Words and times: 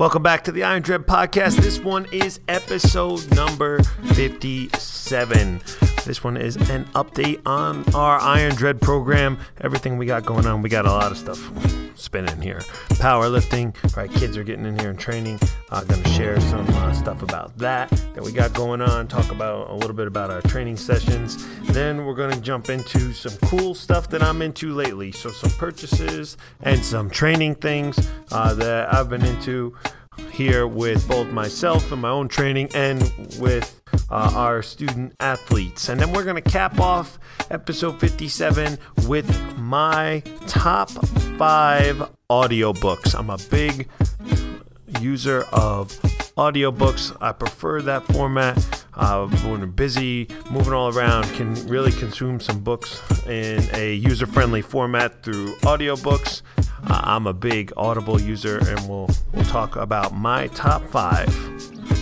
Welcome 0.00 0.22
back 0.22 0.44
to 0.44 0.52
the 0.52 0.62
Iron 0.62 0.80
Dread 0.80 1.02
podcast. 1.02 1.56
This 1.56 1.78
one 1.78 2.06
is 2.10 2.40
episode 2.48 3.30
number 3.36 3.82
57. 4.14 5.60
This 6.06 6.24
one 6.24 6.38
is 6.38 6.56
an 6.56 6.86
update 6.94 7.42
on 7.44 7.84
our 7.94 8.18
Iron 8.18 8.54
Dread 8.54 8.80
program. 8.80 9.36
Everything 9.60 9.98
we 9.98 10.06
got 10.06 10.24
going 10.24 10.46
on, 10.46 10.62
we 10.62 10.70
got 10.70 10.86
a 10.86 10.90
lot 10.90 11.12
of 11.12 11.18
stuff 11.18 11.79
spinning 12.00 12.40
here. 12.40 12.60
Powerlifting, 12.98 13.74
right? 13.96 14.10
Kids 14.10 14.36
are 14.36 14.44
getting 14.44 14.66
in 14.66 14.78
here 14.78 14.90
and 14.90 14.98
training. 14.98 15.38
I'm 15.70 15.86
going 15.86 16.02
to 16.02 16.08
share 16.10 16.40
some 16.40 16.66
uh, 16.68 16.92
stuff 16.92 17.22
about 17.22 17.56
that 17.58 17.90
that 18.14 18.22
we 18.22 18.32
got 18.32 18.52
going 18.54 18.80
on. 18.80 19.06
Talk 19.08 19.30
about 19.30 19.70
a 19.70 19.74
little 19.74 19.94
bit 19.94 20.06
about 20.06 20.30
our 20.30 20.40
training 20.42 20.76
sessions. 20.76 21.46
Then 21.68 22.04
we're 22.04 22.14
to 22.30 22.40
jump 22.40 22.70
into 22.70 23.12
some 23.12 23.36
cool 23.48 23.74
stuff 23.74 24.08
that 24.10 24.22
I'm 24.22 24.42
into 24.42 24.72
lately. 24.74 25.12
So 25.12 25.30
some 25.30 25.50
purchases 25.50 26.36
and 26.62 26.84
some 26.84 27.10
training 27.10 27.56
things 27.56 27.98
uh, 28.32 28.54
that 28.54 28.92
I've 28.92 29.08
been 29.08 29.24
into 29.24 29.76
here 30.30 30.66
with 30.66 31.06
both 31.08 31.30
myself 31.30 31.92
and 31.92 32.02
my 32.02 32.10
own 32.10 32.28
training 32.28 32.70
and 32.74 33.00
with 33.38 33.79
uh, 34.10 34.32
our 34.34 34.62
student 34.62 35.14
athletes. 35.20 35.88
And 35.88 36.00
then 36.00 36.12
we're 36.12 36.24
going 36.24 36.42
to 36.42 36.50
cap 36.50 36.78
off 36.80 37.18
episode 37.50 38.00
57 38.00 38.78
with 39.06 39.58
my 39.58 40.22
top 40.46 40.90
five 41.38 42.10
audiobooks. 42.28 43.18
I'm 43.18 43.30
a 43.30 43.38
big 43.50 43.88
user 45.00 45.42
of 45.52 45.88
audiobooks. 46.36 47.16
I 47.20 47.32
prefer 47.32 47.82
that 47.82 48.04
format. 48.04 48.56
Uh, 48.94 49.26
when 49.26 49.60
we're 49.60 49.66
busy 49.66 50.28
moving 50.50 50.72
all 50.72 50.96
around, 50.96 51.24
can 51.34 51.54
really 51.66 51.92
consume 51.92 52.40
some 52.40 52.60
books 52.60 53.00
in 53.26 53.62
a 53.74 53.94
user 53.94 54.26
friendly 54.26 54.62
format 54.62 55.22
through 55.22 55.54
audiobooks. 55.56 56.42
Uh, 56.58 57.00
I'm 57.04 57.26
a 57.26 57.32
big 57.32 57.72
Audible 57.76 58.20
user, 58.20 58.58
and 58.58 58.88
we'll 58.88 59.08
we'll 59.32 59.44
talk 59.44 59.76
about 59.76 60.14
my 60.14 60.48
top 60.48 60.82
five 60.90 61.28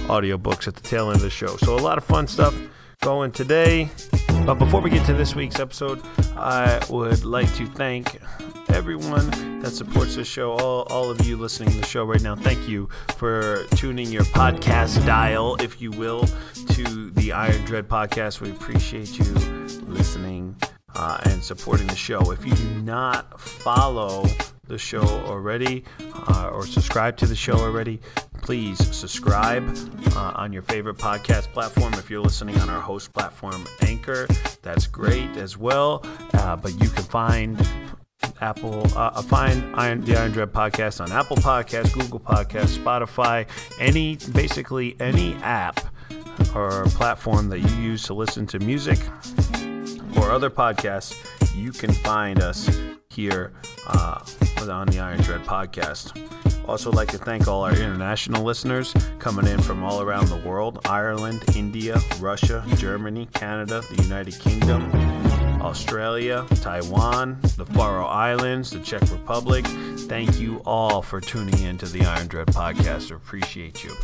audiobooks 0.08 0.66
at 0.66 0.74
the 0.74 0.82
tail 0.82 1.08
end 1.08 1.16
of 1.16 1.22
the 1.22 1.30
show. 1.30 1.56
So 1.58 1.76
a 1.76 1.78
lot 1.78 1.98
of 1.98 2.04
fun 2.04 2.26
stuff 2.26 2.54
going 3.00 3.30
today. 3.30 3.88
But 4.44 4.54
before 4.54 4.80
we 4.80 4.90
get 4.90 5.04
to 5.06 5.12
this 5.12 5.34
week's 5.34 5.60
episode, 5.60 6.02
I 6.36 6.80
would 6.88 7.24
like 7.24 7.52
to 7.56 7.66
thank 7.66 8.18
everyone 8.70 9.60
that 9.60 9.70
supports 9.70 10.16
the 10.16 10.24
show, 10.24 10.52
all, 10.52 10.82
all 10.84 11.10
of 11.10 11.24
you 11.26 11.36
listening 11.36 11.70
to 11.70 11.80
the 11.80 11.86
show 11.86 12.04
right 12.04 12.22
now. 12.22 12.34
Thank 12.34 12.68
you 12.68 12.88
for 13.16 13.64
tuning 13.76 14.10
your 14.10 14.24
podcast 14.24 15.04
dial, 15.04 15.56
if 15.60 15.80
you 15.80 15.90
will, 15.90 16.26
to 16.70 17.10
the 17.10 17.32
Iron 17.32 17.64
Dread 17.64 17.88
podcast. 17.88 18.40
We 18.40 18.50
appreciate 18.50 19.18
you 19.18 19.24
listening 19.86 20.56
uh, 20.94 21.20
and 21.24 21.42
supporting 21.42 21.86
the 21.86 21.96
show. 21.96 22.30
If 22.30 22.46
you 22.46 22.54
do 22.54 22.82
not 22.82 23.40
follow 23.40 24.24
the 24.68 24.78
show 24.78 25.02
already 25.02 25.84
uh, 26.28 26.50
or 26.52 26.66
subscribe 26.66 27.16
to 27.16 27.26
the 27.26 27.34
show 27.34 27.54
already, 27.54 28.00
please 28.42 28.78
subscribe 28.94 29.64
uh, 30.14 30.32
on 30.36 30.52
your 30.52 30.62
favorite 30.62 30.96
podcast 30.96 31.52
platform. 31.52 31.94
If 31.94 32.10
you're 32.10 32.20
listening 32.20 32.58
on 32.60 32.70
our 32.70 32.80
host 32.80 33.12
platform, 33.12 33.66
Anchor, 33.82 34.26
that's 34.62 34.86
great 34.86 35.36
as 35.36 35.56
well. 35.56 36.04
Uh, 36.34 36.56
but 36.56 36.72
you 36.80 36.88
can 36.88 37.04
find 37.04 37.58
Apple, 38.40 38.86
uh, 38.96 39.20
find 39.22 39.74
Iron, 39.76 40.04
the 40.04 40.16
Iron 40.16 40.32
Dread 40.32 40.52
podcast 40.52 41.00
on 41.00 41.12
Apple 41.12 41.36
Podcasts, 41.36 41.92
Google 41.92 42.20
Podcasts, 42.20 42.78
Spotify, 42.78 43.46
any 43.78 44.16
basically 44.32 44.96
any 45.00 45.34
app 45.36 45.80
or 46.54 46.84
platform 46.86 47.48
that 47.48 47.60
you 47.60 47.76
use 47.76 48.04
to 48.04 48.14
listen 48.14 48.46
to 48.46 48.58
music 48.58 48.98
or 50.16 50.30
other 50.30 50.50
podcasts. 50.50 51.16
You 51.54 51.72
can 51.72 51.92
find 51.92 52.40
us 52.40 52.68
here 53.18 53.50
uh, 53.88 54.20
on 54.70 54.86
the 54.86 55.00
Iron 55.00 55.20
Dread 55.22 55.40
podcast. 55.40 56.14
Also, 56.68 56.92
like 56.92 57.08
to 57.08 57.18
thank 57.18 57.48
all 57.48 57.64
our 57.64 57.72
international 57.72 58.44
listeners 58.44 58.94
coming 59.18 59.44
in 59.48 59.60
from 59.60 59.82
all 59.82 60.02
around 60.02 60.28
the 60.28 60.36
world 60.36 60.78
Ireland, 60.84 61.42
India, 61.56 61.98
Russia, 62.20 62.64
Germany, 62.76 63.26
Canada, 63.34 63.82
the 63.90 64.02
United 64.04 64.38
Kingdom, 64.38 64.88
Australia, 65.60 66.46
Taiwan, 66.60 67.38
the 67.56 67.66
Faroe 67.66 68.06
Islands, 68.06 68.70
the 68.70 68.80
Czech 68.80 69.02
Republic. 69.10 69.66
Thank 69.66 70.38
you 70.38 70.62
all 70.64 71.02
for 71.02 71.20
tuning 71.20 71.58
in 71.62 71.78
to 71.78 71.86
the 71.86 72.02
Iron 72.02 72.28
Dread 72.28 72.48
podcast. 72.48 73.12
I 73.12 73.16
appreciate 73.16 73.84
you. 73.84 73.94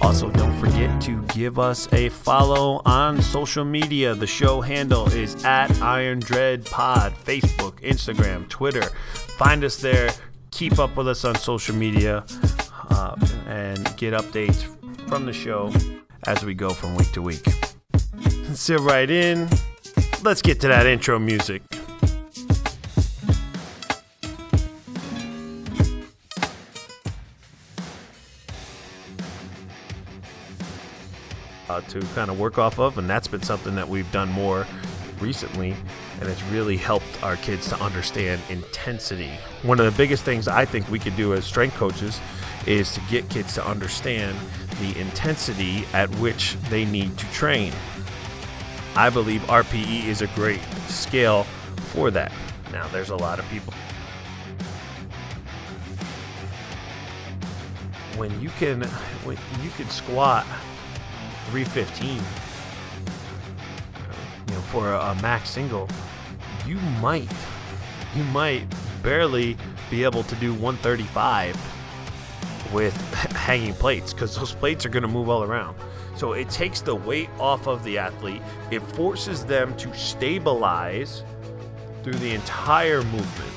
Also, 0.00 0.30
don't 0.30 0.58
forget 0.58 1.00
to 1.02 1.22
give 1.34 1.58
us 1.58 1.92
a 1.92 2.08
follow 2.08 2.82
on 2.84 3.20
social 3.22 3.64
media. 3.64 4.14
The 4.14 4.26
show 4.26 4.60
handle 4.60 5.06
is 5.12 5.44
at 5.44 5.70
Iron 5.80 6.20
Dread 6.20 6.64
Pod, 6.64 7.14
Facebook, 7.24 7.80
Instagram, 7.80 8.48
Twitter. 8.48 8.82
Find 9.36 9.64
us 9.64 9.76
there. 9.76 10.10
Keep 10.50 10.78
up 10.78 10.96
with 10.96 11.08
us 11.08 11.24
on 11.24 11.34
social 11.36 11.74
media 11.74 12.24
uh, 12.90 13.16
and 13.46 13.78
get 13.96 14.14
updates 14.14 14.64
from 15.08 15.26
the 15.26 15.32
show 15.32 15.72
as 16.26 16.44
we 16.44 16.54
go 16.54 16.70
from 16.70 16.94
week 16.96 17.12
to 17.12 17.22
week. 17.22 17.44
Sit 18.54 18.80
right 18.80 19.10
in. 19.10 19.48
Let's 20.24 20.40
get 20.40 20.58
to 20.60 20.68
that 20.68 20.86
intro 20.86 21.18
music. 21.18 21.62
uh, 31.68 31.80
to 31.82 32.00
kind 32.14 32.30
of 32.30 32.38
work 32.38 32.58
off 32.58 32.78
of, 32.78 32.98
and 32.98 33.08
that's 33.08 33.26
been 33.28 33.42
something 33.42 33.74
that 33.74 33.88
we've 33.88 34.10
done 34.12 34.30
more 34.30 34.66
recently, 35.20 35.74
and 36.20 36.28
it's 36.28 36.42
really 36.44 36.76
helped 36.76 37.22
our 37.22 37.36
kids 37.36 37.68
to 37.68 37.80
understand 37.82 38.40
intensity. 38.48 39.32
One 39.62 39.78
of 39.80 39.86
the 39.86 39.96
biggest 39.96 40.24
things 40.24 40.46
I 40.46 40.64
think 40.64 40.88
we 40.90 40.98
could 40.98 41.16
do 41.16 41.34
as 41.34 41.44
strength 41.44 41.76
coaches 41.76 42.20
is 42.66 42.94
to 42.94 43.00
get 43.10 43.28
kids 43.28 43.54
to 43.54 43.66
understand 43.66 44.36
the 44.80 44.98
intensity 44.98 45.84
at 45.92 46.08
which 46.16 46.56
they 46.70 46.84
need 46.84 47.16
to 47.18 47.26
train. 47.32 47.72
I 48.96 49.10
believe 49.10 49.40
RPE 49.42 50.06
is 50.06 50.22
a 50.22 50.28
great 50.28 50.62
scale 50.88 51.44
for 51.92 52.10
that. 52.12 52.32
Now, 52.72 52.88
there's 52.88 53.10
a 53.10 53.16
lot 53.16 53.38
of 53.38 53.48
people. 53.50 53.74
When 58.16 58.40
you 58.40 58.50
can, 58.50 58.82
when 59.24 59.36
you 59.62 59.70
can 59.70 59.88
squat 59.90 60.46
315 61.50 62.16
you 64.48 64.54
know 64.54 64.60
for 64.62 64.92
a, 64.92 64.98
a 64.98 65.14
max 65.22 65.50
single 65.50 65.88
you 66.66 66.76
might 67.00 67.30
you 68.16 68.24
might 68.24 68.64
barely 69.02 69.56
be 69.90 70.04
able 70.04 70.22
to 70.24 70.34
do 70.36 70.52
135 70.54 71.54
with 72.72 72.96
hanging 73.34 73.74
plates 73.74 74.12
because 74.14 74.36
those 74.36 74.54
plates 74.54 74.86
are 74.86 74.88
going 74.88 75.02
to 75.02 75.08
move 75.08 75.28
all 75.28 75.42
around 75.42 75.76
so 76.16 76.32
it 76.32 76.48
takes 76.48 76.80
the 76.80 76.94
weight 76.94 77.30
off 77.38 77.66
of 77.66 77.82
the 77.84 77.98
athlete 77.98 78.42
it 78.70 78.80
forces 78.80 79.44
them 79.44 79.76
to 79.76 79.92
stabilize 79.94 81.22
through 82.02 82.14
the 82.14 82.32
entire 82.32 83.02
movement 83.02 83.50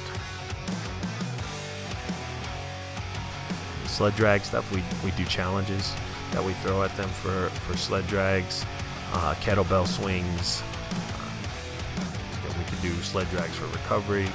sled 3.85 4.16
drag 4.16 4.41
stuff 4.41 4.72
we, 4.73 4.84
we 5.03 5.12
do 5.12 5.25
challenges 5.25 5.94
that 6.31 6.44
we 6.44 6.53
throw 6.53 6.84
at 6.84 6.95
them 6.97 7.09
for, 7.09 7.50
for 7.62 7.78
sled 7.78 8.06
drags, 8.07 8.66
uh, 9.13 9.34
kettlebell 9.35 9.88
swings. 9.88 10.62
Uh, 11.16 12.53
we 12.57 12.63
can 12.66 12.79
do 12.81 12.94
sled 13.01 13.29
drags 13.29 13.56
for 13.56 13.66
recovery, 13.68 14.28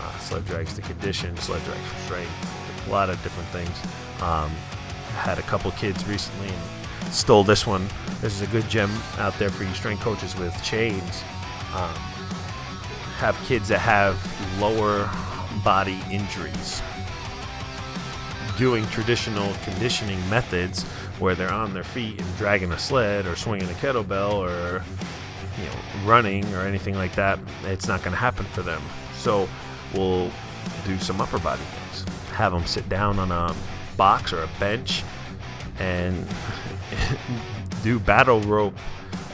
uh, 0.00 0.18
sled 0.18 0.44
drags 0.46 0.74
to 0.74 0.82
condition, 0.82 1.36
sled 1.38 1.62
drags 1.64 1.86
for 1.88 2.00
strength, 2.02 2.86
a 2.86 2.90
lot 2.90 3.10
of 3.10 3.20
different 3.22 3.48
things. 3.48 3.76
Um, 4.22 4.50
had 5.16 5.38
a 5.38 5.42
couple 5.42 5.70
kids 5.72 6.06
recently 6.06 6.48
and 6.48 6.62
stole 7.10 7.44
this 7.44 7.66
one. 7.66 7.86
This 8.20 8.34
is 8.34 8.42
a 8.42 8.46
good 8.46 8.68
gem 8.68 8.90
out 9.18 9.38
there 9.38 9.50
for 9.50 9.64
you 9.64 9.74
strength 9.74 10.02
coaches 10.02 10.36
with 10.36 10.54
chains. 10.62 11.22
Um, 11.74 11.94
have 13.18 13.36
kids 13.46 13.68
that 13.68 13.80
have 13.80 14.16
lower 14.60 15.10
body 15.64 16.00
injuries 16.10 16.80
doing 18.56 18.84
traditional 18.86 19.52
conditioning 19.62 20.18
methods 20.28 20.82
where 21.20 21.34
they're 21.34 21.52
on 21.52 21.72
their 21.74 21.84
feet 21.84 22.20
and 22.20 22.36
dragging 22.36 22.72
a 22.72 22.78
sled 22.78 23.24
or 23.26 23.36
swinging 23.36 23.68
a 23.68 23.72
kettlebell 23.74 24.34
or 24.34 24.82
you 25.58 25.64
know 25.64 25.76
running 26.04 26.44
or 26.54 26.62
anything 26.62 26.94
like 26.94 27.14
that 27.14 27.38
it's 27.64 27.86
not 27.86 28.02
going 28.02 28.12
to 28.12 28.18
happen 28.18 28.44
for 28.46 28.62
them 28.62 28.82
so 29.16 29.48
we'll 29.94 30.30
do 30.84 30.98
some 30.98 31.20
upper 31.20 31.38
body 31.38 31.62
things 31.62 32.04
have 32.30 32.52
them 32.52 32.66
sit 32.66 32.88
down 32.88 33.18
on 33.18 33.30
a 33.30 33.54
box 33.96 34.32
or 34.32 34.42
a 34.42 34.48
bench 34.58 35.04
and 35.78 36.26
do 37.82 37.98
battle 37.98 38.40
rope 38.42 38.74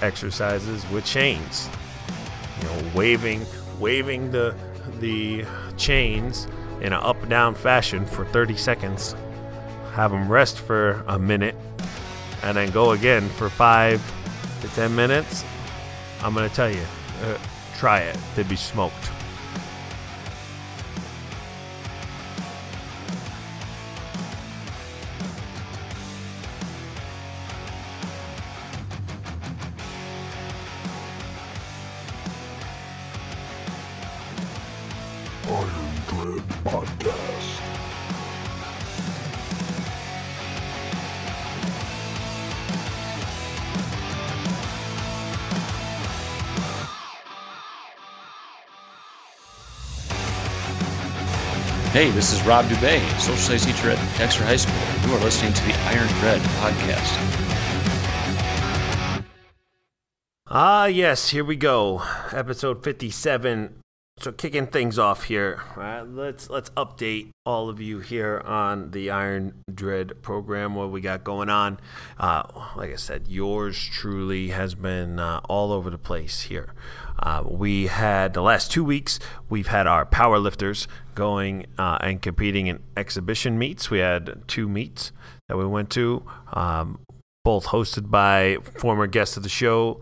exercises 0.03 0.85
with 0.91 1.05
chains 1.05 1.69
you 2.59 2.65
know 2.65 2.91
waving 2.95 3.45
waving 3.79 4.31
the 4.31 4.55
the 5.01 5.45
chains 5.77 6.47
in 6.81 6.93
an 6.93 7.01
up 7.01 7.29
down 7.29 7.55
fashion 7.55 8.05
for 8.05 8.25
30 8.27 8.56
seconds, 8.56 9.15
have 9.93 10.11
them 10.11 10.29
rest 10.29 10.59
for 10.59 11.03
a 11.06 11.19
minute, 11.19 11.56
and 12.43 12.56
then 12.56 12.71
go 12.71 12.93
again 12.93 13.29
for 13.31 13.49
five 13.49 14.03
to 14.61 14.69
10 14.69 14.95
minutes. 14.95 15.45
I'm 16.23 16.35
going 16.35 16.49
to 16.49 16.55
tell 16.55 16.71
you, 16.71 16.83
uh, 17.23 17.39
try 17.79 18.00
it. 18.00 18.19
They'd 18.35 18.49
be 18.49 18.57
smoked. 18.57 19.13
Podcast. 36.25 37.61
Hey, 51.93 52.11
this 52.11 52.32
is 52.32 52.43
Rob 52.47 52.65
Dubay, 52.65 53.00
social 53.21 53.37
studies 53.37 53.67
teacher 53.67 53.91
at 53.91 54.19
Dexter 54.19 54.44
High 54.44 54.56
School. 54.56 54.75
You 55.06 55.15
are 55.17 55.21
listening 55.21 55.53
to 55.53 55.62
the 55.65 55.75
Iron 55.85 56.09
Dread 56.21 56.41
podcast. 56.41 57.21
Ah, 60.47 60.87
yes, 60.87 61.29
here 61.29 61.44
we 61.44 61.56
go. 61.56 62.03
Episode 62.32 62.82
57. 62.82 63.84
So 64.25 64.32
kicking 64.32 64.69
things 64.69 64.99
off 64.99 65.25
here. 65.25 65.61
Right, 65.76 66.00
let's 66.00 66.49
let's 66.49 66.71
update 66.71 67.29
all 67.44 67.69
of 67.69 67.79
you 67.79 67.99
here 67.99 68.41
on 68.47 68.93
the 68.93 69.11
Iron 69.11 69.62
Dread 69.71 70.23
program. 70.23 70.75
What 70.75 70.91
we 70.91 71.03
got 71.03 71.25
going 71.25 71.50
on? 71.50 71.79
Uh, 72.19 72.44
like 72.75 72.91
I 72.91 72.97
said, 72.97 73.29
yours 73.29 73.79
truly 73.79 74.49
has 74.49 74.75
been 74.75 75.19
uh, 75.19 75.43
all 75.47 75.73
over 75.73 75.91
the 75.91 75.99
place 75.99 76.41
here. 76.41 76.73
Uh, 77.19 77.43
we 77.47 77.88
had 77.88 78.32
the 78.32 78.41
last 78.41 78.71
two 78.71 78.82
weeks. 78.82 79.19
We've 79.50 79.67
had 79.67 79.87
our 79.87 80.06
power 80.06 80.38
lifters 80.38 80.88
going 81.15 81.67
uh, 81.76 81.99
and 82.00 82.23
competing 82.23 82.69
in 82.69 82.82
exhibition 82.97 83.59
meets. 83.59 83.91
We 83.91 83.99
had 83.99 84.44
two 84.49 84.71
meets 84.71 85.12
that 85.50 85.59
we 85.59 85.67
went 85.67 85.91
to, 85.91 86.25
um, 86.55 86.99
both 87.44 87.67
hosted 87.67 88.11
by 88.11 88.56
former 88.79 89.06
guest 89.06 89.37
of 89.37 89.43
the 89.43 89.50
show, 89.50 90.00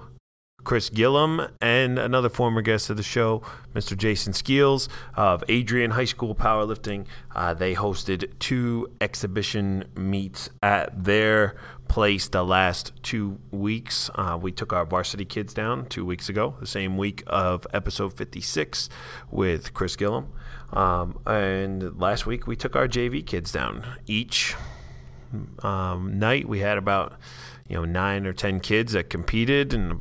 Chris 0.64 0.88
Gillum, 0.90 1.48
and 1.60 1.98
another 1.98 2.28
former 2.28 2.62
guest 2.62 2.90
of 2.90 2.96
the 2.96 3.02
show, 3.02 3.42
Mr. 3.74 3.96
Jason 3.96 4.32
Skeels 4.32 4.88
of 5.14 5.42
Adrian 5.48 5.92
High 5.92 6.04
School 6.04 6.34
Powerlifting. 6.34 7.06
Uh, 7.34 7.54
they 7.54 7.74
hosted 7.74 8.30
two 8.38 8.90
exhibition 9.00 9.84
meets 9.96 10.50
at 10.62 11.04
their 11.04 11.56
place 11.88 12.28
the 12.28 12.44
last 12.44 12.92
two 13.02 13.38
weeks. 13.50 14.10
Uh, 14.14 14.38
we 14.40 14.52
took 14.52 14.72
our 14.72 14.86
varsity 14.86 15.24
kids 15.24 15.52
down 15.52 15.86
two 15.86 16.06
weeks 16.06 16.28
ago, 16.28 16.54
the 16.60 16.66
same 16.66 16.96
week 16.96 17.22
of 17.26 17.66
episode 17.74 18.16
56 18.16 18.88
with 19.30 19.74
Chris 19.74 19.96
Gillum. 19.96 20.32
Um, 20.72 21.18
and 21.26 22.00
last 22.00 22.24
week 22.24 22.46
we 22.46 22.56
took 22.56 22.76
our 22.76 22.88
JV 22.88 23.26
kids 23.26 23.52
down. 23.52 23.84
Each 24.06 24.54
um, 25.62 26.18
night 26.18 26.48
we 26.48 26.60
had 26.60 26.78
about 26.78 27.14
you 27.68 27.76
know 27.76 27.84
nine 27.84 28.26
or 28.26 28.32
ten 28.32 28.60
kids 28.60 28.92
that 28.92 29.10
competed 29.10 29.72
and 29.74 30.00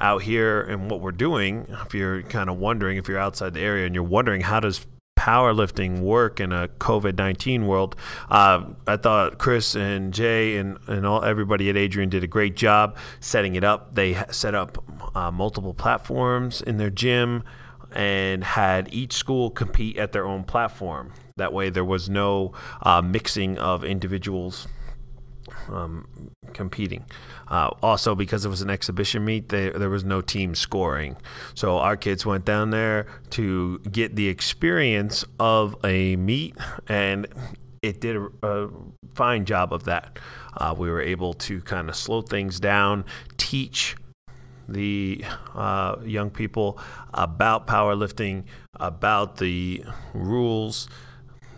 out 0.00 0.22
here 0.22 0.60
and 0.62 0.90
what 0.90 1.00
we're 1.00 1.12
doing, 1.12 1.66
if 1.84 1.94
you're 1.94 2.22
kind 2.22 2.48
of 2.50 2.58
wondering, 2.58 2.96
if 2.98 3.08
you're 3.08 3.18
outside 3.18 3.54
the 3.54 3.60
area 3.60 3.86
and 3.86 3.94
you're 3.94 4.04
wondering 4.04 4.40
how 4.42 4.60
does 4.60 4.86
powerlifting 5.16 6.00
work 6.00 6.40
in 6.40 6.50
a 6.50 6.66
COVID 6.78 7.18
nineteen 7.18 7.66
world, 7.66 7.94
uh, 8.30 8.64
I 8.86 8.96
thought 8.96 9.38
Chris 9.38 9.74
and 9.74 10.14
Jay 10.14 10.56
and, 10.56 10.78
and 10.86 11.04
all 11.04 11.22
everybody 11.22 11.68
at 11.68 11.76
Adrian 11.76 12.08
did 12.08 12.24
a 12.24 12.26
great 12.26 12.56
job 12.56 12.96
setting 13.20 13.54
it 13.54 13.62
up. 13.62 13.94
They 13.94 14.14
set 14.30 14.54
up 14.54 14.82
uh, 15.14 15.30
multiple 15.30 15.74
platforms 15.74 16.62
in 16.62 16.78
their 16.78 16.88
gym 16.90 17.44
and 17.92 18.44
had 18.44 18.88
each 18.94 19.12
school 19.12 19.50
compete 19.50 19.98
at 19.98 20.12
their 20.12 20.24
own 20.24 20.44
platform. 20.44 21.12
That 21.36 21.52
way, 21.52 21.68
there 21.70 21.84
was 21.84 22.08
no 22.08 22.52
uh, 22.82 23.02
mixing 23.02 23.58
of 23.58 23.84
individuals 23.84 24.68
um, 25.68 26.06
competing. 26.54 27.04
Uh, 27.50 27.70
also, 27.82 28.14
because 28.14 28.44
it 28.44 28.48
was 28.48 28.62
an 28.62 28.70
exhibition 28.70 29.24
meet, 29.24 29.48
they, 29.48 29.70
there 29.70 29.90
was 29.90 30.04
no 30.04 30.20
team 30.20 30.54
scoring. 30.54 31.16
So 31.54 31.78
our 31.78 31.96
kids 31.96 32.24
went 32.24 32.44
down 32.44 32.70
there 32.70 33.06
to 33.30 33.80
get 33.80 34.14
the 34.14 34.28
experience 34.28 35.24
of 35.40 35.74
a 35.84 36.14
meet, 36.14 36.56
and 36.88 37.26
it 37.82 38.00
did 38.00 38.16
a, 38.16 38.28
a 38.42 38.70
fine 39.14 39.44
job 39.44 39.72
of 39.72 39.84
that. 39.84 40.18
Uh, 40.56 40.74
we 40.76 40.88
were 40.90 41.00
able 41.00 41.34
to 41.34 41.60
kind 41.62 41.88
of 41.88 41.96
slow 41.96 42.22
things 42.22 42.60
down, 42.60 43.04
teach 43.36 43.96
the 44.68 45.24
uh, 45.54 45.96
young 46.04 46.30
people 46.30 46.78
about 47.12 47.66
powerlifting, 47.66 48.44
about 48.78 49.38
the 49.38 49.84
rules 50.14 50.88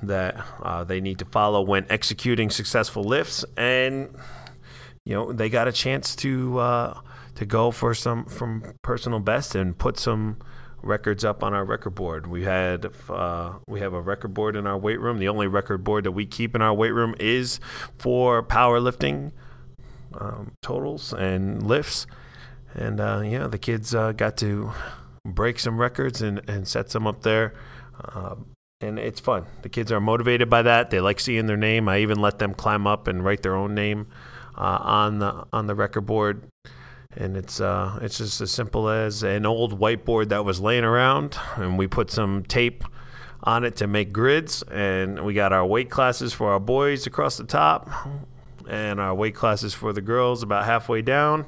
that 0.03 0.43
uh, 0.63 0.83
they 0.83 1.01
need 1.01 1.19
to 1.19 1.25
follow 1.27 1.61
when 1.61 1.85
executing 1.91 2.49
successful 2.49 3.05
lifts, 3.05 3.45
and 3.57 4.09
you 5.05 5.15
know 5.15 5.33
they 5.33 5.49
got 5.49 5.69
a 5.69 5.73
chance 5.73 6.15
to 6.17 6.59
uh, 6.59 7.01
to 7.35 7.47
go 7.47 7.71
for 7.71 7.95
some 7.95 8.25
from 8.27 8.75
personal 8.83 9.21
best 9.21 9.55
and 9.55 9.77
put 9.77 9.99
some 9.99 10.39
records 10.83 11.25
up 11.25 11.43
on 11.43 11.55
our 11.55 11.65
record 11.65 11.95
board. 11.95 12.27
We 12.27 12.45
had 12.45 12.91
uh, 13.09 13.55
we 13.67 13.81
have 13.81 13.95
a 13.95 14.01
record 14.01 14.35
board 14.35 14.57
in 14.57 14.67
our 14.67 14.79
weight 14.79 15.01
room. 15.01 15.19
The 15.19 15.29
only 15.29 15.47
record 15.47 15.85
board 15.85 16.05
that 16.05 16.13
we 16.13 16.27
keep 16.27 16.55
in 16.55 16.63
our 16.63 16.75
weight 16.75 16.93
room 16.93 17.15
is 17.19 17.61
for 17.99 18.43
powerlifting 18.43 19.33
um, 20.15 20.53
totals 20.63 21.13
and 21.13 21.63
lifts. 21.67 22.07
And 22.75 23.01
uh, 23.01 23.23
yeah, 23.25 23.47
the 23.47 23.59
kids 23.59 23.95
uh, 23.95 24.13
got 24.13 24.37
to 24.39 24.73
break 25.25 25.59
some 25.59 25.79
records 25.79 26.23
and, 26.23 26.41
and 26.49 26.67
set 26.67 26.91
some 26.91 27.07
up 27.07 27.23
there. 27.23 27.55
Um, 28.15 28.47
and 28.81 28.99
it's 28.99 29.21
fun. 29.21 29.47
The 29.63 29.69
kids 29.69 29.93
are 29.93 30.01
motivated 30.01 30.51
by 30.51 30.63
that. 30.63 30.91
They 30.91 31.01
like 31.01 31.21
seeing 31.21 31.47
their 31.47 31.57
name. 31.57 31.89
I 31.89 31.99
even 31.99 32.21
let 32.21 32.39
them 32.39 32.55
climb 32.55 32.87
up 32.87 33.07
and 33.07 33.25
write 33.25 33.43
their 33.43 33.55
own 33.55 33.75
name 33.75 34.09
uh, 34.57 34.79
on 34.83 35.19
the 35.19 35.47
on 35.53 35.67
the 35.67 35.75
record 35.75 36.03
board. 36.03 36.43
And 37.15 37.37
it's 37.37 37.61
uh, 37.61 37.99
it's 38.01 38.19
just 38.19 38.41
as 38.41 38.51
simple 38.51 38.89
as 38.89 39.23
an 39.23 39.45
old 39.45 39.79
whiteboard 39.79 40.31
that 40.31 40.45
was 40.45 40.61
laying 40.61 40.85
around, 40.85 41.39
and 41.57 41.77
we 41.77 41.87
put 41.87 42.11
some 42.11 42.43
tape 42.43 42.85
on 43.43 43.65
it 43.65 43.77
to 43.77 43.87
make 43.87 44.13
grids. 44.13 44.63
And 44.63 45.25
we 45.25 45.35
got 45.35 45.53
our 45.53 45.67
weight 45.67 45.91
classes 45.91 46.33
for 46.33 46.53
our 46.53 46.61
boys 46.61 47.07
across 47.07 47.37
the 47.37 47.45
top, 47.45 47.91
and 48.67 48.99
our 48.99 49.15
weight 49.15 49.35
classes 49.35 49.75
for 49.75 49.93
the 49.93 50.01
girls 50.01 50.43
about 50.43 50.65
halfway 50.65 51.03
down 51.03 51.47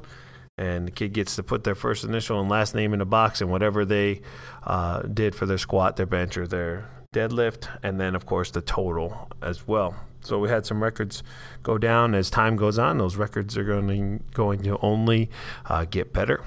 and 0.56 0.86
the 0.86 0.90
kid 0.90 1.12
gets 1.12 1.36
to 1.36 1.42
put 1.42 1.64
their 1.64 1.74
first 1.74 2.04
initial 2.04 2.40
and 2.40 2.48
last 2.48 2.74
name 2.74 2.94
in 2.94 3.00
a 3.00 3.04
box 3.04 3.40
and 3.40 3.50
whatever 3.50 3.84
they 3.84 4.20
uh, 4.64 5.02
did 5.02 5.34
for 5.34 5.46
their 5.46 5.58
squat, 5.58 5.96
their 5.96 6.06
bench, 6.06 6.36
or 6.36 6.46
their 6.46 6.88
deadlift, 7.12 7.68
and 7.82 8.00
then 8.00 8.14
of 8.14 8.26
course 8.26 8.50
the 8.50 8.60
total 8.60 9.28
as 9.42 9.66
well. 9.66 9.96
So 10.24 10.38
we 10.38 10.48
had 10.48 10.66
some 10.66 10.82
records 10.82 11.22
go 11.62 11.78
down 11.78 12.14
as 12.14 12.30
time 12.30 12.56
goes 12.56 12.78
on. 12.78 12.98
Those 12.98 13.16
records 13.16 13.56
are 13.56 13.64
going 13.64 14.18
to, 14.18 14.24
going 14.32 14.62
to 14.62 14.78
only 14.78 15.30
uh, 15.66 15.84
get 15.84 16.12
better. 16.12 16.42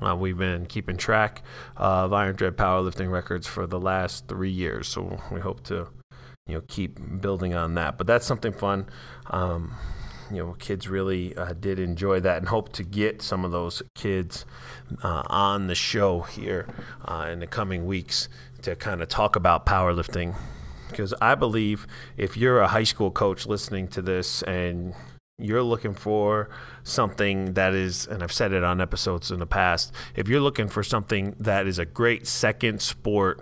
Uh, 0.00 0.14
we've 0.14 0.38
been 0.38 0.66
keeping 0.66 0.96
track 0.96 1.42
of 1.76 2.12
Iron 2.12 2.36
Dread 2.36 2.56
powerlifting 2.56 3.10
records 3.10 3.46
for 3.46 3.66
the 3.66 3.80
last 3.80 4.28
three 4.28 4.50
years, 4.50 4.88
so 4.88 5.20
we 5.30 5.40
hope 5.40 5.62
to, 5.64 5.88
you 6.46 6.56
know, 6.56 6.62
keep 6.68 6.98
building 7.20 7.54
on 7.54 7.74
that. 7.74 7.96
But 7.96 8.06
that's 8.06 8.26
something 8.26 8.52
fun. 8.52 8.86
Um, 9.28 9.74
you 10.30 10.38
know, 10.38 10.52
kids 10.58 10.88
really 10.88 11.36
uh, 11.36 11.54
did 11.58 11.78
enjoy 11.78 12.20
that 12.20 12.38
and 12.38 12.48
hope 12.48 12.72
to 12.72 12.82
get 12.82 13.22
some 13.22 13.44
of 13.44 13.52
those 13.52 13.82
kids 13.94 14.44
uh, 15.02 15.22
on 15.26 15.66
the 15.66 15.74
show 15.74 16.20
here 16.20 16.66
uh, 17.04 17.28
in 17.30 17.38
the 17.38 17.46
coming 17.46 17.86
weeks 17.86 18.28
to 18.62 18.74
kind 18.76 19.02
of 19.02 19.08
talk 19.08 19.36
about 19.36 19.64
powerlifting. 19.66 20.34
Because 20.88 21.14
I 21.20 21.34
believe 21.34 21.86
if 22.16 22.36
you're 22.36 22.60
a 22.60 22.68
high 22.68 22.84
school 22.84 23.10
coach 23.10 23.46
listening 23.46 23.88
to 23.88 24.02
this 24.02 24.42
and 24.42 24.94
you're 25.38 25.62
looking 25.62 25.94
for 25.94 26.48
something 26.82 27.52
that 27.54 27.74
is, 27.74 28.06
and 28.06 28.22
I've 28.22 28.32
said 28.32 28.52
it 28.52 28.64
on 28.64 28.80
episodes 28.80 29.30
in 29.30 29.38
the 29.38 29.46
past, 29.46 29.92
if 30.14 30.28
you're 30.28 30.40
looking 30.40 30.68
for 30.68 30.82
something 30.82 31.34
that 31.38 31.66
is 31.66 31.78
a 31.78 31.84
great 31.84 32.26
second 32.26 32.80
sport 32.80 33.40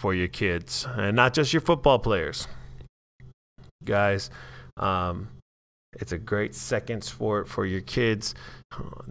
for 0.00 0.12
your 0.12 0.28
kids, 0.28 0.86
and 0.96 1.16
not 1.16 1.32
just 1.32 1.52
your 1.52 1.62
football 1.62 1.98
players, 1.98 2.46
guys, 3.84 4.30
um, 4.76 5.28
it's 6.00 6.12
a 6.12 6.18
great 6.18 6.54
second 6.54 7.04
sport 7.04 7.48
for 7.48 7.64
your 7.64 7.80
kids 7.80 8.34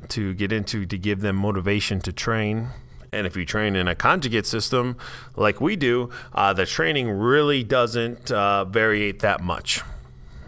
to 0.09 0.33
get 0.33 0.51
into 0.51 0.85
to 0.85 0.97
give 0.97 1.21
them 1.21 1.35
motivation 1.35 1.99
to 2.01 2.11
train. 2.11 2.67
And 3.13 3.27
if 3.27 3.37
you 3.37 3.45
train 3.45 3.75
in 3.75 3.87
a 3.87 3.95
conjugate 3.95 4.47
system 4.47 4.97
like 5.35 5.61
we 5.61 5.75
do, 5.75 6.09
uh, 6.33 6.53
the 6.53 6.65
training 6.65 7.09
really 7.11 7.63
doesn't 7.63 8.31
uh, 8.31 8.65
variate 8.67 9.19
that 9.19 9.41
much. 9.41 9.81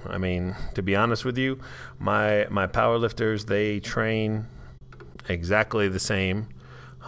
I 0.07 0.17
mean, 0.17 0.55
to 0.73 0.81
be 0.81 0.95
honest 0.95 1.25
with 1.25 1.37
you, 1.37 1.59
my 1.99 2.47
my 2.49 2.67
powerlifters 2.67 3.45
they 3.45 3.79
train 3.79 4.47
exactly 5.29 5.87
the 5.87 5.99
same 5.99 6.47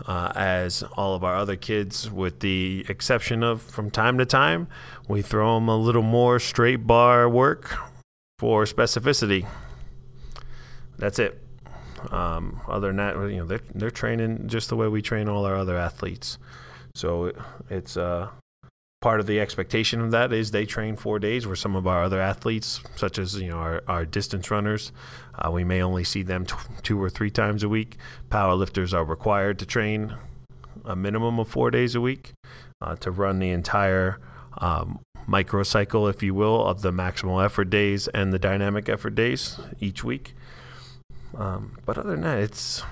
uh, 0.05 0.31
as 0.35 0.83
all 0.95 1.15
of 1.15 1.23
our 1.23 1.35
other 1.35 1.55
kids, 1.55 2.09
with 2.09 2.39
the 2.39 2.85
exception 2.87 3.43
of 3.43 3.61
from 3.61 3.89
time 3.89 4.17
to 4.17 4.25
time 4.25 4.67
we 5.07 5.21
throw 5.21 5.55
them 5.55 5.69
a 5.69 5.77
little 5.77 6.03
more 6.03 6.39
straight 6.39 6.87
bar 6.87 7.27
work 7.27 7.75
for 8.39 8.65
specificity. 8.65 9.47
That's 10.97 11.19
it. 11.19 11.46
Um, 12.11 12.61
other 12.67 12.87
than 12.87 12.97
that, 12.97 13.15
you 13.29 13.37
know, 13.37 13.45
they're 13.45 13.61
they're 13.73 13.91
training 13.91 14.47
just 14.47 14.69
the 14.69 14.75
way 14.75 14.87
we 14.87 15.01
train 15.01 15.27
all 15.27 15.45
our 15.45 15.55
other 15.55 15.77
athletes. 15.77 16.37
So 16.95 17.31
it's 17.69 17.97
uh, 17.97 18.29
part 19.01 19.19
of 19.19 19.27
the 19.27 19.39
expectation 19.39 20.01
of 20.01 20.11
that 20.11 20.33
is 20.33 20.51
they 20.51 20.65
train 20.65 20.95
four 20.95 21.19
days. 21.19 21.45
Where 21.45 21.55
some 21.55 21.75
of 21.75 21.87
our 21.87 22.03
other 22.03 22.21
athletes, 22.21 22.81
such 22.95 23.19
as 23.19 23.35
you 23.35 23.49
know 23.49 23.57
our, 23.57 23.83
our 23.87 24.05
distance 24.05 24.49
runners, 24.51 24.91
uh, 25.35 25.51
we 25.51 25.63
may 25.63 25.81
only 25.81 26.03
see 26.03 26.23
them 26.23 26.45
t- 26.45 26.55
two 26.83 27.01
or 27.01 27.09
three 27.09 27.31
times 27.31 27.63
a 27.63 27.69
week. 27.69 27.97
Powerlifters 28.29 28.93
are 28.93 29.05
required 29.05 29.59
to 29.59 29.65
train 29.65 30.15
a 30.85 30.95
minimum 30.95 31.39
of 31.39 31.47
four 31.47 31.69
days 31.69 31.95
a 31.95 32.01
week 32.01 32.33
uh, 32.81 32.95
to 32.97 33.11
run 33.11 33.39
the 33.39 33.49
entire 33.49 34.19
um, 34.59 34.99
microcycle, 35.27 36.09
if 36.09 36.23
you 36.23 36.33
will, 36.33 36.65
of 36.65 36.81
the 36.81 36.91
maximal 36.91 37.43
effort 37.43 37.69
days 37.69 38.07
and 38.09 38.33
the 38.33 38.39
dynamic 38.39 38.89
effort 38.89 39.15
days 39.15 39.59
each 39.79 40.03
week. 40.03 40.33
Um, 41.37 41.77
but 41.85 41.97
other 41.97 42.11
than 42.11 42.21
that, 42.21 42.39
it's 42.39 42.83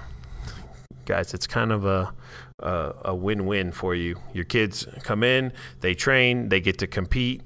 guys, 1.06 1.34
it's 1.34 1.48
kind 1.48 1.72
of 1.72 1.86
a, 1.86 2.14
a 2.60 2.94
a 3.06 3.16
win-win 3.16 3.72
for 3.72 3.96
you. 3.96 4.16
Your 4.34 4.46
kids 4.46 4.88
come 5.04 5.24
in, 5.24 5.52
they 5.82 5.96
train, 5.96 6.50
they 6.50 6.62
get 6.62 6.78
to 6.80 6.88
compete, 6.88 7.42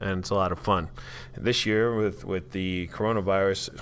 and 0.00 0.20
it's 0.20 0.30
a 0.30 0.34
lot 0.34 0.52
of 0.52 0.58
fun. 0.58 0.88
This 1.36 1.64
year, 1.66 1.94
with 1.94 2.24
with 2.24 2.50
the 2.50 2.88
coronavirus 2.92 3.80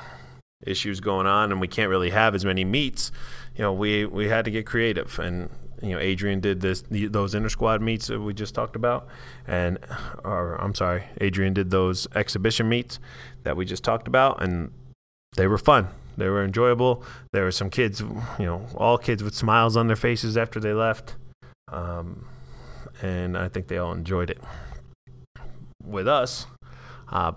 issues 0.67 1.01
going 1.01 1.27
on, 1.27 1.53
and 1.53 1.61
we 1.61 1.69
can't 1.69 1.89
really 1.89 2.11
have 2.11 2.35
as 2.35 2.45
many 2.45 2.65
meets, 2.65 3.11
you 3.57 3.63
know, 3.63 3.73
we 3.73 4.05
we 4.05 4.29
had 4.29 4.45
to 4.45 4.51
get 4.51 4.67
creative 4.67 5.19
and. 5.19 5.49
You 5.83 5.93
know, 5.95 5.99
Adrian 5.99 6.41
did 6.41 6.61
this 6.61 6.85
those 6.91 7.35
inter 7.35 7.49
squad 7.49 7.81
meets 7.81 8.09
that 8.09 8.21
we 8.21 8.35
just 8.35 8.55
talked 8.55 8.77
about, 8.77 9.09
and 9.47 9.79
or 10.25 10.57
I'm 10.57 10.75
sorry, 10.75 11.05
Adrian 11.23 11.55
did 11.55 11.71
those 11.71 12.07
exhibition 12.15 12.69
meets 12.69 12.99
that 13.45 13.57
we 13.57 13.65
just 13.65 13.83
talked 13.83 14.07
about, 14.07 14.43
and 14.43 14.73
they 15.37 15.47
were 15.47 15.57
fun. 15.57 15.89
They 16.21 16.29
were 16.29 16.45
enjoyable. 16.45 17.03
There 17.33 17.45
were 17.45 17.51
some 17.51 17.71
kids, 17.71 18.01
you 18.01 18.45
know, 18.45 18.67
all 18.77 18.99
kids 18.99 19.25
with 19.25 19.35
smiles 19.35 19.75
on 19.75 19.87
their 19.87 19.97
faces 19.97 20.37
after 20.37 20.61
they 20.61 20.75
left, 20.75 21.17
um, 21.73 22.27
and 23.01 23.39
I 23.39 23.49
think 23.49 23.69
they 23.69 23.79
all 23.79 23.93
enjoyed 23.93 24.29
it. 24.29 24.39
With 25.83 26.07
us, 26.07 26.47
uh, 27.09 27.33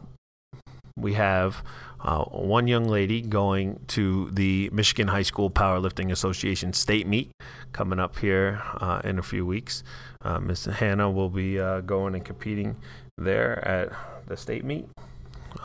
we 0.97 1.13
have 1.13 1.63
uh, 2.01 2.25
one 2.25 2.67
young 2.67 2.89
lady 2.89 3.21
going 3.21 3.79
to 3.87 4.29
the 4.31 4.69
Michigan 4.73 5.07
High 5.07 5.21
School 5.21 5.49
Powerlifting 5.49 6.11
Association 6.11 6.73
state 6.73 7.07
meet 7.07 7.31
coming 7.71 7.99
up 7.99 8.19
here 8.19 8.61
uh, 8.81 8.99
in 9.05 9.17
a 9.17 9.23
few 9.23 9.45
weeks. 9.45 9.83
Uh, 10.21 10.41
Miss 10.41 10.65
Hannah 10.65 11.09
will 11.09 11.29
be 11.29 11.57
uh, 11.57 11.79
going 11.79 12.15
and 12.15 12.25
competing 12.25 12.75
there 13.17 13.65
at 13.65 13.93
the 14.27 14.35
state 14.35 14.65
meet. 14.65 14.89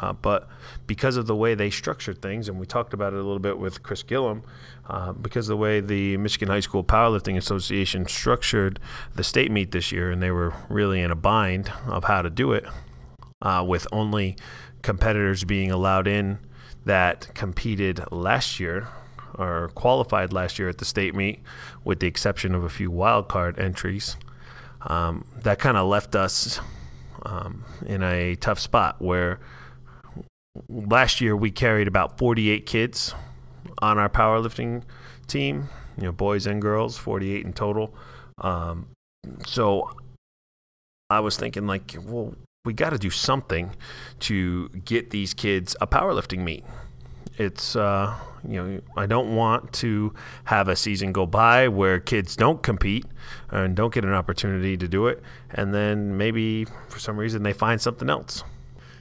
Uh, 0.00 0.12
but 0.12 0.48
because 0.86 1.16
of 1.16 1.26
the 1.26 1.36
way 1.36 1.54
they 1.54 1.70
structured 1.70 2.22
things, 2.22 2.48
and 2.48 2.58
we 2.58 2.66
talked 2.66 2.94
about 2.94 3.12
it 3.12 3.16
a 3.16 3.22
little 3.22 3.38
bit 3.38 3.58
with 3.58 3.82
Chris 3.82 4.02
Gillum, 4.02 4.42
uh, 4.88 5.12
because 5.12 5.48
of 5.48 5.54
the 5.54 5.56
way 5.56 5.80
the 5.80 6.16
Michigan 6.16 6.48
High 6.48 6.60
School 6.60 6.84
Powerlifting 6.84 7.36
Association 7.36 8.06
structured 8.06 8.78
the 9.14 9.24
state 9.24 9.50
meet 9.50 9.72
this 9.72 9.92
year, 9.92 10.10
and 10.10 10.22
they 10.22 10.30
were 10.30 10.54
really 10.68 11.00
in 11.00 11.10
a 11.10 11.16
bind 11.16 11.72
of 11.86 12.04
how 12.04 12.22
to 12.22 12.30
do 12.30 12.52
it, 12.52 12.64
uh, 13.42 13.64
with 13.66 13.86
only 13.92 14.36
competitors 14.82 15.44
being 15.44 15.70
allowed 15.70 16.06
in 16.06 16.38
that 16.84 17.28
competed 17.34 18.00
last 18.10 18.60
year 18.60 18.88
or 19.34 19.68
qualified 19.74 20.32
last 20.32 20.58
year 20.58 20.68
at 20.68 20.78
the 20.78 20.84
state 20.84 21.14
meet, 21.14 21.40
with 21.84 22.00
the 22.00 22.06
exception 22.06 22.54
of 22.54 22.64
a 22.64 22.68
few 22.68 22.90
wild 22.90 23.28
card 23.28 23.58
entries. 23.58 24.16
Um, 24.82 25.24
that 25.42 25.58
kind 25.58 25.76
of 25.76 25.86
left 25.86 26.14
us 26.14 26.60
um, 27.24 27.64
in 27.84 28.02
a 28.02 28.36
tough 28.36 28.58
spot 28.58 29.00
where 29.00 29.40
last 30.68 31.20
year 31.20 31.36
we 31.36 31.50
carried 31.50 31.88
about 31.88 32.18
48 32.18 32.66
kids 32.66 33.14
on 33.80 33.98
our 33.98 34.08
powerlifting 34.08 34.82
team, 35.26 35.68
you 35.96 36.04
know, 36.04 36.12
boys 36.12 36.46
and 36.46 36.60
girls, 36.60 36.96
48 36.98 37.44
in 37.44 37.52
total. 37.52 37.94
Um, 38.38 38.88
so 39.46 39.90
I 41.10 41.20
was 41.20 41.36
thinking, 41.36 41.66
like, 41.66 41.96
well, 42.04 42.34
we 42.64 42.72
got 42.72 42.90
to 42.90 42.98
do 42.98 43.10
something 43.10 43.70
to 44.20 44.68
get 44.68 45.10
these 45.10 45.34
kids 45.34 45.76
a 45.80 45.86
powerlifting 45.86 46.40
meet. 46.40 46.64
It's, 47.38 47.76
uh, 47.76 48.14
you 48.46 48.62
know, 48.62 48.80
I 48.96 49.06
don't 49.06 49.34
want 49.36 49.72
to 49.74 50.12
have 50.44 50.68
a 50.68 50.76
season 50.76 51.12
go 51.12 51.24
by 51.24 51.68
where 51.68 52.00
kids 52.00 52.36
don't 52.36 52.62
compete 52.62 53.06
and 53.50 53.76
don't 53.76 53.94
get 53.94 54.04
an 54.04 54.12
opportunity 54.12 54.76
to 54.76 54.88
do 54.88 55.06
it. 55.06 55.22
And 55.50 55.72
then 55.72 56.16
maybe 56.18 56.66
for 56.88 56.98
some 56.98 57.16
reason 57.16 57.42
they 57.42 57.52
find 57.52 57.80
something 57.80 58.10
else. 58.10 58.42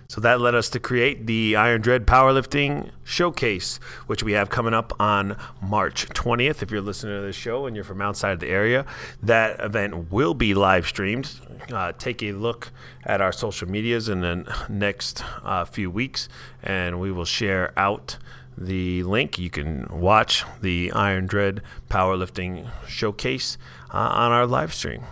So 0.10 0.22
that 0.22 0.40
led 0.40 0.56
us 0.56 0.70
to 0.70 0.80
create 0.80 1.28
the 1.28 1.58
Iron 1.58 1.82
Dread 1.82 2.08
Powerlifting 2.08 2.92
Showcase, 3.04 3.78
which 4.08 4.24
we 4.24 4.32
have 4.32 4.50
coming 4.50 4.74
up 4.74 4.94
on 5.02 5.36
March 5.62 6.08
20th. 6.08 6.64
If 6.64 6.72
you're 6.72 6.80
listening 6.80 7.18
to 7.18 7.22
this 7.22 7.36
show 7.36 7.66
and 7.66 7.76
you're 7.76 7.84
from 7.84 8.02
outside 8.02 8.40
the 8.40 8.48
area, 8.48 8.86
that 9.22 9.60
event 9.60 10.10
will 10.10 10.34
be 10.34 10.54
live 10.54 10.88
streamed. 10.88 11.34
Uh, 11.74 11.92
take 11.92 12.24
a 12.24 12.32
look 12.32 12.72
at 13.04 13.20
our 13.20 13.34
social 13.34 13.70
medias 13.70 14.08
in 14.08 14.22
the 14.22 14.66
next 14.70 15.24
uh, 15.44 15.66
few 15.66 15.92
weeks, 15.92 16.30
and 16.64 17.02
we 17.02 17.12
will 17.12 17.26
share 17.26 17.78
out 17.78 18.18
the 18.58 19.04
link. 19.04 19.38
You 19.38 19.50
can 19.50 19.88
watch 19.92 20.46
the 20.62 20.90
Iron 20.94 21.28
Dread 21.28 21.62
Powerlifting 21.90 22.70
Showcase 22.88 23.58
uh, 23.94 23.98
on 23.98 24.32
our 24.32 24.48
live 24.48 24.74
stream. 24.74 25.04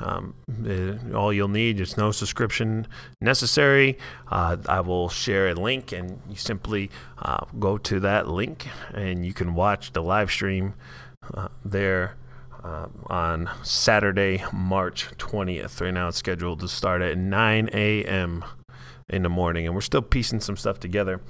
Um, 0.00 0.34
uh, 0.66 1.16
all 1.16 1.32
you'll 1.32 1.48
need 1.48 1.80
is 1.80 1.96
no 1.96 2.10
subscription 2.12 2.86
necessary. 3.20 3.98
Uh, 4.30 4.56
I 4.68 4.80
will 4.80 5.08
share 5.08 5.48
a 5.48 5.54
link, 5.54 5.92
and 5.92 6.20
you 6.28 6.36
simply 6.36 6.90
uh, 7.18 7.44
go 7.58 7.78
to 7.78 8.00
that 8.00 8.28
link, 8.28 8.66
and 8.94 9.24
you 9.24 9.32
can 9.32 9.54
watch 9.54 9.92
the 9.92 10.02
live 10.02 10.30
stream 10.30 10.74
uh, 11.34 11.48
there 11.64 12.16
uh, 12.62 12.86
on 13.06 13.50
Saturday, 13.62 14.44
March 14.52 15.08
20th. 15.18 15.80
Right 15.80 15.92
now, 15.92 16.08
it's 16.08 16.18
scheduled 16.18 16.60
to 16.60 16.68
start 16.68 17.02
at 17.02 17.18
9 17.18 17.70
a.m. 17.72 18.44
in 19.08 19.22
the 19.22 19.28
morning, 19.28 19.66
and 19.66 19.74
we're 19.74 19.80
still 19.80 20.02
piecing 20.02 20.40
some 20.40 20.56
stuff 20.56 20.80
together. 20.80 21.20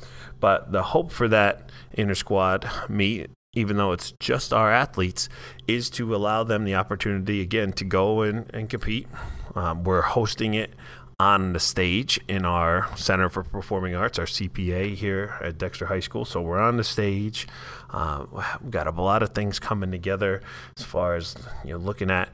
But 0.40 0.72
the 0.72 0.82
hope 0.82 1.10
for 1.10 1.28
that 1.28 1.70
inter 1.92 2.14
squad 2.14 2.68
meet 2.88 3.30
even 3.58 3.76
though 3.76 3.92
it's 3.92 4.12
just 4.20 4.52
our 4.52 4.72
athletes, 4.72 5.28
is 5.66 5.90
to 5.90 6.14
allow 6.14 6.44
them 6.44 6.64
the 6.64 6.74
opportunity 6.74 7.40
again 7.40 7.72
to 7.72 7.84
go 7.84 8.22
and, 8.22 8.48
and 8.54 8.70
compete. 8.70 9.06
Um, 9.54 9.84
we're 9.84 10.02
hosting 10.02 10.54
it 10.54 10.74
on 11.20 11.52
the 11.52 11.58
stage 11.58 12.20
in 12.28 12.44
our 12.44 12.88
Center 12.96 13.28
for 13.28 13.42
Performing 13.42 13.96
Arts, 13.96 14.20
our 14.20 14.26
CPA 14.26 14.94
here 14.94 15.36
at 15.42 15.58
Dexter 15.58 15.86
High 15.86 15.98
School. 15.98 16.24
So 16.24 16.40
we're 16.40 16.60
on 16.60 16.76
the 16.76 16.84
stage. 16.84 17.48
Uh, 17.90 18.26
we've 18.62 18.70
got 18.70 18.86
a 18.86 18.92
lot 18.92 19.24
of 19.24 19.30
things 19.30 19.58
coming 19.58 19.90
together 19.90 20.40
as 20.76 20.84
far 20.84 21.16
as 21.16 21.34
you 21.64 21.72
know, 21.72 21.78
looking 21.78 22.10
at 22.10 22.28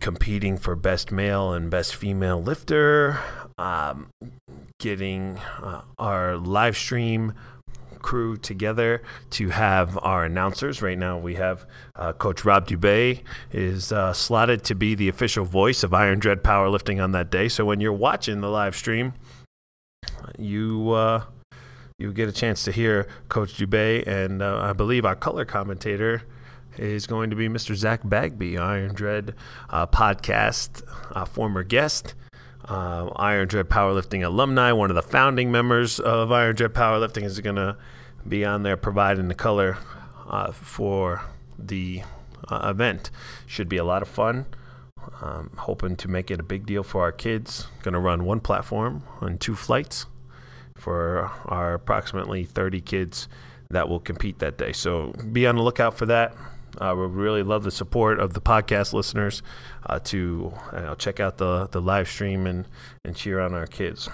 competing 0.00 0.56
for 0.56 0.74
best 0.74 1.12
male 1.12 1.52
and 1.52 1.70
best 1.70 1.94
female 1.94 2.42
lifter, 2.42 3.18
um, 3.58 4.08
getting 4.78 5.38
uh, 5.62 5.82
our 5.98 6.36
live 6.36 6.76
stream 6.76 7.34
crew 8.02 8.36
together 8.36 9.02
to 9.30 9.48
have 9.50 9.98
our 10.02 10.24
announcers. 10.24 10.82
Right 10.82 10.98
now, 10.98 11.18
we 11.18 11.34
have 11.36 11.66
uh, 11.96 12.12
Coach 12.12 12.44
Rob 12.44 12.66
Dubay 12.66 13.22
is 13.52 13.92
uh, 13.92 14.12
slotted 14.12 14.64
to 14.64 14.74
be 14.74 14.94
the 14.94 15.08
official 15.08 15.44
voice 15.44 15.82
of 15.82 15.94
Iron 15.94 16.18
Dread 16.18 16.42
Powerlifting 16.42 17.02
on 17.02 17.12
that 17.12 17.30
day. 17.30 17.48
So 17.48 17.64
when 17.64 17.80
you're 17.80 17.92
watching 17.92 18.40
the 18.40 18.48
live 18.50 18.76
stream, 18.76 19.14
you 20.38 20.90
uh, 20.90 21.24
you 21.98 22.12
get 22.12 22.28
a 22.28 22.32
chance 22.32 22.64
to 22.64 22.72
hear 22.72 23.06
Coach 23.28 23.58
Dubay, 23.58 24.06
and 24.06 24.42
uh, 24.42 24.58
I 24.58 24.72
believe 24.72 25.04
our 25.04 25.16
color 25.16 25.44
commentator 25.44 26.22
is 26.78 27.06
going 27.06 27.30
to 27.30 27.36
be 27.36 27.48
Mr. 27.48 27.74
Zach 27.74 28.00
Bagby, 28.04 28.56
Iron 28.56 28.94
Dread 28.94 29.34
uh, 29.68 29.86
podcast 29.86 30.82
uh, 31.12 31.24
former 31.24 31.62
guest 31.62 32.14
uh, 32.70 33.10
Iron 33.16 33.48
Dread 33.48 33.68
Powerlifting 33.68 34.24
alumni, 34.24 34.70
one 34.72 34.90
of 34.90 34.96
the 34.96 35.02
founding 35.02 35.50
members 35.50 35.98
of 35.98 36.30
Iron 36.30 36.54
Dread 36.54 36.72
Powerlifting, 36.72 37.24
is 37.24 37.40
going 37.40 37.56
to 37.56 37.76
be 38.26 38.44
on 38.44 38.62
there 38.62 38.76
providing 38.76 39.28
the 39.28 39.34
color 39.34 39.76
uh, 40.28 40.52
for 40.52 41.22
the 41.58 42.02
uh, 42.48 42.70
event. 42.70 43.10
Should 43.46 43.68
be 43.68 43.76
a 43.76 43.84
lot 43.84 44.02
of 44.02 44.08
fun. 44.08 44.46
Um, 45.20 45.50
hoping 45.56 45.96
to 45.96 46.08
make 46.08 46.30
it 46.30 46.38
a 46.38 46.42
big 46.44 46.64
deal 46.64 46.84
for 46.84 47.02
our 47.02 47.12
kids. 47.12 47.66
Going 47.82 47.94
to 47.94 47.98
run 47.98 48.24
one 48.24 48.40
platform 48.40 49.02
on 49.20 49.38
two 49.38 49.56
flights 49.56 50.06
for 50.76 51.30
our 51.46 51.74
approximately 51.74 52.44
30 52.44 52.80
kids 52.82 53.28
that 53.70 53.88
will 53.88 54.00
compete 54.00 54.38
that 54.38 54.58
day. 54.58 54.72
So 54.72 55.12
be 55.32 55.46
on 55.46 55.56
the 55.56 55.62
lookout 55.62 55.96
for 55.96 56.06
that. 56.06 56.36
Uh, 56.78 56.94
we 56.96 57.06
really 57.06 57.42
love 57.42 57.64
the 57.64 57.70
support 57.70 58.20
of 58.20 58.34
the 58.34 58.40
podcast 58.40 58.92
listeners 58.92 59.42
uh, 59.86 59.98
to 60.00 60.52
uh, 60.72 60.94
check 60.96 61.20
out 61.20 61.38
the, 61.38 61.68
the 61.68 61.80
live 61.80 62.08
stream 62.08 62.46
and, 62.46 62.66
and 63.04 63.16
cheer 63.16 63.40
on 63.40 63.54
our 63.54 63.66
kids. 63.66 64.08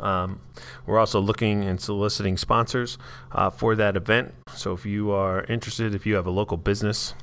Um, 0.00 0.40
we're 0.86 0.98
also 0.98 1.20
looking 1.20 1.64
and 1.64 1.80
soliciting 1.80 2.36
sponsors 2.36 2.98
uh, 3.32 3.50
for 3.50 3.74
that 3.76 3.96
event. 3.96 4.34
So 4.54 4.72
if 4.72 4.86
you 4.86 5.10
are 5.10 5.44
interested, 5.44 5.94
if 5.94 6.06
you 6.06 6.14
have 6.14 6.26
a 6.26 6.30
local 6.30 6.56
business 6.56 7.14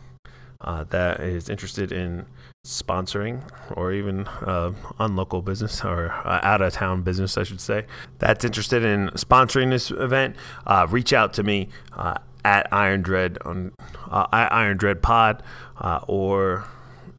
uh, 0.62 0.84
that 0.86 1.22
is 1.22 1.50
interested 1.50 1.92
in 1.92 2.26
sponsoring 2.66 3.42
or 3.78 3.94
even 3.94 4.28
uh, 4.28 4.74
unlocal 5.00 5.42
business 5.42 5.84
or 5.84 6.12
uh, 6.12 6.40
out 6.44 6.62
of 6.62 6.74
town 6.74 7.02
business, 7.02 7.38
I 7.38 7.44
should 7.44 7.62
say, 7.62 7.86
that's 8.20 8.44
interested 8.44 8.84
in 8.84 9.10
sponsoring 9.10 9.70
this 9.70 9.92
event, 9.92 10.36
uh, 10.68 10.86
reach 10.90 11.14
out 11.14 11.34
to 11.34 11.44
me 11.44 11.70
uh, 11.94 12.16
at 12.50 12.68
Iron 12.74 13.04
Dread 13.04 13.38
on 13.46 13.72
uh, 14.10 14.26
Iron 14.32 14.76
Dread 14.78 15.04
Pod, 15.04 15.44
uh, 15.78 16.00
or 16.08 16.66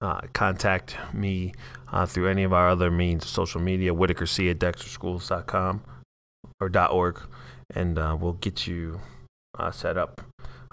uh, 0.00 0.22
contact 0.32 0.96
me 1.14 1.54
uh, 1.92 2.04
through 2.04 2.28
any 2.28 2.42
of 2.42 2.52
our 2.52 2.68
other 2.68 2.90
means, 2.90 3.28
social 3.28 3.60
media, 3.60 3.94
Whittaker 3.94 4.26
C 4.26 4.50
at 4.50 4.58
DexterSchools.com 4.58 5.84
or 6.60 6.70
.org, 6.90 7.20
and 7.72 7.96
uh, 7.96 8.16
we'll 8.20 8.32
get 8.34 8.66
you 8.66 9.00
uh, 9.56 9.70
set 9.70 9.96
up. 9.96 10.20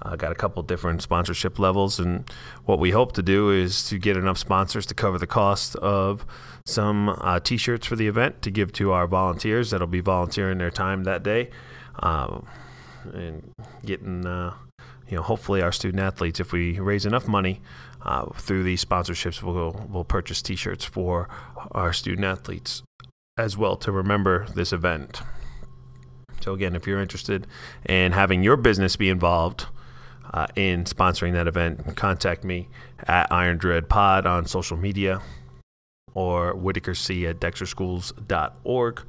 Uh, 0.01 0.15
got 0.15 0.31
a 0.31 0.35
couple 0.35 0.61
different 0.63 1.03
sponsorship 1.03 1.59
levels, 1.59 1.99
and 1.99 2.27
what 2.65 2.79
we 2.79 2.89
hope 2.91 3.11
to 3.11 3.21
do 3.21 3.51
is 3.51 3.87
to 3.89 3.99
get 3.99 4.17
enough 4.17 4.39
sponsors 4.39 4.87
to 4.87 4.95
cover 4.95 5.19
the 5.19 5.27
cost 5.27 5.75
of 5.77 6.25
some 6.65 7.15
T-shirts 7.43 7.85
for 7.85 7.95
the 7.95 8.07
event 8.07 8.41
to 8.41 8.51
give 8.51 8.71
to 8.73 8.91
our 8.91 9.07
volunteers 9.07 9.69
that'll 9.69 9.87
be 9.87 9.99
volunteering 9.99 10.57
their 10.57 10.71
time 10.71 11.03
that 11.03 11.23
day, 11.23 11.49
uh, 11.99 12.39
and 13.13 13.53
getting 13.85 14.25
uh, 14.25 14.53
you 15.07 15.17
know 15.17 15.23
hopefully 15.23 15.61
our 15.61 15.71
student 15.71 16.01
athletes, 16.01 16.39
if 16.39 16.51
we 16.51 16.79
raise 16.79 17.05
enough 17.05 17.27
money 17.27 17.61
uh, 18.01 18.25
through 18.35 18.63
these 18.63 18.83
sponsorships, 18.83 19.41
we'll 19.41 19.87
we'll 19.89 20.03
purchase 20.03 20.41
T-shirts 20.41 20.85
for 20.85 21.29
our 21.71 21.93
student 21.93 22.25
athletes 22.25 22.83
as 23.37 23.57
well 23.57 23.75
to 23.77 23.91
remember 23.91 24.47
this 24.55 24.73
event. 24.73 25.21
So 26.41 26.53
again, 26.53 26.75
if 26.75 26.87
you're 26.87 27.01
interested 27.01 27.47
in 27.85 28.11
having 28.11 28.43
your 28.43 28.57
business 28.57 28.95
be 28.95 29.09
involved 29.09 29.65
uh, 30.33 30.47
in 30.55 30.83
sponsoring 30.85 31.33
that 31.33 31.47
event, 31.47 31.95
contact 31.95 32.43
me 32.43 32.69
at 33.07 33.31
Iron 33.31 33.57
Dread 33.57 33.89
Pod 33.89 34.25
on 34.25 34.45
social 34.45 34.77
media 34.77 35.21
or 36.13 36.53
whittakerc 36.53 37.29
at 37.29 37.39
dexterschools.org 37.39 39.01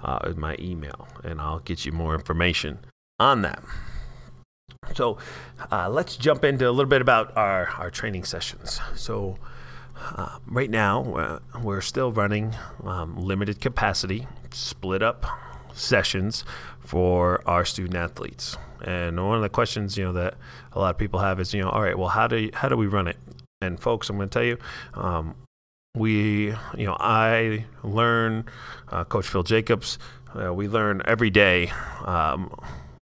uh, 0.00 0.18
is 0.24 0.36
my 0.36 0.56
email, 0.58 1.08
and 1.22 1.40
I'll 1.40 1.60
get 1.60 1.84
you 1.84 1.92
more 1.92 2.14
information 2.14 2.78
on 3.18 3.42
that. 3.42 3.62
So 4.94 5.18
uh, 5.72 5.88
let's 5.88 6.16
jump 6.16 6.44
into 6.44 6.68
a 6.68 6.72
little 6.72 6.88
bit 6.88 7.00
about 7.00 7.36
our, 7.36 7.68
our 7.78 7.90
training 7.90 8.24
sessions. 8.24 8.80
So 8.94 9.38
uh, 9.96 10.38
right 10.46 10.70
now, 10.70 11.14
uh, 11.14 11.38
we're 11.62 11.80
still 11.80 12.12
running 12.12 12.54
um, 12.84 13.16
limited 13.16 13.60
capacity, 13.60 14.26
split 14.50 15.02
up 15.02 15.24
sessions 15.72 16.44
for 16.80 17.42
our 17.46 17.64
student 17.64 17.96
athletes. 17.96 18.56
And 18.84 19.24
one 19.24 19.36
of 19.36 19.42
the 19.42 19.48
questions, 19.48 19.96
you 19.96 20.04
know, 20.04 20.12
that 20.12 20.34
a 20.72 20.78
lot 20.78 20.90
of 20.90 20.98
people 20.98 21.20
have 21.20 21.40
is, 21.40 21.54
you 21.54 21.62
know, 21.62 21.70
all 21.70 21.80
right, 21.80 21.98
well, 21.98 22.08
how 22.08 22.26
do 22.26 22.36
you, 22.36 22.50
how 22.52 22.68
do 22.68 22.76
we 22.76 22.86
run 22.86 23.08
it? 23.08 23.16
And 23.62 23.80
folks, 23.80 24.10
I'm 24.10 24.16
going 24.16 24.28
to 24.28 24.32
tell 24.32 24.44
you, 24.44 24.58
um, 24.92 25.34
we, 25.96 26.48
you 26.76 26.86
know, 26.86 26.96
I 27.00 27.64
learn, 27.82 28.44
uh, 28.90 29.04
Coach 29.04 29.26
Phil 29.26 29.42
Jacobs, 29.42 29.98
uh, 30.38 30.52
we 30.52 30.68
learn 30.68 31.00
every 31.06 31.30
day, 31.30 31.72
um, 32.04 32.54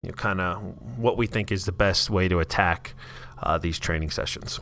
you 0.04 0.10
know, 0.10 0.16
kind 0.16 0.42
of 0.42 0.62
what 0.98 1.18
we 1.18 1.28
think 1.28 1.52
is 1.52 1.66
the 1.66 1.72
best 1.72 2.10
way 2.10 2.28
to 2.28 2.40
attack 2.40 2.94
uh, 3.42 3.58
these 3.58 3.80
training 3.80 4.10
sessions. 4.10 4.60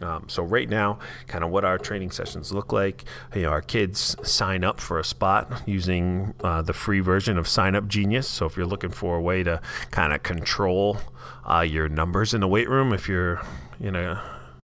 Um, 0.00 0.24
so 0.28 0.42
right 0.42 0.68
now, 0.68 0.98
kind 1.26 1.42
of 1.42 1.50
what 1.50 1.64
our 1.64 1.78
training 1.78 2.10
sessions 2.10 2.52
look 2.52 2.72
like. 2.72 3.04
You 3.34 3.42
know, 3.42 3.48
our 3.50 3.62
kids 3.62 4.16
sign 4.22 4.64
up 4.64 4.80
for 4.80 4.98
a 4.98 5.04
spot 5.04 5.62
using 5.66 6.34
uh, 6.42 6.62
the 6.62 6.72
free 6.72 7.00
version 7.00 7.36
of 7.36 7.48
Sign 7.48 7.74
Up 7.74 7.88
Genius. 7.88 8.28
So 8.28 8.46
if 8.46 8.56
you're 8.56 8.66
looking 8.66 8.90
for 8.90 9.16
a 9.16 9.20
way 9.20 9.42
to 9.42 9.60
kind 9.90 10.12
of 10.12 10.22
control 10.22 10.98
uh, 11.44 11.60
your 11.60 11.88
numbers 11.88 12.32
in 12.32 12.40
the 12.40 12.48
weight 12.48 12.68
room, 12.68 12.92
if 12.92 13.08
you're 13.08 13.40
in 13.80 13.96
a 13.96 14.22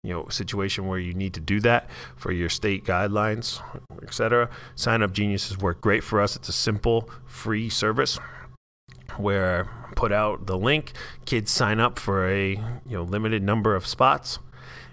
you 0.04 0.14
know 0.14 0.28
situation 0.28 0.86
where 0.86 0.98
you 0.98 1.12
need 1.12 1.34
to 1.34 1.40
do 1.40 1.60
that 1.60 1.90
for 2.16 2.32
your 2.32 2.48
state 2.48 2.84
guidelines, 2.84 3.60
etc., 4.02 4.48
Sign 4.76 5.02
Up 5.02 5.12
Genius 5.12 5.48
has 5.48 5.58
worked 5.58 5.82
great 5.82 6.02
for 6.02 6.20
us. 6.20 6.36
It's 6.36 6.48
a 6.48 6.52
simple, 6.52 7.10
free 7.26 7.68
service 7.68 8.18
where 9.18 9.68
I 9.88 9.94
put 9.94 10.12
out 10.12 10.46
the 10.46 10.56
link, 10.58 10.92
kids 11.24 11.50
sign 11.50 11.80
up 11.80 11.98
for 11.98 12.28
a 12.28 12.50
you 12.50 12.96
know 12.96 13.02
limited 13.02 13.42
number 13.42 13.74
of 13.74 13.86
spots 13.86 14.38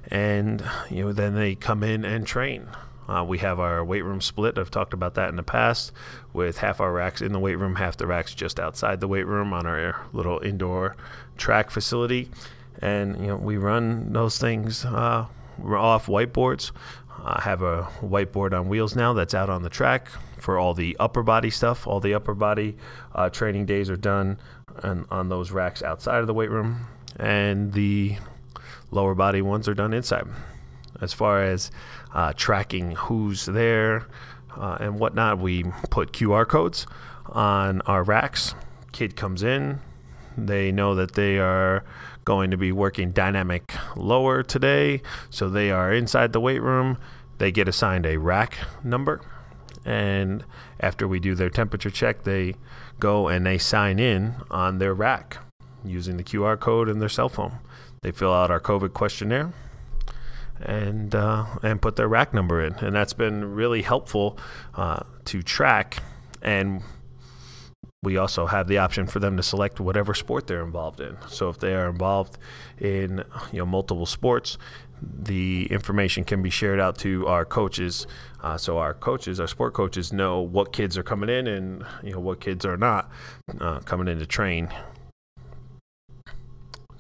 and 0.10 0.64
you 0.90 1.06
know 1.06 1.14
then 1.14 1.36
they 1.36 1.56
come 1.56 1.84
in 1.84 2.06
and 2.06 2.26
train. 2.26 2.68
Uh, 3.08 3.24
we 3.24 3.38
have 3.38 3.60
our 3.60 3.86
weight 3.86 4.04
room 4.04 4.20
split. 4.20 4.58
I've 4.58 4.72
talked 4.72 4.94
about 4.94 5.14
that 5.14 5.30
in 5.30 5.36
the 5.36 5.44
past, 5.44 5.92
with 6.34 6.58
half 6.58 6.82
our 6.82 6.92
racks 6.92 7.22
in 7.22 7.34
the 7.34 7.40
weight 7.40 7.56
room, 7.56 7.76
half 7.76 7.98
the 7.98 8.08
racks 8.08 8.34
just 8.34 8.60
outside 8.60 9.00
the 9.00 9.08
weight 9.08 9.28
room 9.28 9.54
on 9.54 9.68
our 9.68 10.08
little 10.12 10.40
indoor 10.40 10.96
track 11.38 11.70
facility, 11.70 12.30
and 12.82 13.20
you 13.20 13.28
know 13.28 13.36
we 13.36 13.58
run 13.58 14.14
those 14.14 14.40
things 14.40 14.86
uh, 14.86 15.28
off 15.64 16.08
whiteboards. 16.08 16.72
I 17.24 17.42
have 17.44 17.62
a 17.62 17.84
whiteboard 18.02 18.54
on 18.54 18.68
wheels 18.70 18.96
now 18.96 19.14
that's 19.14 19.34
out 19.34 19.50
on 19.50 19.64
the 19.64 19.70
track 19.70 20.10
for 20.46 20.60
all 20.60 20.76
the 20.76 20.96
upper 21.00 21.24
body 21.24 21.50
stuff. 21.50 21.88
All 21.88 22.00
the 22.00 22.14
upper 22.14 22.36
body 22.36 22.78
uh, 23.16 23.32
training 23.32 23.66
days 23.66 23.90
are 23.90 23.98
done 23.98 24.38
on, 24.84 25.08
on 25.10 25.28
those 25.28 25.50
racks 25.50 25.82
outside 25.82 26.20
of 26.20 26.28
the 26.28 26.36
weight 26.36 26.52
room, 26.52 26.86
and 27.18 27.74
the 27.74 28.18
lower 28.92 29.16
body 29.16 29.42
ones 29.42 29.68
are 29.68 29.74
done 29.74 29.92
inside. 29.92 30.28
As 31.02 31.14
far 31.14 31.44
as 31.44 31.72
uh, 32.14 32.34
tracking 32.34 32.92
who's 32.92 33.48
there 33.48 34.08
uh, 34.56 34.78
and 34.80 35.00
whatnot, 35.00 35.40
we 35.40 35.64
put 35.90 36.14
QR 36.14 36.48
codes 36.48 36.86
on 37.26 37.82
our 37.82 38.04
racks. 38.04 38.54
Kid 38.92 39.16
comes 39.16 39.42
in, 39.42 39.80
they 40.38 40.72
know 40.72 40.94
that 40.94 41.16
they 41.16 41.40
are 41.40 41.84
going 42.24 42.52
to 42.52 42.58
be 42.58 42.72
working 42.72 43.12
dynamic 43.12 43.74
lower 43.96 44.44
today, 44.44 45.02
so 45.32 45.50
they 45.50 45.72
are 45.72 45.92
inside 45.92 46.34
the 46.34 46.40
weight 46.40 46.62
room. 46.62 47.00
They 47.40 47.52
get 47.52 47.68
assigned 47.68 48.06
a 48.06 48.18
rack 48.18 48.60
number, 48.84 49.22
and 49.86 50.44
after 50.80 51.08
we 51.08 51.20
do 51.20 51.36
their 51.36 51.50
temperature 51.50 51.92
check, 51.92 52.24
they 52.24 52.56
go 53.00 53.28
and 53.28 53.46
they 53.46 53.58
sign 53.58 54.00
in 54.00 54.36
on 54.50 54.80
their 54.80 54.94
rack 54.94 55.38
using 55.84 56.18
the 56.18 56.24
QR 56.24 56.60
code 56.60 56.90
in 56.90 57.00
their 57.00 57.10
cell 57.10 57.30
phone. 57.30 57.60
They 58.02 58.12
fill 58.12 58.34
out 58.34 58.52
our 58.52 58.60
COVID 58.60 58.94
questionnaire 58.94 59.54
and 60.60 61.14
uh, 61.14 61.46
and 61.64 61.82
put 61.82 61.96
their 61.96 62.08
rack 62.08 62.34
number 62.34 62.64
in, 62.64 62.74
and 62.76 62.96
that's 62.96 63.14
been 63.14 63.56
really 63.56 63.84
helpful 63.84 64.38
uh, 64.74 65.04
to 65.26 65.42
track. 65.42 65.98
And 66.42 66.82
we 68.04 68.18
also 68.18 68.46
have 68.46 68.68
the 68.68 68.78
option 68.78 69.08
for 69.08 69.20
them 69.20 69.36
to 69.38 69.44
select 69.44 69.80
whatever 69.80 70.14
sport 70.14 70.48
they're 70.48 70.64
involved 70.64 71.02
in. 71.02 71.18
So 71.28 71.50
if 71.50 71.60
they 71.60 71.74
are 71.74 71.90
involved 71.90 72.38
in 72.78 73.24
you 73.52 73.60
know 73.60 73.66
multiple 73.66 74.06
sports, 74.06 74.58
the 75.02 75.68
information 75.72 76.24
can 76.24 76.42
be 76.42 76.50
shared 76.50 76.80
out 76.80 76.98
to 77.00 77.28
our 77.28 77.46
coaches. 77.46 78.08
Uh, 78.42 78.58
so 78.58 78.78
our 78.78 78.94
coaches, 78.94 79.40
our 79.40 79.48
sport 79.48 79.74
coaches, 79.74 80.14
know 80.14 80.40
what 80.40 80.72
kids 80.72 80.98
are 80.98 81.04
coming 81.04 81.30
in 81.30 81.48
and 81.48 81.86
you 82.04 82.12
know 82.12 82.20
what 82.20 82.40
kids 82.40 82.66
are 82.66 82.78
not 82.78 83.10
uh, 83.60 83.80
coming 83.80 84.08
in 84.08 84.20
to 84.20 84.26
train. 84.26 84.70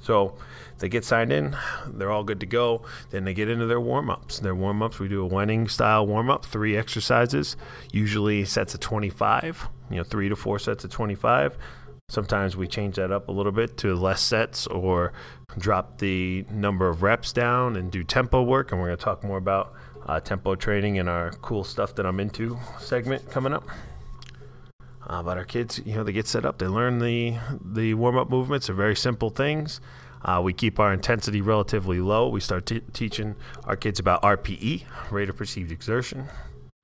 So 0.02 0.38
they 0.78 0.90
get 0.90 1.04
signed 1.04 1.32
in, 1.32 1.58
they're 1.88 2.12
all 2.12 2.24
good 2.24 2.40
to 2.42 2.46
go. 2.46 2.84
Then 3.10 3.24
they 3.24 3.34
get 3.34 3.50
into 3.50 3.66
their 3.66 3.80
warm 3.80 4.10
ups. 4.10 4.40
Their 4.40 4.54
warm 4.54 4.84
ups, 4.84 5.00
we 5.00 5.08
do 5.08 5.24
a 5.24 5.26
winning 5.26 5.68
style 5.68 6.06
warm 6.06 6.30
up, 6.30 6.46
three 6.46 6.78
exercises, 6.78 7.58
usually 7.92 8.46
sets 8.46 8.76
of 8.76 8.82
25, 8.82 9.68
you 9.90 9.98
know, 9.98 10.04
three 10.04 10.30
to 10.30 10.36
four 10.36 10.60
sets 10.60 10.84
of 10.84 10.92
25. 10.92 11.58
Sometimes 12.16 12.56
we 12.56 12.68
change 12.68 12.98
that 12.98 13.12
up 13.12 13.30
a 13.30 13.32
little 13.32 13.52
bit 13.52 13.78
to 13.78 13.96
less 13.96 14.22
sets 14.22 14.68
or 14.68 15.12
drop 15.58 15.98
the 15.98 16.46
number 16.52 16.88
of 16.88 17.02
reps 17.02 17.34
down 17.34 17.76
and 17.76 17.92
do 17.92 18.04
tempo 18.04 18.44
work. 18.44 18.72
And 18.72 18.80
we're 18.80 18.88
going 18.88 18.98
to 18.98 19.04
talk 19.04 19.24
more 19.24 19.38
about 19.38 19.74
uh, 20.06 20.20
tempo 20.20 20.54
training 20.56 21.00
and 21.00 21.10
our 21.10 21.32
cool 21.42 21.64
stuff 21.64 21.96
that 21.96 22.06
I'm 22.06 22.20
into 22.20 22.60
segment 22.80 23.30
coming 23.32 23.54
up. 23.54 23.68
Uh, 25.08 25.24
but 25.24 25.38
our 25.38 25.46
kids, 25.46 25.82
you 25.84 25.96
know, 25.96 26.04
they 26.04 26.12
get 26.12 26.28
set 26.28 26.46
up. 26.46 26.60
They 26.60 26.68
learn 26.68 27.00
the 27.00 27.38
the 27.60 27.94
warm 27.96 28.18
up 28.18 28.30
movements. 28.30 28.68
They're 28.68 28.76
very 28.76 28.96
simple 28.96 29.30
things. 29.30 29.82
Uh, 30.24 30.42
we 30.44 30.54
keep 30.54 30.80
our 30.80 30.94
intensity 30.94 31.42
relatively 31.42 32.00
low. 32.00 32.30
We 32.30 32.40
start 32.40 32.66
t- 32.66 32.82
teaching 32.94 33.36
our 33.66 33.76
kids 33.76 34.00
about 34.00 34.24
RPE, 34.24 34.84
rate 35.12 35.30
of 35.30 35.38
perceived 35.38 35.72
exertion. 35.72 36.30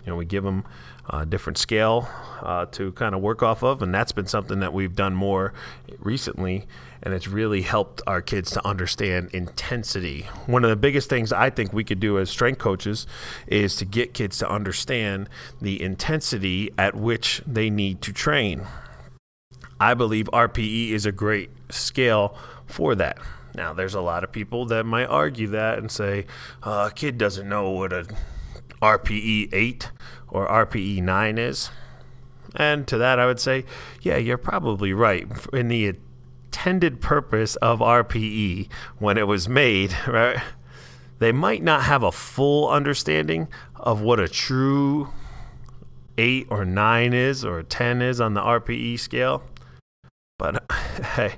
You 0.05 0.11
know, 0.11 0.15
we 0.15 0.25
give 0.25 0.43
them 0.43 0.63
a 1.09 1.25
different 1.25 1.57
scale 1.57 2.07
uh, 2.41 2.65
to 2.67 2.91
kind 2.93 3.13
of 3.13 3.21
work 3.21 3.43
off 3.43 3.63
of, 3.63 3.81
and 3.81 3.93
that's 3.93 4.11
been 4.11 4.25
something 4.25 4.59
that 4.61 4.73
we've 4.73 4.95
done 4.95 5.13
more 5.13 5.53
recently, 5.99 6.67
and 7.03 7.13
it's 7.13 7.27
really 7.27 7.61
helped 7.61 8.01
our 8.07 8.21
kids 8.21 8.51
to 8.51 8.65
understand 8.65 9.29
intensity. 9.33 10.27
One 10.45 10.63
of 10.63 10.69
the 10.69 10.75
biggest 10.75 11.09
things 11.09 11.31
I 11.31 11.49
think 11.49 11.73
we 11.73 11.83
could 11.83 11.99
do 11.99 12.17
as 12.17 12.29
strength 12.29 12.59
coaches 12.59 13.05
is 13.47 13.75
to 13.77 13.85
get 13.85 14.13
kids 14.13 14.37
to 14.39 14.49
understand 14.49 15.29
the 15.61 15.81
intensity 15.81 16.71
at 16.77 16.95
which 16.95 17.41
they 17.45 17.69
need 17.69 18.01
to 18.01 18.13
train. 18.13 18.65
I 19.79 19.93
believe 19.93 20.29
RPE 20.31 20.91
is 20.91 21.05
a 21.05 21.11
great 21.11 21.49
scale 21.69 22.37
for 22.67 22.95
that. 22.95 23.17
Now, 23.53 23.73
there's 23.73 23.95
a 23.95 24.01
lot 24.01 24.23
of 24.23 24.31
people 24.31 24.65
that 24.67 24.85
might 24.85 25.07
argue 25.07 25.47
that 25.47 25.77
and 25.77 25.91
say, 25.91 26.25
uh, 26.63 26.89
a 26.91 26.93
kid 26.93 27.17
doesn't 27.17 27.49
know 27.49 27.71
what 27.71 27.91
a 27.91 28.05
RPE 28.82 29.50
8 29.54 29.91
or 30.30 30.48
RPE 30.48 31.02
9 31.02 31.38
is. 31.38 31.70
And 32.56 32.88
to 32.88 32.98
that, 32.98 33.20
I 33.20 33.26
would 33.26 33.39
say, 33.39 33.65
yeah, 34.02 34.17
you're 34.17 34.38
probably 34.38 34.94
right. 34.94 35.28
In 35.54 35.67
the 35.67 35.88
intended 35.88 37.00
purpose 37.00 37.56
of 37.58 37.80
RPE, 37.80 38.67
when 39.00 39.17
it 39.17 39.28
was 39.28 39.48
made, 39.48 39.96
right, 40.08 40.41
they 41.20 41.32
might 41.32 41.63
not 41.63 41.84
have 41.84 42.04
a 42.04 42.12
full 42.12 42.70
understanding 42.70 43.48
of 43.76 44.02
what 44.02 44.20
a 44.20 44.28
true 44.28 45.10
8 46.17 46.48
or 46.50 46.65
9 46.65 47.13
is 47.13 47.46
or 47.46 47.63
10 47.63 48.02
is 48.02 48.20
on 48.20 48.34
the 48.34 48.41
RPE 48.41 49.00
scale. 49.00 49.44
But 50.38 50.70
hey, 51.15 51.36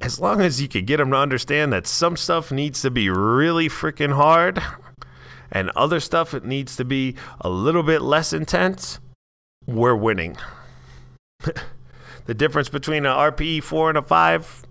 as 0.00 0.18
long 0.18 0.40
as 0.40 0.62
you 0.62 0.68
can 0.68 0.84
get 0.84 0.98
them 0.98 1.10
to 1.10 1.16
understand 1.16 1.72
that 1.72 1.86
some 1.86 2.16
stuff 2.16 2.50
needs 2.50 2.80
to 2.82 2.90
be 2.90 3.10
really 3.10 3.68
freaking 3.68 4.14
hard 4.14 4.62
and 5.50 5.70
other 5.70 6.00
stuff 6.00 6.34
it 6.34 6.44
needs 6.44 6.76
to 6.76 6.84
be 6.84 7.14
a 7.40 7.48
little 7.48 7.82
bit 7.82 8.02
less 8.02 8.32
intense, 8.32 9.00
we're 9.66 9.96
winning. 9.96 10.36
the 12.26 12.34
difference 12.34 12.68
between 12.68 13.06
an 13.06 13.12
RPE 13.16 13.62
4 13.62 13.90
and 13.90 13.98
a 13.98 14.02
5 14.02 14.62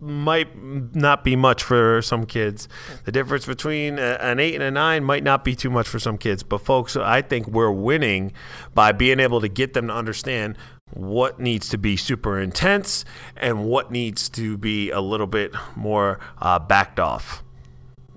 might 0.00 0.54
not 0.94 1.24
be 1.24 1.34
much 1.36 1.62
for 1.62 2.02
some 2.02 2.26
kids. 2.26 2.68
The 3.04 3.12
difference 3.12 3.46
between 3.46 3.98
an 3.98 4.38
eight 4.38 4.54
and 4.54 4.62
a 4.62 4.70
nine 4.70 5.04
might 5.04 5.22
not 5.22 5.44
be 5.44 5.54
too 5.54 5.70
much 5.70 5.88
for 5.88 5.98
some 5.98 6.18
kids. 6.18 6.42
But 6.42 6.58
folks, 6.58 6.96
I 6.96 7.22
think 7.22 7.46
we're 7.46 7.70
winning 7.70 8.32
by 8.74 8.92
being 8.92 9.20
able 9.20 9.40
to 9.40 9.48
get 9.48 9.72
them 9.72 9.88
to 9.88 9.94
understand 9.94 10.58
what 10.92 11.40
needs 11.40 11.68
to 11.70 11.78
be 11.78 11.96
super 11.96 12.38
intense 12.38 13.04
and 13.36 13.64
what 13.64 13.90
needs 13.90 14.28
to 14.30 14.58
be 14.58 14.90
a 14.90 15.00
little 15.00 15.26
bit 15.26 15.54
more 15.74 16.20
uh, 16.40 16.58
backed 16.58 17.00
off 17.00 17.43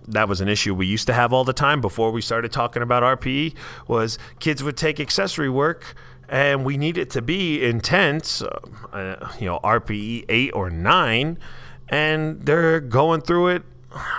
that 0.07 0.29
was 0.29 0.41
an 0.41 0.47
issue 0.47 0.73
we 0.73 0.85
used 0.85 1.07
to 1.07 1.13
have 1.13 1.33
all 1.33 1.43
the 1.43 1.53
time 1.53 1.81
before 1.81 2.11
we 2.11 2.21
started 2.21 2.51
talking 2.51 2.81
about 2.81 3.03
RPE 3.03 3.55
was 3.87 4.17
kids 4.39 4.63
would 4.63 4.77
take 4.77 4.99
accessory 4.99 5.49
work 5.49 5.95
and 6.29 6.65
we 6.65 6.77
need 6.77 6.97
it 6.97 7.09
to 7.11 7.21
be 7.21 7.63
intense, 7.63 8.41
uh, 8.41 9.29
you 9.39 9.45
know, 9.45 9.59
RPE 9.63 10.25
8 10.27 10.51
or 10.53 10.69
9 10.69 11.37
and 11.89 12.45
they're 12.45 12.79
going 12.79 13.21
through 13.21 13.47
it 13.47 13.63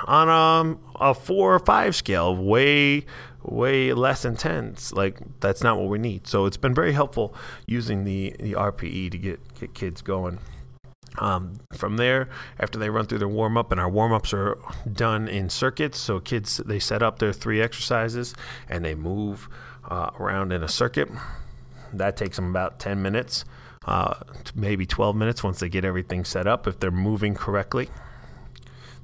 on 0.06 0.28
um, 0.28 0.80
a 0.96 1.14
4 1.14 1.54
or 1.54 1.58
5 1.58 1.96
scale, 1.96 2.36
way 2.36 3.04
way 3.42 3.92
less 3.92 4.24
intense. 4.24 4.92
Like 4.92 5.18
that's 5.40 5.62
not 5.62 5.78
what 5.78 5.88
we 5.88 5.98
need. 5.98 6.26
So 6.26 6.46
it's 6.46 6.56
been 6.56 6.74
very 6.74 6.92
helpful 6.92 7.34
using 7.66 8.04
the 8.04 8.34
the 8.38 8.52
RPE 8.52 9.10
to 9.10 9.18
get 9.18 9.54
get 9.58 9.74
kids 9.74 10.02
going. 10.02 10.38
Um, 11.20 11.58
from 11.72 11.96
there, 11.96 12.28
after 12.60 12.78
they 12.78 12.90
run 12.90 13.06
through 13.06 13.18
their 13.18 13.28
warm 13.28 13.56
up, 13.56 13.72
and 13.72 13.80
our 13.80 13.88
warm 13.88 14.12
ups 14.12 14.32
are 14.32 14.56
done 14.90 15.28
in 15.28 15.50
circuits, 15.50 15.98
so 15.98 16.20
kids 16.20 16.58
they 16.58 16.78
set 16.78 17.02
up 17.02 17.18
their 17.18 17.32
three 17.32 17.60
exercises 17.60 18.34
and 18.68 18.84
they 18.84 18.94
move 18.94 19.48
uh, 19.88 20.10
around 20.18 20.52
in 20.52 20.62
a 20.62 20.68
circuit. 20.68 21.08
That 21.92 22.16
takes 22.16 22.36
them 22.36 22.50
about 22.50 22.78
10 22.78 23.02
minutes, 23.02 23.44
uh, 23.86 24.14
maybe 24.54 24.86
12 24.86 25.16
minutes 25.16 25.42
once 25.42 25.60
they 25.60 25.68
get 25.68 25.84
everything 25.84 26.24
set 26.24 26.46
up 26.46 26.66
if 26.66 26.78
they're 26.78 26.90
moving 26.90 27.34
correctly. 27.34 27.88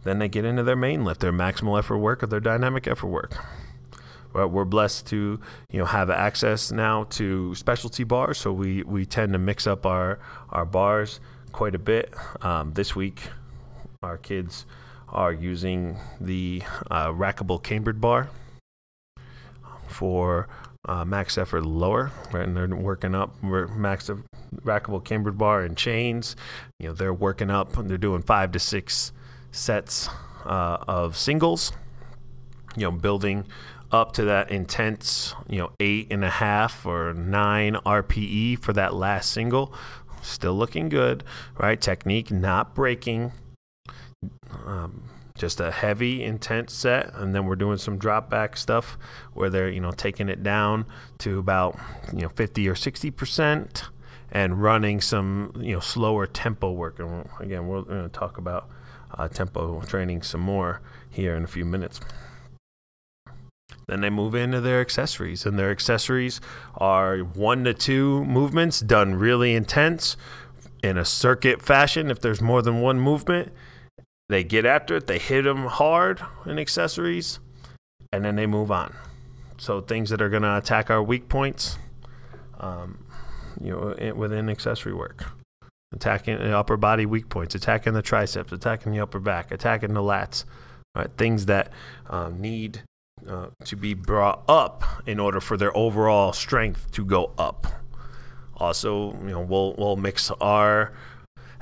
Then 0.05 0.19
they 0.19 0.29
get 0.29 0.45
into 0.45 0.63
their 0.63 0.77
main 0.77 1.05
lift, 1.05 1.21
their 1.21 1.33
maximal 1.33 1.79
effort 1.79 1.99
work, 1.99 2.23
or 2.23 2.27
their 2.27 2.41
dynamic 2.41 2.87
effort 2.87 3.09
work. 3.09 3.45
We're 4.35 4.65
blessed 4.65 5.07
to 5.09 5.41
you 5.71 5.79
know 5.79 5.85
have 5.85 6.11
access 6.11 6.73
now 6.73 7.05
to 7.05 7.55
specialty 7.55 8.03
bars, 8.03 8.37
so 8.37 8.53
we, 8.53 8.83
we 8.83 9.07
tend 9.07 9.33
to 9.33 9.39
mix 9.39 9.65
up 9.65 9.87
our 9.87 10.19
our 10.51 10.65
bars 10.65 11.21
quite 11.55 11.77
a 11.77 11.79
bit. 11.79 12.13
Um, 12.43 12.73
this 12.73 12.97
week, 12.97 13.29
our 14.03 14.19
kids 14.19 14.67
are 15.09 15.33
using 15.33 15.97
the 16.21 16.63
uh, 16.91 17.07
rackable 17.13 17.63
cambered 17.63 18.01
bar 18.01 18.29
for 19.87 20.49
uh, 20.89 21.05
max 21.05 21.39
effort 21.39 21.65
lower, 21.65 22.11
right? 22.33 22.49
And 22.49 22.57
they're 22.57 22.67
working 22.67 23.15
up 23.15 23.41
max 23.41 24.11
rackable 24.65 25.05
cambered 25.05 25.39
bar 25.39 25.63
and 25.63 25.77
chains. 25.77 26.35
You 26.81 26.89
know, 26.89 26.95
they're 26.95 27.15
working 27.15 27.51
up. 27.51 27.77
And 27.77 27.89
they're 27.89 27.99
doing 27.99 28.23
five 28.23 28.51
to 28.53 28.59
six 28.59 29.13
sets 29.53 30.09
uh, 30.45 30.79
of 30.89 31.17
singles. 31.17 31.71
You 32.77 32.87
know, 32.87 32.91
building 32.91 33.47
up 33.93 34.11
to 34.15 34.25
that 34.25 34.51
intense, 34.51 35.37
you 35.49 35.59
know, 35.59 35.71
eight 35.79 36.09
and 36.11 36.25
a 36.25 36.31
half 36.31 36.85
or 36.85 37.15
nine 37.15 37.75
RPE 37.75 38.59
for 38.59 38.73
that 38.73 38.93
last 38.93 39.31
single 39.31 39.73
still 40.25 40.55
looking 40.55 40.89
good, 40.89 41.25
right? 41.59 41.81
Technique 41.81 42.31
not 42.31 42.75
breaking. 42.75 43.33
Um, 44.65 45.05
just 45.37 45.61
a 45.61 45.71
heavy, 45.73 46.23
intense 46.23 46.73
set, 46.73 47.13
and 47.15 47.35
then 47.35 47.45
we're 47.45 47.57
doing 47.57 47.77
some 47.77 47.99
drop 47.99 48.31
back 48.31 48.57
stuff 48.57 48.97
where 49.33 49.51
they're 49.51 49.69
you 49.69 49.81
know 49.81 49.91
taking 49.91 50.29
it 50.29 50.43
down 50.43 50.87
to 51.19 51.39
about 51.39 51.77
you 52.13 52.23
know 52.23 52.29
50 52.29 52.69
or 52.69 52.75
60 52.75 53.11
percent, 53.11 53.85
and 54.31 54.63
running 54.63 55.01
some 55.01 55.53
you 55.57 55.75
know 55.75 55.81
slower 55.81 56.27
tempo 56.27 56.71
work. 56.71 57.01
And 57.01 57.29
again, 57.41 57.67
we're 57.67 57.83
going 57.83 58.03
to 58.05 58.09
talk 58.09 58.39
about 58.39 58.69
uh, 59.19 59.29
tempo 59.29 59.81
training 59.83 60.23
some 60.23 60.41
more 60.41 60.81
here 61.11 61.35
in 61.35 61.45
a 61.45 61.49
few 61.49 61.65
minutes. 61.65 62.01
Then 63.87 64.01
they 64.01 64.11
move 64.11 64.35
into 64.35 64.61
their 64.61 64.81
accessories, 64.81 65.45
and 65.45 65.59
their 65.59 65.71
accessories 65.71 66.41
are 66.77 67.19
one 67.19 67.65
to 67.65 67.75
two 67.75 68.25
movements 68.25 68.81
done 68.81 69.15
really 69.15 69.55
intense 69.55 70.17
in 70.83 70.97
a 70.97 71.05
circuit 71.05 71.63
fashion. 71.63 72.11
If 72.11 72.21
there's 72.21 72.41
more 72.41 72.63
than 72.63 72.81
one 72.81 73.01
movement, 73.01 73.53
they 74.29 74.43
get 74.43 74.65
after 74.65 74.97
it, 74.97 75.07
they 75.07 75.19
hit 75.19 75.43
them 75.43 75.67
hard 75.67 76.21
in 76.47 76.59
accessories, 76.59 77.41
and 78.13 78.25
then 78.25 78.37
they 78.37 78.47
move 78.47 78.71
on. 78.71 78.95
So 79.59 79.81
things 79.81 80.11
that 80.11 80.21
are 80.21 80.31
going 80.31 80.43
to 80.43 80.57
attack 80.57 80.91
our 80.91 81.03
weak 81.03 81.29
points, 81.29 81.79
um, 82.59 83.05
you 83.61 83.71
know, 83.71 84.15
within 84.15 84.49
accessory 84.49 84.95
work, 84.95 85.25
attacking 85.93 86.39
the 86.39 86.57
upper 86.57 86.77
body 86.77 87.07
weak 87.07 87.29
points, 87.29 87.55
attacking 87.55 87.93
the 87.93 88.03
triceps, 88.03 88.53
attacking 88.53 88.93
the 88.93 89.01
upper 89.01 89.21
back, 89.21 89.53
attacking 89.53 89.95
the 89.95 90.01
lats, 90.01 90.45
right? 90.95 91.11
Things 91.17 91.47
that 91.47 91.71
um, 92.09 92.41
need 92.41 92.83
uh, 93.29 93.49
to 93.65 93.77
be 93.77 93.95
brought 93.95 94.43
up 94.49 94.85
in 95.07 95.19
order 95.19 95.41
for 95.41 95.57
their 95.57 95.77
overall 95.77 96.33
strength 96.33 96.91
to 96.93 97.05
go 97.05 97.33
up. 97.39 97.67
Also, 98.57 99.13
you 99.15 99.31
know, 99.31 99.41
we'll 99.41 99.75
we'll 99.77 99.97
mix 99.97 100.31
our 100.41 100.93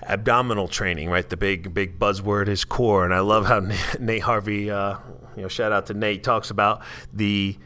abdominal 0.02 0.68
training, 0.68 1.08
right? 1.08 1.28
The 1.28 1.36
big 1.36 1.72
big 1.72 1.98
buzzword 1.98 2.48
is 2.48 2.64
core, 2.64 3.04
and 3.04 3.14
I 3.14 3.20
love 3.20 3.46
how 3.46 3.60
Nate 4.00 4.22
Harvey, 4.22 4.70
uh, 4.70 4.98
you 5.36 5.42
know, 5.42 5.48
shout 5.48 5.72
out 5.72 5.86
to 5.86 5.94
Nate, 5.94 6.22
talks 6.22 6.50
about 6.50 6.82
the. 7.12 7.56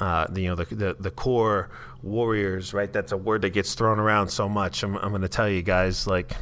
Uh, 0.00 0.28
the, 0.28 0.42
you 0.42 0.48
know 0.48 0.54
the, 0.54 0.72
the, 0.72 0.96
the 1.00 1.10
core 1.10 1.70
warriors, 2.02 2.72
right? 2.72 2.92
That's 2.92 3.10
a 3.10 3.16
word 3.16 3.42
that 3.42 3.50
gets 3.50 3.74
thrown 3.74 3.98
around 3.98 4.28
so 4.28 4.48
much. 4.48 4.84
I'm, 4.84 4.94
I'm 4.96 5.10
going 5.10 5.22
to 5.22 5.28
tell 5.28 5.48
you 5.48 5.60
guys, 5.60 6.06
like, 6.06 6.36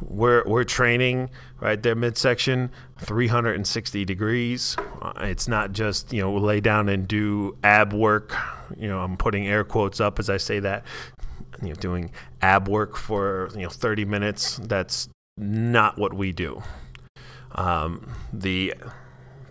we're 0.00 0.42
we're 0.46 0.64
training 0.64 1.30
right 1.60 1.82
there 1.82 1.94
midsection 1.94 2.70
360 2.98 4.04
degrees. 4.04 4.76
Uh, 5.02 5.12
it's 5.20 5.48
not 5.48 5.72
just 5.72 6.12
you 6.12 6.22
know 6.22 6.34
lay 6.34 6.60
down 6.60 6.88
and 6.88 7.08
do 7.08 7.56
ab 7.62 7.92
work. 7.92 8.34
You 8.76 8.88
know 8.88 9.00
i'm 9.00 9.16
putting 9.16 9.46
air 9.46 9.64
quotes 9.64 10.00
up 10.00 10.18
as 10.18 10.30
i 10.30 10.36
say 10.36 10.60
that. 10.60 10.84
You 11.62 11.70
know 11.70 11.74
doing 11.74 12.12
ab 12.42 12.68
work 12.68 12.96
for 12.96 13.50
you 13.54 13.62
know 13.62 13.68
30 13.68 14.04
minutes 14.04 14.58
that's 14.62 15.08
not 15.36 15.98
what 15.98 16.14
we 16.14 16.32
do. 16.32 16.62
Um, 17.52 18.12
the 18.32 18.74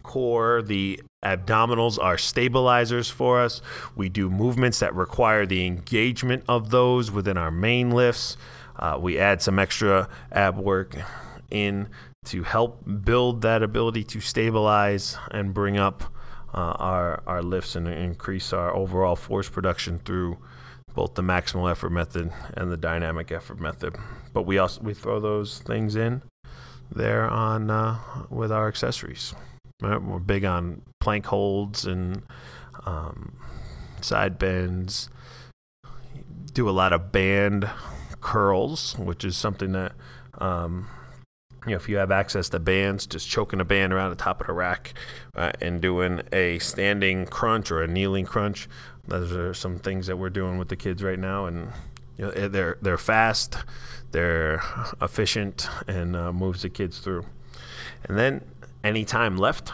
core 0.03 0.61
the 0.61 1.01
abdominals 1.23 2.01
are 2.01 2.17
stabilizers 2.17 3.09
for 3.09 3.41
us. 3.41 3.61
We 3.95 4.07
do 4.07 4.29
movements 4.29 4.79
that 4.79 4.95
require 4.95 5.45
the 5.45 5.65
engagement 5.65 6.43
of 6.47 6.69
those 6.69 7.11
within 7.11 7.37
our 7.37 7.51
main 7.51 7.91
lifts 7.91 8.37
uh, 8.79 8.97
we 8.99 9.17
add 9.17 9.41
some 9.41 9.59
extra 9.59 10.07
ab 10.31 10.57
work 10.57 10.95
in 11.49 11.89
to 12.25 12.43
help 12.43 12.83
build 13.05 13.41
that 13.41 13.63
ability 13.63 14.03
to 14.03 14.19
stabilize 14.19 15.17
and 15.31 15.53
bring 15.53 15.77
up 15.77 16.03
uh, 16.53 16.75
our, 16.77 17.23
our 17.25 17.41
lifts 17.41 17.75
and 17.75 17.87
increase 17.87 18.51
our 18.53 18.73
overall 18.75 19.15
force 19.15 19.49
production 19.49 19.99
through 19.99 20.37
both 20.93 21.13
the 21.13 21.21
maximal 21.21 21.69
effort 21.69 21.91
method 21.91 22.31
and 22.55 22.71
the 22.71 22.77
dynamic 22.77 23.31
effort 23.31 23.59
method. 23.59 23.95
But 24.33 24.43
we 24.43 24.57
also 24.57 24.81
we 24.81 24.93
throw 24.93 25.19
those 25.19 25.59
things 25.59 25.95
in 25.95 26.23
there 26.93 27.29
on 27.29 27.69
uh, 27.69 27.99
with 28.29 28.51
our 28.51 28.67
accessories. 28.67 29.33
We're 29.79 30.19
big 30.19 30.43
on 30.43 30.81
plank 30.99 31.27
holds 31.27 31.85
and 31.85 32.23
um, 32.85 33.37
side 34.01 34.39
bends. 34.39 35.09
Do 36.53 36.67
a 36.67 36.71
lot 36.71 36.93
of 36.93 37.11
band 37.11 37.69
curls, 38.21 38.97
which 38.97 39.23
is 39.23 39.35
something 39.37 39.71
that, 39.73 39.93
um, 40.39 40.87
you 41.65 41.71
know, 41.71 41.77
if 41.77 41.89
you 41.89 41.97
have 41.97 42.11
access 42.11 42.49
to 42.49 42.59
bands, 42.59 43.05
just 43.05 43.29
choking 43.29 43.59
a 43.59 43.65
band 43.65 43.93
around 43.93 44.11
the 44.11 44.15
top 44.15 44.41
of 44.41 44.47
the 44.47 44.53
rack 44.53 44.93
uh, 45.35 45.51
and 45.61 45.81
doing 45.81 46.21
a 46.31 46.59
standing 46.59 47.25
crunch 47.25 47.71
or 47.71 47.81
a 47.81 47.87
kneeling 47.87 48.25
crunch. 48.25 48.67
Those 49.07 49.31
are 49.31 49.53
some 49.53 49.79
things 49.79 50.07
that 50.07 50.17
we're 50.17 50.29
doing 50.29 50.57
with 50.57 50.69
the 50.69 50.75
kids 50.75 51.01
right 51.01 51.19
now, 51.19 51.45
and 51.45 51.71
you 52.17 52.25
know, 52.25 52.31
eh, 52.31 52.47
they're 52.47 52.77
they're 52.81 52.97
fast, 52.97 53.57
they're 54.11 54.61
efficient, 55.01 55.69
and 55.87 56.15
uh, 56.15 56.33
moves 56.33 56.61
the 56.61 56.69
kids 56.69 56.99
through. 56.99 57.25
And 58.03 58.17
then 58.17 58.43
any 58.83 59.05
time 59.05 59.37
left 59.37 59.71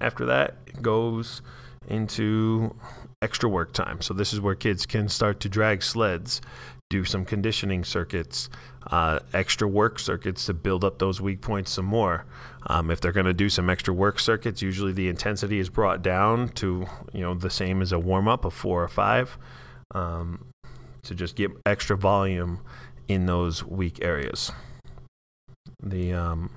after 0.00 0.26
that 0.26 0.82
goes 0.82 1.42
into 1.88 2.74
extra 3.22 3.48
work 3.48 3.72
time. 3.72 4.00
So 4.00 4.14
this 4.14 4.32
is 4.32 4.40
where 4.40 4.54
kids 4.54 4.86
can 4.86 5.08
start 5.08 5.40
to 5.40 5.48
drag 5.48 5.82
sleds, 5.82 6.40
do 6.90 7.04
some 7.04 7.24
conditioning 7.24 7.84
circuits, 7.84 8.48
uh, 8.86 9.18
extra 9.34 9.68
work 9.68 9.98
circuits 9.98 10.46
to 10.46 10.54
build 10.54 10.84
up 10.84 10.98
those 10.98 11.20
weak 11.20 11.40
points 11.40 11.72
some 11.72 11.84
more. 11.84 12.24
Um, 12.66 12.90
if 12.90 13.00
they're 13.00 13.12
going 13.12 13.26
to 13.26 13.34
do 13.34 13.48
some 13.48 13.68
extra 13.68 13.92
work 13.92 14.18
circuits, 14.18 14.62
usually 14.62 14.92
the 14.92 15.08
intensity 15.08 15.58
is 15.58 15.68
brought 15.68 16.02
down 16.02 16.48
to 16.50 16.86
you 17.12 17.20
know 17.20 17.34
the 17.34 17.50
same 17.50 17.82
as 17.82 17.92
a 17.92 17.98
warm 17.98 18.28
up 18.28 18.44
of 18.44 18.54
four 18.54 18.82
or 18.82 18.88
five, 18.88 19.36
um, 19.94 20.46
to 21.02 21.14
just 21.14 21.36
get 21.36 21.50
extra 21.66 21.96
volume 21.96 22.60
in 23.08 23.26
those 23.26 23.64
weak 23.64 24.02
areas. 24.02 24.52
The 25.82 26.12
um, 26.12 26.50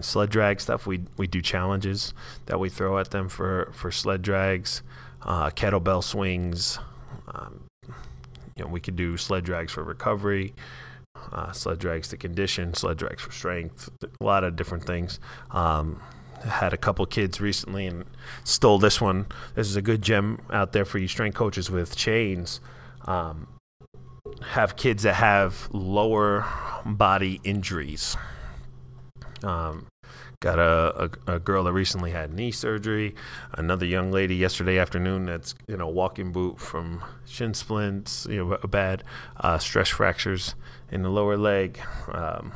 sled 0.00 0.30
drag 0.30 0.60
stuff 0.60 0.86
we 0.86 1.02
we 1.16 1.26
do 1.26 1.40
challenges 1.40 2.12
that 2.46 2.60
we 2.60 2.68
throw 2.68 2.98
at 2.98 3.10
them 3.10 3.28
for 3.28 3.70
for 3.72 3.90
sled 3.90 4.22
drags 4.22 4.82
uh, 5.22 5.50
kettlebell 5.50 6.02
swings. 6.02 6.78
Um, 7.34 7.64
you 8.56 8.64
know, 8.64 8.68
we 8.68 8.80
could 8.80 8.96
do 8.96 9.16
sled 9.16 9.44
drags 9.44 9.72
for 9.72 9.82
recovery. 9.82 10.54
uh, 11.32 11.52
sled 11.52 11.78
drags 11.78 12.08
to 12.08 12.16
condition, 12.16 12.74
sled 12.74 12.96
drags 12.96 13.22
for 13.22 13.32
strength, 13.32 13.88
a 14.02 14.24
lot 14.24 14.44
of 14.44 14.56
different 14.56 14.84
things. 14.84 15.18
Um, 15.50 16.00
had 16.42 16.72
a 16.72 16.76
couple 16.76 17.04
kids 17.06 17.40
recently 17.40 17.86
and 17.86 18.04
stole 18.44 18.78
this 18.78 19.00
one. 19.00 19.26
This 19.54 19.68
is 19.68 19.76
a 19.76 19.82
good 19.82 20.02
gem 20.02 20.40
out 20.52 20.72
there 20.72 20.84
for 20.84 20.98
you 20.98 21.08
strength 21.08 21.34
coaches 21.34 21.70
with 21.70 21.96
chains. 21.96 22.60
Um, 23.06 23.48
have 24.42 24.76
kids 24.76 25.02
that 25.04 25.14
have 25.14 25.68
lower 25.72 26.44
body 26.84 27.40
injuries. 27.42 28.16
Um, 29.42 29.86
got 30.40 30.58
a, 30.58 31.10
a, 31.26 31.34
a, 31.34 31.38
girl 31.38 31.64
that 31.64 31.72
recently 31.72 32.10
had 32.10 32.32
knee 32.32 32.50
surgery. 32.50 33.14
Another 33.52 33.86
young 33.86 34.12
lady 34.12 34.36
yesterday 34.36 34.78
afternoon 34.78 35.26
that's 35.26 35.54
in 35.68 35.80
a 35.80 35.88
walking 35.88 36.32
boot 36.32 36.60
from 36.60 37.02
shin 37.24 37.54
splints, 37.54 38.26
you 38.28 38.44
know, 38.44 38.58
bad 38.68 39.02
uh, 39.38 39.58
stress 39.58 39.88
fractures 39.88 40.54
in 40.90 41.02
the 41.02 41.10
lower 41.10 41.36
leg. 41.36 41.80
Um, 42.10 42.52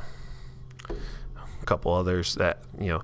a 0.91 1.67
couple 1.67 1.93
others 1.93 2.35
that 2.37 2.59
you 2.79 2.89
know 2.89 3.03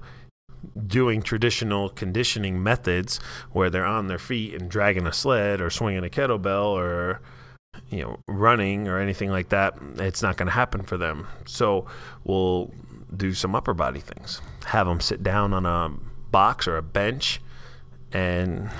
doing 0.86 1.22
traditional 1.22 1.88
conditioning 1.90 2.62
methods 2.62 3.20
where 3.52 3.70
they're 3.70 3.84
on 3.84 4.08
their 4.08 4.18
feet 4.18 4.54
and 4.54 4.70
dragging 4.70 5.06
a 5.06 5.12
sled 5.12 5.60
or 5.60 5.70
swinging 5.70 6.04
a 6.04 6.08
kettlebell 6.08 6.66
or 6.68 7.20
you 7.90 8.02
know 8.02 8.18
running 8.26 8.88
or 8.88 8.98
anything 8.98 9.30
like 9.30 9.50
that 9.50 9.74
it's 9.96 10.22
not 10.22 10.36
going 10.36 10.46
to 10.46 10.52
happen 10.52 10.82
for 10.82 10.96
them 10.96 11.26
so 11.44 11.86
we'll 12.24 12.72
do 13.14 13.32
some 13.34 13.54
upper 13.54 13.74
body 13.74 14.00
things. 14.00 14.40
Have 14.66 14.86
them 14.86 15.00
sit 15.00 15.22
down 15.22 15.52
on 15.52 15.66
a 15.66 15.94
box 16.30 16.66
or 16.66 16.76
a 16.76 16.82
bench 16.82 17.40
and 18.12 18.70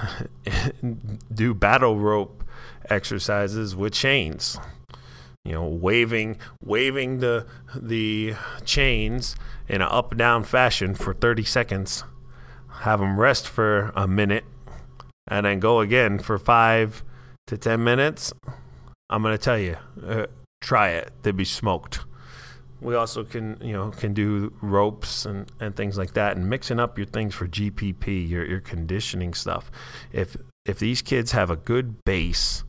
do 1.35 1.55
battle 1.55 1.99
rope 1.99 2.45
exercises 2.89 3.75
with 3.77 3.93
chains. 3.93 4.59
You 5.45 5.53
know 5.53 5.69
waving 5.69 6.39
waving 6.65 7.21
the 7.21 7.47
the 7.75 8.35
chains 8.65 9.37
in 9.69 9.81
an 9.81 9.89
up 9.89 10.17
down 10.17 10.43
fashion 10.45 10.95
for 10.95 11.15
30 11.15 11.45
seconds. 11.45 12.05
Have 12.81 13.01
them 13.01 13.19
rest 13.19 13.47
for 13.47 13.93
a 13.95 14.09
minute 14.09 14.45
and 15.29 15.47
then 15.47 15.61
go 15.61 15.81
again 15.81 16.19
for 16.19 16.39
5 16.39 17.03
to 17.47 17.57
10 17.57 17.83
minutes. 17.83 18.33
I'm 19.09 19.23
going 19.23 19.35
to 19.35 19.43
tell 19.43 19.59
you 19.59 19.77
uh, 20.05 20.27
try 20.61 20.91
it. 20.91 21.13
They'd 21.23 21.37
be 21.37 21.45
smoked 21.45 22.01
we 22.81 22.95
also 22.95 23.25
can 23.25 23.59
you 23.63 23.73
know 23.73 23.91
can 23.91 24.13
do 24.13 24.53
ropes 24.61 25.25
and, 25.25 25.51
and 25.61 25.75
things 25.75 25.97
like 25.97 26.13
that 26.13 26.37
and 26.37 26.49
mixing 26.49 26.79
up 26.79 26.99
your 26.99 27.07
things 27.07 27.35
for 27.35 27.47
GPP 27.47 28.29
your 28.29 28.45
your 28.45 28.61
conditioning 28.61 29.33
stuff 29.35 29.71
if 30.13 30.37
if 30.67 30.79
these 30.79 31.01
kids 31.01 31.33
have 31.33 31.49
a 31.49 31.57
good 31.57 32.05
base 32.05 32.65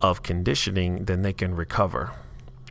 of 0.00 0.22
conditioning, 0.22 1.04
then 1.04 1.22
they 1.22 1.32
can 1.32 1.54
recover. 1.54 2.12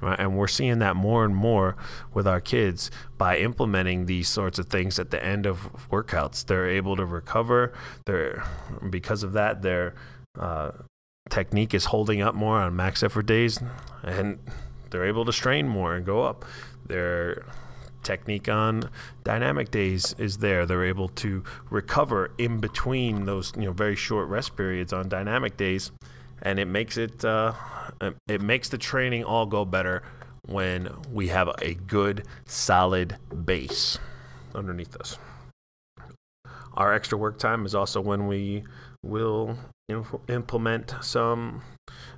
Right? 0.01 0.17
And 0.17 0.37
we're 0.37 0.47
seeing 0.47 0.79
that 0.79 0.95
more 0.95 1.25
and 1.25 1.35
more 1.35 1.75
with 2.13 2.25
our 2.25 2.39
kids 2.39 2.89
by 3.17 3.37
implementing 3.37 4.05
these 4.05 4.29
sorts 4.29 4.57
of 4.57 4.67
things 4.67 4.97
at 4.97 5.11
the 5.11 5.23
end 5.23 5.45
of 5.45 5.89
workouts. 5.91 6.45
They're 6.45 6.69
able 6.69 6.95
to 6.95 7.05
recover. 7.05 7.73
They're 8.05 8.43
because 8.89 9.23
of 9.23 9.33
that, 9.33 9.61
their 9.61 9.95
uh, 10.39 10.71
technique 11.29 11.73
is 11.73 11.85
holding 11.85 12.21
up 12.21 12.33
more 12.33 12.59
on 12.59 12.77
max 12.77 13.03
effort 13.03 13.25
days, 13.25 13.59
and 14.01 14.39
they're 14.89 15.05
able 15.05 15.25
to 15.25 15.33
strain 15.33 15.67
more 15.67 15.95
and 15.95 16.05
go 16.05 16.23
up. 16.23 16.45
Their 16.89 17.45
technique 18.03 18.49
on 18.49 18.89
dynamic 19.23 19.71
days 19.71 20.13
is 20.17 20.37
there. 20.39 20.65
They're 20.65 20.85
able 20.85 21.07
to 21.09 21.43
recover 21.69 22.31
in 22.37 22.59
between 22.59 23.25
those 23.25 23.53
you 23.55 23.63
know 23.63 23.71
very 23.71 23.95
short 23.95 24.27
rest 24.27 24.57
periods 24.57 24.91
on 24.91 25.07
dynamic 25.07 25.55
days 25.55 25.91
and 26.41 26.59
it 26.59 26.65
makes 26.65 26.97
it 26.97 27.23
uh, 27.25 27.53
it 28.27 28.41
makes 28.41 28.69
the 28.69 28.77
training 28.77 29.23
all 29.23 29.45
go 29.45 29.65
better 29.65 30.03
when 30.45 30.89
we 31.11 31.27
have 31.27 31.49
a 31.61 31.73
good 31.73 32.25
solid 32.45 33.17
base 33.45 33.99
underneath 34.55 34.95
us. 34.95 35.17
Our 36.73 36.93
extra 36.93 37.17
work 37.17 37.37
time 37.37 37.65
is 37.65 37.75
also 37.75 38.01
when 38.01 38.27
we 38.27 38.63
will 39.03 39.57
implement 40.27 40.93
some 41.01 41.61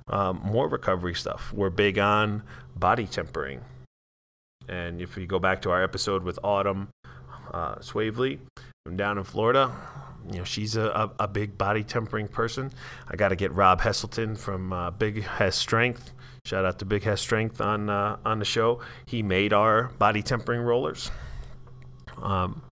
um, 0.08 0.40
more 0.44 0.68
recovery 0.68 1.14
stuff. 1.14 1.52
We're 1.52 1.70
big 1.70 1.98
on 1.98 2.42
body 2.76 3.06
tempering. 3.06 3.60
And 4.68 5.00
if 5.00 5.16
you 5.16 5.26
go 5.26 5.38
back 5.38 5.62
to 5.62 5.70
our 5.70 5.82
episode 5.82 6.22
with 6.22 6.38
Autumn 6.42 6.88
uh, 7.52 7.76
Swavely 7.76 8.38
from 8.84 8.96
down 8.96 9.18
in 9.18 9.24
Florida, 9.24 9.74
you 10.30 10.38
know 10.38 10.44
she's 10.44 10.76
a, 10.76 10.86
a, 10.86 11.24
a 11.24 11.28
big 11.28 11.58
body 11.58 11.82
tempering 11.82 12.28
person. 12.28 12.70
I 13.08 13.16
got 13.16 13.28
to 13.28 13.36
get 13.36 13.52
Rob 13.52 13.80
Hesselton 13.80 14.38
from 14.38 14.72
uh, 14.72 14.90
Big 14.90 15.24
Hess 15.24 15.56
Strength. 15.56 16.12
Shout 16.44 16.64
out 16.64 16.78
to 16.80 16.84
Big 16.84 17.02
Hess 17.02 17.20
Strength 17.20 17.60
on 17.60 17.90
uh, 17.90 18.16
on 18.24 18.38
the 18.38 18.44
show. 18.44 18.80
He 19.06 19.22
made 19.22 19.52
our 19.52 19.84
body 19.98 20.22
tempering 20.22 20.60
rollers. 20.60 21.10
Um, 22.20 22.62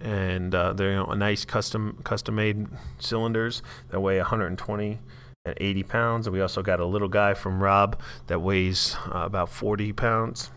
and 0.00 0.54
uh, 0.54 0.72
they're 0.72 0.90
you 0.90 0.96
know, 0.96 1.12
nice 1.14 1.44
custom 1.44 2.00
custom 2.04 2.34
made 2.34 2.66
cylinders 2.98 3.62
that 3.90 4.00
weigh 4.00 4.18
120 4.18 4.98
and 5.44 5.54
80 5.56 5.82
pounds. 5.84 6.26
And 6.26 6.34
we 6.34 6.40
also 6.40 6.62
got 6.62 6.80
a 6.80 6.86
little 6.86 7.08
guy 7.08 7.34
from 7.34 7.62
Rob 7.62 8.00
that 8.26 8.40
weighs 8.40 8.96
uh, 9.06 9.20
about 9.20 9.48
40 9.50 9.92
pounds. 9.92 10.50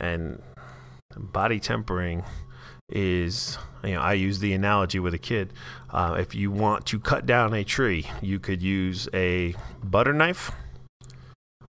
And 0.00 0.42
body 1.16 1.60
tempering 1.60 2.24
is 2.90 3.56
you 3.82 3.94
know 3.94 4.00
I 4.00 4.12
use 4.12 4.38
the 4.38 4.52
analogy 4.52 4.98
with 4.98 5.14
a 5.14 5.18
kid. 5.18 5.52
Uh, 5.90 6.16
if 6.18 6.34
you 6.34 6.50
want 6.50 6.86
to 6.86 6.98
cut 6.98 7.26
down 7.26 7.54
a 7.54 7.64
tree, 7.64 8.06
you 8.20 8.38
could 8.38 8.62
use 8.62 9.08
a 9.14 9.54
butter 9.82 10.12
knife, 10.12 10.50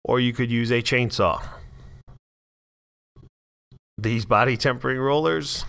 or 0.02 0.20
you 0.20 0.32
could 0.32 0.50
use 0.50 0.70
a 0.70 0.82
chainsaw. 0.82 1.42
These 3.96 4.24
body 4.24 4.56
tempering 4.56 4.98
rollers 4.98 5.64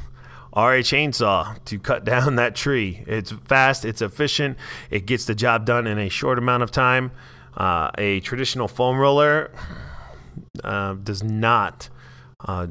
are 0.51 0.73
a 0.75 0.81
chainsaw 0.81 1.63
to 1.65 1.77
cut 1.77 2.05
down 2.05 2.35
that 2.37 2.55
tree. 2.55 3.03
It's 3.07 3.31
fast, 3.31 3.85
it's 3.85 4.01
efficient, 4.01 4.57
it 4.89 5.05
gets 5.05 5.25
the 5.25 5.35
job 5.35 5.65
done 5.65 5.85
in 5.85 5.99
a 5.99 6.09
short 6.09 6.37
amount 6.37 6.63
of 6.63 6.71
time. 6.71 7.11
Uh, 7.55 7.91
a 7.97 8.19
traditional 8.21 8.67
foam 8.67 8.97
roller 8.97 9.51
uh, 10.63 10.93
does 10.95 11.23
not 11.23 11.89
uh, 12.45 12.67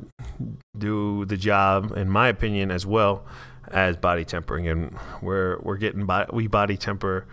do 0.77 1.25
the 1.25 1.37
job, 1.37 1.97
in 1.97 2.09
my 2.09 2.29
opinion, 2.29 2.71
as 2.71 2.87
well 2.87 3.27
as 3.69 3.97
body 3.97 4.25
tempering. 4.25 4.69
And 4.69 4.97
we're 5.21 5.59
we're 5.61 5.77
getting 5.77 6.07
bo- 6.07 6.27
we 6.33 6.47
body 6.47 6.77
temper 6.77 7.27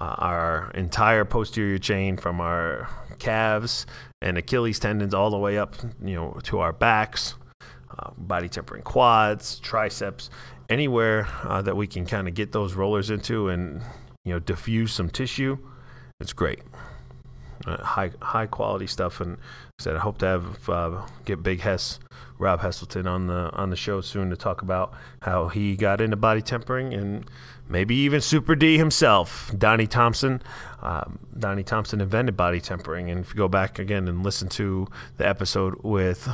uh, 0.00 0.14
our 0.18 0.70
entire 0.74 1.24
posterior 1.24 1.78
chain 1.78 2.16
from 2.16 2.40
our 2.40 2.88
calves 3.18 3.86
and 4.20 4.38
Achilles 4.38 4.78
tendons 4.78 5.14
all 5.14 5.30
the 5.30 5.38
way 5.38 5.58
up, 5.58 5.76
you 6.02 6.14
know, 6.14 6.38
to 6.44 6.60
our 6.60 6.72
backs. 6.72 7.34
Uh, 7.98 8.10
body 8.16 8.48
tempering 8.48 8.82
quads, 8.82 9.58
triceps, 9.58 10.30
anywhere 10.70 11.28
uh, 11.42 11.60
that 11.60 11.76
we 11.76 11.86
can 11.86 12.06
kind 12.06 12.26
of 12.26 12.32
get 12.32 12.50
those 12.50 12.72
rollers 12.72 13.10
into 13.10 13.50
and 13.50 13.82
you 14.24 14.32
know 14.32 14.38
diffuse 14.38 14.94
some 14.94 15.10
tissue. 15.10 15.58
It's 16.18 16.32
great 16.32 16.60
uh, 17.66 17.82
high 17.82 18.10
high 18.20 18.46
quality 18.46 18.86
stuff. 18.86 19.20
And 19.20 19.36
said 19.82 19.96
I 19.96 19.98
hope 19.98 20.18
to 20.18 20.26
have 20.26 20.68
uh, 20.68 21.02
get 21.24 21.42
Big 21.42 21.60
Hess, 21.60 21.98
Rob 22.38 22.60
Hesselton 22.60 23.06
on 23.06 23.26
the 23.26 23.50
on 23.52 23.70
the 23.70 23.76
show 23.76 24.00
soon 24.00 24.30
to 24.30 24.36
talk 24.36 24.62
about 24.62 24.92
how 25.20 25.48
he 25.48 25.76
got 25.76 26.00
into 26.00 26.16
body 26.16 26.40
tempering 26.40 26.94
and 26.94 27.28
maybe 27.68 27.96
even 27.96 28.20
Super 28.20 28.54
D 28.54 28.78
himself, 28.78 29.52
Donnie 29.56 29.88
Thompson. 29.88 30.40
Um, 30.80 31.18
Donnie 31.36 31.64
Thompson 31.64 32.00
invented 32.00 32.36
body 32.36 32.60
tempering, 32.60 33.10
and 33.10 33.20
if 33.20 33.30
you 33.30 33.36
go 33.36 33.48
back 33.48 33.78
again 33.78 34.06
and 34.06 34.22
listen 34.22 34.48
to 34.50 34.86
the 35.16 35.26
episode 35.26 35.82
with 35.82 36.28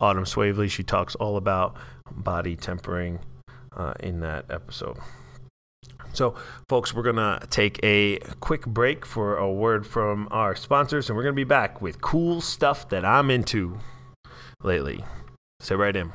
Autumn 0.00 0.24
Swavely, 0.24 0.68
she 0.68 0.82
talks 0.82 1.14
all 1.14 1.36
about 1.36 1.76
body 2.10 2.56
tempering 2.56 3.20
uh, 3.76 3.94
in 4.00 4.20
that 4.20 4.46
episode. 4.50 4.98
So, 6.12 6.34
folks, 6.68 6.94
we're 6.94 7.02
going 7.02 7.16
to 7.16 7.40
take 7.48 7.78
a 7.82 8.18
quick 8.40 8.66
break 8.66 9.06
for 9.06 9.36
a 9.36 9.50
word 9.50 9.86
from 9.86 10.28
our 10.30 10.56
sponsors, 10.56 11.08
and 11.08 11.16
we're 11.16 11.22
going 11.22 11.34
to 11.34 11.40
be 11.40 11.44
back 11.44 11.80
with 11.80 12.00
cool 12.00 12.40
stuff 12.40 12.88
that 12.88 13.04
I'm 13.04 13.30
into 13.30 13.78
lately. 14.62 15.04
Say 15.60 15.74
right 15.74 15.94
in. 15.94 16.12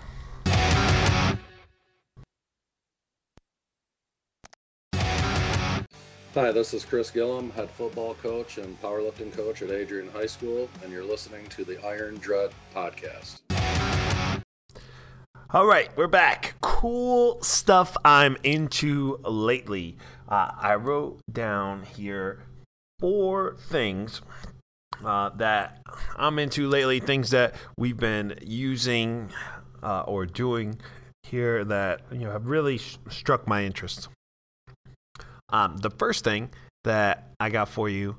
Hi, 6.35 6.51
this 6.51 6.73
is 6.73 6.83
Chris 6.83 7.11
Gillum, 7.11 7.51
head 7.51 7.69
football 7.69 8.15
coach 8.15 8.57
and 8.57 8.81
powerlifting 8.81 9.31
coach 9.31 9.61
at 9.61 9.69
Adrian 9.69 10.09
High 10.09 10.25
School, 10.25 10.67
and 10.81 10.91
you're 10.91 11.03
listening 11.03 11.45
to 11.49 11.63
the 11.63 11.79
Iron 11.85 12.17
Dread 12.17 12.49
Podcast. 12.75 13.41
All 15.53 15.67
right, 15.67 15.95
we're 15.95 16.07
back. 16.07 16.55
Cool 16.61 17.39
stuff 17.43 17.95
I'm 18.03 18.37
into 18.41 19.19
lately. 19.23 19.97
Uh, 20.27 20.49
I 20.59 20.73
wrote 20.73 21.19
down 21.31 21.83
here 21.83 22.41
four 22.99 23.55
things 23.57 24.23
uh, 25.05 25.29
that 25.35 25.77
I'm 26.15 26.39
into 26.39 26.67
lately, 26.67 26.99
things 26.99 27.29
that 27.29 27.53
we've 27.77 27.97
been 27.97 28.39
using 28.41 29.29
uh, 29.83 30.01
or 30.07 30.25
doing 30.25 30.79
here 31.21 31.63
that 31.65 32.01
you 32.11 32.21
know 32.21 32.31
have 32.31 32.47
really 32.47 32.79
sh- 32.79 32.97
struck 33.11 33.47
my 33.47 33.63
interest. 33.63 34.09
Um, 35.49 35.77
the 35.77 35.91
first 35.91 36.23
thing 36.23 36.49
that 36.83 37.29
I 37.39 37.51
got 37.51 37.69
for 37.69 37.87
you, 37.89 38.15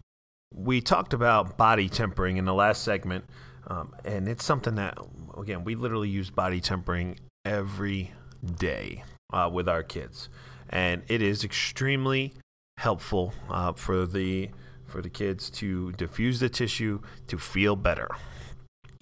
we 0.54 0.80
talked 0.80 1.12
about 1.12 1.56
body 1.56 1.88
tempering 1.88 2.36
in 2.36 2.44
the 2.44 2.54
last 2.54 2.84
segment 2.84 3.24
Um, 3.66 3.94
and 4.04 4.28
it's 4.28 4.44
something 4.44 4.74
that, 4.74 4.98
again, 5.38 5.64
we 5.64 5.74
literally 5.74 6.10
use 6.10 6.28
body 6.28 6.60
tempering 6.60 7.16
every 7.44 8.12
day 8.56 9.04
uh, 9.32 9.48
with 9.52 9.68
our 9.68 9.82
kids. 9.82 10.28
And 10.70 11.02
it 11.08 11.22
is 11.22 11.44
extremely 11.44 12.34
helpful 12.78 13.32
uh, 13.48 13.72
for 13.72 14.06
the 14.06 14.50
for 14.86 15.02
the 15.02 15.10
kids 15.10 15.50
to 15.50 15.92
diffuse 15.92 16.40
the 16.40 16.48
tissue 16.48 17.00
to 17.26 17.38
feel 17.38 17.74
better. 17.74 18.08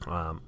Um, 0.06 0.42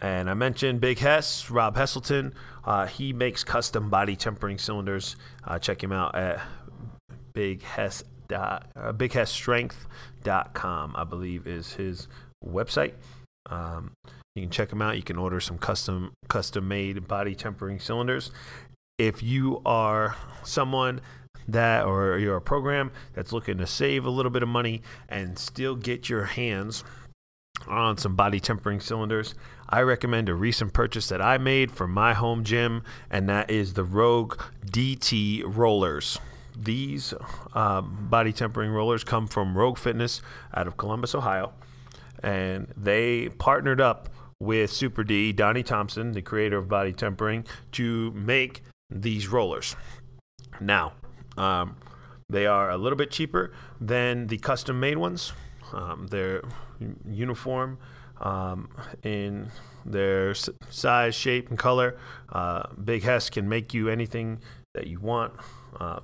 and 0.00 0.30
I 0.30 0.34
mentioned 0.34 0.80
Big 0.80 0.98
Hess, 0.98 1.50
Rob 1.50 1.76
Hesselton. 1.76 2.32
Uh, 2.64 2.86
he 2.86 3.12
makes 3.12 3.44
custom 3.44 3.90
body 3.90 4.16
tempering 4.16 4.58
cylinders. 4.58 5.16
Uh, 5.44 5.58
check 5.58 5.82
him 5.82 5.92
out 5.92 6.14
at 6.14 6.40
Big 7.32 7.62
Hess. 7.62 8.02
Dot, 8.28 8.70
uh, 8.76 8.92
BigHessStrength.com, 8.92 10.94
I 10.94 11.04
believe, 11.04 11.46
is 11.46 11.72
his 11.72 12.08
website. 12.44 12.92
Um, 13.46 13.92
you 14.38 14.46
can 14.46 14.50
check 14.50 14.68
them 14.70 14.80
out. 14.80 14.96
You 14.96 15.02
can 15.02 15.18
order 15.18 15.40
some 15.40 15.58
custom 15.58 16.12
custom 16.28 16.68
made 16.68 17.08
body 17.08 17.34
tempering 17.34 17.80
cylinders. 17.80 18.30
If 18.98 19.22
you 19.22 19.60
are 19.66 20.16
someone 20.44 21.00
that 21.48 21.84
or 21.84 22.18
you're 22.18 22.36
a 22.36 22.40
program 22.40 22.90
that's 23.14 23.32
looking 23.32 23.58
to 23.58 23.66
save 23.66 24.04
a 24.04 24.10
little 24.10 24.30
bit 24.30 24.42
of 24.42 24.48
money 24.48 24.82
and 25.08 25.38
still 25.38 25.74
get 25.74 26.08
your 26.08 26.24
hands 26.24 26.84
on 27.66 27.96
some 27.96 28.14
body 28.14 28.38
tempering 28.38 28.80
cylinders, 28.80 29.34
I 29.68 29.80
recommend 29.80 30.28
a 30.28 30.34
recent 30.34 30.72
purchase 30.72 31.08
that 31.08 31.20
I 31.20 31.38
made 31.38 31.70
for 31.70 31.88
my 31.88 32.14
home 32.14 32.44
gym, 32.44 32.82
and 33.10 33.28
that 33.28 33.50
is 33.50 33.74
the 33.74 33.84
Rogue 33.84 34.40
DT 34.66 35.42
rollers. 35.44 36.18
These 36.56 37.14
um, 37.54 38.08
body 38.10 38.32
tempering 38.32 38.70
rollers 38.70 39.04
come 39.04 39.26
from 39.26 39.56
Rogue 39.56 39.78
Fitness 39.78 40.22
out 40.54 40.66
of 40.66 40.76
Columbus, 40.76 41.14
Ohio, 41.14 41.52
and 42.22 42.72
they 42.76 43.28
partnered 43.28 43.80
up 43.80 44.08
with 44.40 44.72
Super 44.72 45.04
D, 45.04 45.32
Donnie 45.32 45.62
Thompson, 45.62 46.12
the 46.12 46.22
creator 46.22 46.58
of 46.58 46.68
Body 46.68 46.92
Tempering, 46.92 47.44
to 47.72 48.12
make 48.12 48.62
these 48.90 49.28
rollers. 49.28 49.76
Now, 50.60 50.92
um, 51.36 51.76
they 52.28 52.46
are 52.46 52.70
a 52.70 52.76
little 52.76 52.96
bit 52.96 53.10
cheaper 53.10 53.52
than 53.80 54.26
the 54.26 54.38
custom 54.38 54.80
made 54.80 54.98
ones. 54.98 55.32
Um, 55.72 56.06
they're 56.08 56.42
uniform 57.08 57.78
um, 58.20 58.70
in 59.02 59.50
their 59.84 60.34
size, 60.34 61.14
shape, 61.14 61.48
and 61.50 61.58
color. 61.58 61.98
Uh, 62.30 62.68
Big 62.82 63.02
Hess 63.02 63.30
can 63.30 63.48
make 63.48 63.74
you 63.74 63.88
anything 63.88 64.40
that 64.74 64.86
you 64.86 65.00
want. 65.00 65.32
Uh, 65.78 66.00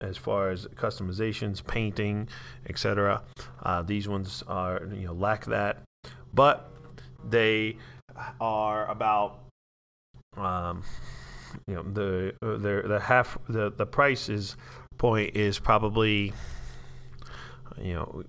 as 0.00 0.16
far 0.16 0.50
as 0.50 0.66
customizations, 0.74 1.64
painting, 1.66 2.28
etc. 2.68 3.22
Uh, 3.62 3.80
these 3.82 4.06
ones 4.06 4.42
are 4.46 4.82
you 4.92 5.06
know 5.06 5.14
lack 5.14 5.46
that, 5.46 5.78
but 6.34 6.70
they 7.30 7.76
are 8.40 8.86
about 8.90 9.40
um, 10.36 10.82
you 11.66 11.74
know 11.74 11.82
the 11.82 12.34
uh, 12.42 12.56
the 12.58 12.82
the 12.86 13.00
half 13.00 13.38
the 13.48 13.70
the 13.70 13.86
price 13.86 14.28
is 14.28 14.56
point 14.98 15.36
is 15.36 15.58
probably 15.58 16.32
you 17.80 17.94
know 17.94 18.22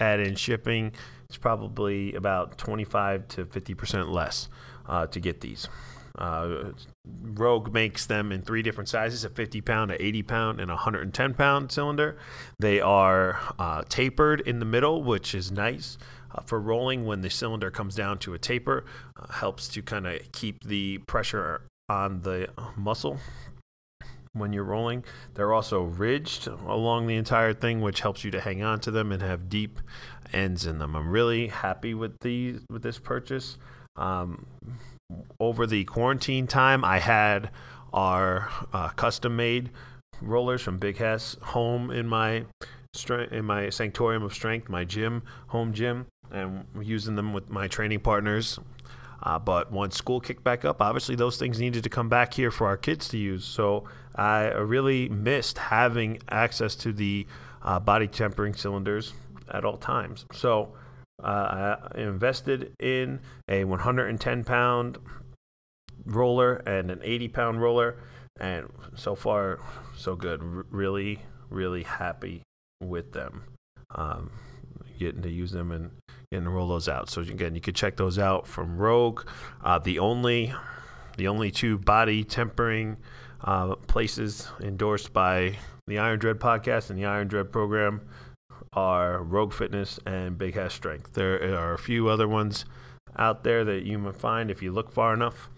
add 0.00 0.20
in 0.20 0.34
shipping 0.34 0.92
it's 1.28 1.38
probably 1.38 2.14
about 2.14 2.58
25 2.58 3.28
to 3.28 3.46
50 3.46 3.74
percent 3.74 4.08
less 4.10 4.48
uh, 4.88 5.06
to 5.06 5.20
get 5.20 5.40
these 5.40 5.68
uh, 6.18 6.72
Rogue 7.04 7.72
makes 7.72 8.06
them 8.06 8.32
in 8.32 8.40
three 8.40 8.62
different 8.62 8.88
sizes 8.88 9.24
a 9.24 9.28
50 9.28 9.60
pound, 9.60 9.90
a 9.90 10.02
80 10.02 10.22
pound, 10.22 10.60
and 10.60 10.70
a 10.70 10.74
110 10.74 11.34
pound 11.34 11.70
cylinder. 11.70 12.16
They 12.58 12.80
are 12.80 13.38
uh, 13.58 13.82
tapered 13.88 14.40
in 14.40 14.58
the 14.58 14.64
middle, 14.64 15.02
which 15.02 15.34
is 15.34 15.52
nice 15.52 15.98
uh, 16.34 16.42
for 16.42 16.60
rolling 16.60 17.06
when 17.06 17.20
the 17.20 17.30
cylinder 17.30 17.70
comes 17.70 17.94
down 17.94 18.18
to 18.18 18.34
a 18.34 18.38
taper. 18.38 18.84
Uh, 19.18 19.32
helps 19.32 19.68
to 19.68 19.82
kind 19.82 20.06
of 20.06 20.20
keep 20.32 20.64
the 20.64 20.98
pressure 21.06 21.62
on 21.88 22.20
the 22.22 22.48
muscle 22.76 23.18
when 24.32 24.52
you're 24.52 24.64
rolling. 24.64 25.04
They're 25.34 25.52
also 25.52 25.82
ridged 25.82 26.46
along 26.46 27.06
the 27.06 27.16
entire 27.16 27.54
thing, 27.54 27.80
which 27.80 28.00
helps 28.00 28.24
you 28.24 28.30
to 28.32 28.40
hang 28.40 28.62
on 28.62 28.80
to 28.80 28.90
them 28.90 29.12
and 29.12 29.22
have 29.22 29.48
deep 29.48 29.80
ends 30.32 30.66
in 30.66 30.78
them. 30.78 30.94
I'm 30.94 31.10
really 31.10 31.48
happy 31.48 31.94
with 31.94 32.18
these 32.20 32.60
with 32.70 32.82
this 32.82 32.98
purchase. 32.98 33.58
Um, 33.96 34.46
over 35.40 35.66
the 35.66 35.84
quarantine 35.84 36.46
time, 36.46 36.84
I 36.84 36.98
had 36.98 37.50
our 37.92 38.50
uh, 38.72 38.88
custom 38.90 39.36
made 39.36 39.70
rollers 40.20 40.62
from 40.62 40.78
Big 40.78 40.98
Hess 40.98 41.36
home 41.40 41.90
in 41.90 42.06
my 42.06 42.44
in 43.30 43.44
my 43.44 43.66
sanctorium 43.66 44.24
of 44.24 44.32
strength, 44.32 44.70
my 44.70 44.82
gym, 44.82 45.22
home 45.48 45.74
gym, 45.74 46.06
and 46.36 46.64
using 46.80 47.16
them 47.16 47.32
with 47.32 47.48
my 47.50 47.66
training 47.68 48.00
partners 48.00 48.58
uh, 49.22 49.38
but 49.38 49.72
once 49.72 49.96
school 49.96 50.20
kicked 50.20 50.44
back 50.44 50.64
up, 50.64 50.80
obviously 50.80 51.14
those 51.16 51.36
things 51.36 51.58
needed 51.58 51.82
to 51.82 51.90
come 51.90 52.08
back 52.08 52.34
here 52.34 52.50
for 52.50 52.66
our 52.66 52.76
kids 52.76 53.08
to 53.08 53.18
use. 53.18 53.44
So 53.44 53.84
I 54.14 54.46
really 54.48 55.08
missed 55.08 55.58
having 55.58 56.18
access 56.30 56.74
to 56.76 56.92
the 56.92 57.26
uh, 57.62 57.80
body 57.80 58.06
tempering 58.06 58.54
cylinders 58.54 59.14
at 59.50 59.64
all 59.64 59.78
times. 59.78 60.26
So 60.32 60.74
uh, 61.22 61.76
I 61.92 62.00
invested 62.00 62.72
in 62.78 63.20
a 63.48 63.64
110 63.64 64.44
pound 64.44 64.98
roller 66.04 66.56
and 66.56 66.90
an 66.90 67.00
80 67.02 67.28
pound 67.28 67.60
roller, 67.60 67.96
and 68.38 68.70
so 68.94 69.14
far 69.14 69.58
so 69.96 70.14
good. 70.14 70.40
R- 70.40 70.66
really, 70.70 71.20
really 71.48 71.82
happy 71.82 72.42
with 72.80 73.12
them. 73.12 73.44
Um, 73.94 74.30
getting 74.98 75.22
to 75.22 75.30
use 75.30 75.50
them 75.50 75.72
and 75.72 75.90
to 76.32 76.50
roll 76.50 76.68
those 76.68 76.88
out. 76.88 77.08
So 77.08 77.22
again, 77.22 77.54
you 77.54 77.60
could 77.60 77.74
check 77.74 77.96
those 77.96 78.18
out 78.18 78.46
from 78.46 78.76
Rogue. 78.76 79.28
Uh, 79.62 79.78
the 79.78 79.98
only 79.98 80.52
the 81.16 81.28
only 81.28 81.50
two 81.50 81.78
body 81.78 82.24
tempering 82.24 82.96
uh, 83.42 83.76
places 83.76 84.48
endorsed 84.60 85.12
by 85.12 85.56
the 85.86 85.98
Iron 85.98 86.18
Dread 86.18 86.38
podcast 86.38 86.90
and 86.90 86.98
the 86.98 87.06
Iron 87.06 87.28
Dread 87.28 87.52
program 87.52 88.02
are 88.72 89.22
Rogue 89.22 89.52
Fitness 89.52 89.98
and 90.04 90.36
Big 90.36 90.54
Hess 90.54 90.74
Strength. 90.74 91.14
There 91.14 91.56
are 91.56 91.72
a 91.72 91.78
few 91.78 92.08
other 92.08 92.28
ones 92.28 92.64
out 93.18 93.44
there 93.44 93.64
that 93.64 93.84
you 93.84 93.98
might 93.98 94.16
find 94.16 94.50
if 94.50 94.62
you 94.62 94.72
look 94.72 94.92
far 94.92 95.14
enough. 95.14 95.48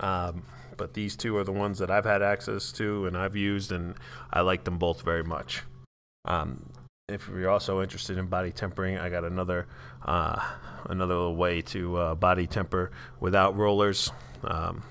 Um, 0.00 0.42
but 0.76 0.94
these 0.94 1.16
two 1.16 1.36
are 1.36 1.44
the 1.44 1.52
ones 1.52 1.78
that 1.78 1.90
I've 1.90 2.04
had 2.04 2.22
access 2.22 2.72
to 2.72 3.06
and 3.06 3.16
I've 3.16 3.36
used, 3.36 3.70
and 3.70 3.94
I 4.32 4.40
like 4.40 4.64
them 4.64 4.78
both 4.78 5.02
very 5.02 5.22
much. 5.22 5.62
Um, 6.24 6.70
if 7.10 7.28
you're 7.28 7.50
also 7.50 7.82
interested 7.82 8.16
in 8.18 8.26
body 8.26 8.52
tempering, 8.52 8.98
I 8.98 9.10
got 9.10 9.24
another 9.24 9.66
uh, 10.04 10.40
another 10.86 11.28
way 11.28 11.62
to 11.62 11.96
uh, 11.96 12.14
body 12.14 12.46
temper 12.46 12.90
without 13.18 13.56
rollers. 13.56 14.10
Um, 14.44 14.82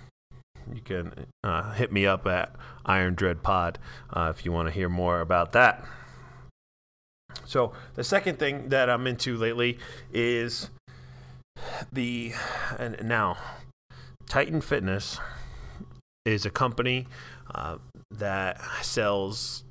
you 0.74 0.82
can 0.82 1.14
uh, 1.44 1.74
hit 1.74 1.92
me 1.92 2.06
up 2.06 2.28
at 2.28 2.56
Iron 2.86 3.16
Dread 3.16 3.42
Pod 3.42 3.80
uh, 4.12 4.32
if 4.36 4.46
you 4.46 4.52
want 4.52 4.68
to 4.68 4.74
hear 4.74 4.90
more 4.90 5.22
about 5.22 5.54
that. 5.54 5.84
So 7.46 7.74
the 7.96 8.04
second 8.04 8.38
thing 8.38 8.70
that 8.70 8.90
I'm 8.90 9.08
into 9.08 9.38
lately 9.38 9.80
is 10.14 10.70
the 11.92 12.34
and 12.78 12.98
now 13.04 13.38
Titan 14.28 14.62
Fitness 14.62 15.20
is 16.26 16.46
a 16.46 16.50
company 16.52 17.08
uh, 17.56 17.78
that 18.12 18.62
sells 18.84 19.64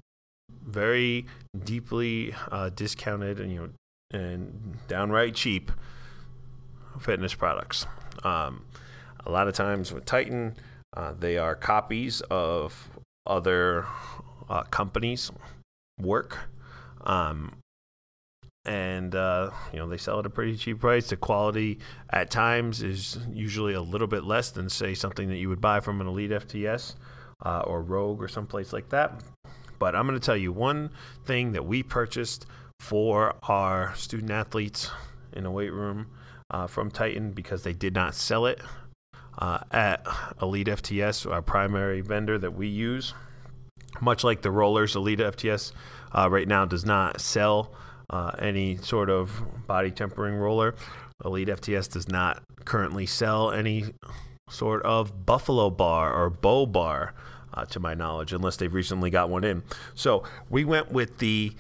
very 0.67 1.27
deeply 1.65 2.35
uh, 2.51 2.71
discounted 2.71 3.41
and 3.41 3.53
you 3.53 3.59
know 3.59 3.69
and 4.11 4.79
downright 4.89 5.35
cheap 5.35 5.71
fitness 6.99 7.35
products. 7.35 7.87
Um, 8.25 8.65
a 9.27 9.31
lot 9.31 9.49
of 9.49 9.55
times 9.55 9.93
with 9.93 10.05
Titan, 10.05 10.57
uh, 10.97 11.13
they 11.19 11.37
are 11.37 11.55
copies 11.55 12.21
of 12.31 12.89
other 13.27 13.87
uh, 14.49 14.63
companies' 14.65 15.31
work. 16.01 16.39
Um, 17.05 17.53
and 18.65 19.15
uh, 19.15 19.51
you 19.73 19.79
know 19.79 19.89
they 19.89 19.97
sell 19.97 20.19
at 20.19 20.27
a 20.27 20.31
pretty 20.31 20.57
cheap 20.57 20.81
price. 20.81 21.09
The 21.09 21.17
quality 21.17 21.79
at 22.11 22.31
times 22.31 22.83
is 22.83 23.19
usually 23.33 23.75
a 23.75 23.81
little 23.81 24.07
bit 24.07 24.25
less 24.25 24.51
than 24.51 24.69
say 24.69 24.95
something 24.95 25.29
that 25.29 25.39
you 25.39 25.49
would 25.49 25.61
buy 25.61 25.81
from 25.81 26.01
an 26.01 26.07
Elite 26.07 26.31
FTS 26.31 26.95
uh, 27.45 27.61
or 27.61 27.83
Rogue 27.83 28.23
or 28.23 28.29
someplace 28.29 28.73
like 28.73 28.89
that. 28.91 29.23
But 29.79 29.95
I'm 29.95 30.07
going 30.07 30.19
to 30.19 30.25
tell 30.25 30.37
you 30.37 30.53
one 30.53 30.91
thing 31.25 31.53
that 31.53 31.65
we 31.67 31.83
purchased 31.83 32.47
for 32.81 33.37
our 33.45 33.95
student 33.95 34.31
athletes 34.31 34.91
in 35.33 35.47
a 35.47 35.51
weight 35.51 35.73
room 35.73 36.09
uh, 36.51 36.67
from 36.67 36.91
Titan 36.91 37.33
because 37.33 37.63
they 37.63 37.73
did 37.73 37.95
not 37.95 38.15
sell 38.15 38.47
it 38.47 38.61
uh, 39.39 39.59
at 39.71 40.07
Elite 40.41 40.67
FTS, 40.67 41.31
our 41.31 41.43
primary 41.43 42.01
vendor 42.01 42.39
that 42.39 42.55
we 42.55 42.67
use. 42.67 43.15
Much 44.01 44.25
like 44.25 44.43
the 44.43 44.51
rollers, 44.51 44.97
Elite 44.97 45.21
FTS 45.21 45.73
uh, 46.13 46.29
right 46.31 46.49
now 46.49 46.65
does 46.65 46.85
not 46.85 47.21
sell 47.21 47.73
uh, 48.11 48.33
any 48.39 48.77
sort 48.77 49.11
of 49.11 49.43
body 49.67 49.91
tempering 49.91 50.35
roller. 50.35 50.75
Elite 51.25 51.49
FTS 51.49 51.93
does 51.93 52.09
not 52.09 52.43
currently 52.65 53.07
sell 53.07 53.51
any 53.51 53.87
sort 54.49 54.83
of 54.83 55.27
buffalo 55.27 55.69
bar 55.69 56.13
or 56.13 56.31
bow 56.31 56.65
bar 56.65 57.15
uh, 57.55 57.65
to 57.67 57.81
my 57.81 57.95
knowledge, 57.95 58.33
unless 58.33 58.57
they've 58.57 58.73
recently 58.73 59.11
got 59.11 59.31
one 59.31 59.45
in. 59.45 59.63
So 59.95 60.25
we 60.51 60.65
went 60.65 60.93
with 60.93 61.19
the 61.19 61.53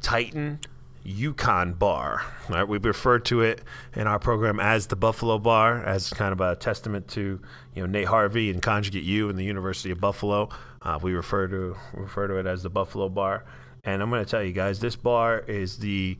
Titan 0.00 0.60
Yukon 1.04 1.74
bar. 1.74 2.22
Right? 2.48 2.66
We 2.66 2.78
refer 2.78 3.18
to 3.20 3.42
it 3.42 3.62
in 3.94 4.06
our 4.06 4.18
program 4.18 4.58
as 4.58 4.88
the 4.88 4.96
Buffalo 4.96 5.38
Bar, 5.38 5.84
as 5.84 6.10
kind 6.10 6.32
of 6.32 6.40
a 6.40 6.56
testament 6.56 7.08
to 7.08 7.40
you 7.74 7.82
know 7.82 7.86
Nate 7.86 8.08
Harvey 8.08 8.50
and 8.50 8.60
Conjugate 8.60 9.04
U 9.04 9.28
and 9.28 9.38
the 9.38 9.44
University 9.44 9.90
of 9.90 10.00
Buffalo. 10.00 10.48
Uh, 10.82 10.98
we 11.00 11.12
refer 11.12 11.46
to 11.48 11.76
refer 11.92 12.26
to 12.28 12.36
it 12.36 12.46
as 12.46 12.62
the 12.62 12.70
Buffalo 12.70 13.08
Bar. 13.08 13.44
And 13.84 14.02
I'm 14.02 14.10
going 14.10 14.24
to 14.24 14.30
tell 14.30 14.42
you 14.42 14.52
guys, 14.52 14.80
this 14.80 14.96
bar 14.96 15.38
is 15.38 15.78
the 15.78 16.18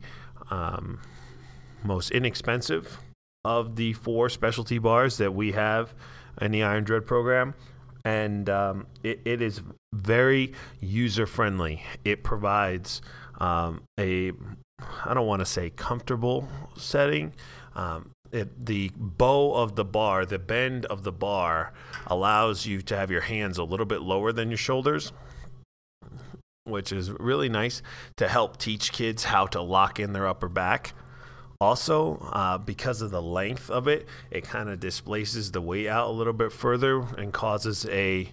um, 0.49 0.99
most 1.83 2.11
inexpensive 2.11 2.97
of 3.43 3.75
the 3.75 3.93
four 3.93 4.29
specialty 4.29 4.77
bars 4.77 5.17
that 5.17 5.33
we 5.33 5.51
have 5.51 5.93
in 6.41 6.51
the 6.51 6.63
Iron 6.63 6.85
Dread 6.85 7.05
program. 7.05 7.53
And 8.07 8.49
um, 8.49 8.87
it, 9.03 9.19
it 9.25 9.41
is 9.41 9.61
very 9.93 10.53
user 10.79 11.25
friendly. 11.25 11.83
It 12.05 12.23
provides 12.23 13.01
um, 13.39 13.81
a, 13.99 14.31
I 15.03 15.13
don't 15.13 15.27
want 15.27 15.41
to 15.41 15.45
say 15.45 15.71
comfortable 15.71 16.47
setting. 16.77 17.33
Um, 17.75 18.11
it, 18.31 18.65
the 18.65 18.91
bow 18.95 19.53
of 19.55 19.75
the 19.75 19.83
bar, 19.83 20.25
the 20.25 20.39
bend 20.39 20.85
of 20.85 21.03
the 21.03 21.11
bar, 21.11 21.73
allows 22.05 22.65
you 22.65 22.81
to 22.83 22.95
have 22.95 23.11
your 23.11 23.21
hands 23.21 23.57
a 23.57 23.65
little 23.65 23.85
bit 23.85 24.01
lower 24.01 24.31
than 24.31 24.49
your 24.49 24.57
shoulders 24.57 25.11
which 26.63 26.91
is 26.91 27.09
really 27.11 27.47
nice 27.47 27.81
to 28.17 28.27
help 28.27 28.57
teach 28.57 28.91
kids 28.91 29.23
how 29.23 29.45
to 29.47 29.61
lock 29.61 30.01
in 30.01 30.11
their 30.11 30.27
upper 30.27 30.49
back. 30.49 30.93
Also, 31.59 32.17
uh, 32.33 32.57
because 32.57 33.01
of 33.01 33.09
the 33.09 33.21
length 33.21 33.69
of 33.69 33.87
it, 33.87 34.07
it 34.29 34.43
kind 34.43 34.69
of 34.69 34.79
displaces 34.79 35.51
the 35.51 35.61
weight 35.61 35.87
out 35.87 36.07
a 36.07 36.11
little 36.11 36.33
bit 36.33 36.51
further 36.51 36.99
and 37.17 37.33
causes 37.33 37.85
a 37.89 38.29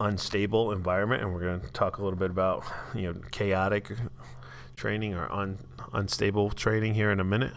unstable 0.00 0.70
environment. 0.70 1.22
And 1.22 1.34
we're 1.34 1.40
going 1.40 1.60
to 1.60 1.72
talk 1.72 1.98
a 1.98 2.04
little 2.04 2.18
bit 2.18 2.30
about 2.30 2.64
you 2.94 3.02
know 3.02 3.20
chaotic 3.32 3.90
training 4.76 5.14
or 5.14 5.30
un, 5.32 5.58
unstable 5.92 6.50
training 6.50 6.94
here 6.94 7.10
in 7.10 7.18
a 7.18 7.24
minute. 7.24 7.52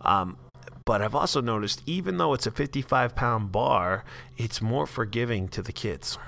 Um, 0.00 0.36
but 0.84 1.00
I've 1.00 1.14
also 1.14 1.40
noticed, 1.40 1.80
even 1.86 2.16
though 2.16 2.34
it's 2.34 2.46
a 2.46 2.50
55 2.50 3.14
pound 3.14 3.52
bar, 3.52 4.04
it's 4.36 4.60
more 4.60 4.86
forgiving 4.86 5.46
to 5.48 5.62
the 5.62 5.72
kids 5.72 6.18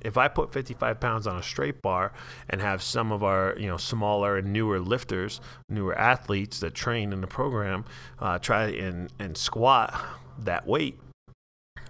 if 0.00 0.16
I 0.16 0.28
put 0.28 0.52
55 0.52 1.00
pounds 1.00 1.26
on 1.26 1.36
a 1.36 1.42
straight 1.42 1.82
bar 1.82 2.12
and 2.48 2.60
have 2.60 2.82
some 2.82 3.12
of 3.12 3.22
our 3.22 3.54
you 3.58 3.68
know 3.68 3.76
smaller 3.76 4.38
and 4.38 4.52
newer 4.52 4.80
lifters, 4.80 5.40
newer 5.68 5.96
athletes 5.96 6.60
that 6.60 6.74
train 6.74 7.12
in 7.12 7.20
the 7.20 7.26
program 7.26 7.84
uh, 8.18 8.38
try 8.38 8.64
and 8.68 9.12
and 9.18 9.36
squat 9.36 9.94
that 10.38 10.66
weight, 10.66 10.98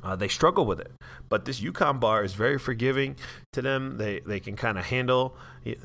uh, 0.02 0.16
they 0.16 0.28
struggle 0.28 0.66
with 0.66 0.80
it. 0.80 0.90
But 1.28 1.44
this 1.44 1.60
Yukon 1.60 1.98
bar 1.98 2.24
is 2.24 2.34
very 2.34 2.58
forgiving 2.58 3.16
to 3.52 3.62
them. 3.62 3.98
They 3.98 4.20
they 4.20 4.40
can 4.40 4.56
kind 4.56 4.78
of 4.78 4.86
handle 4.86 5.36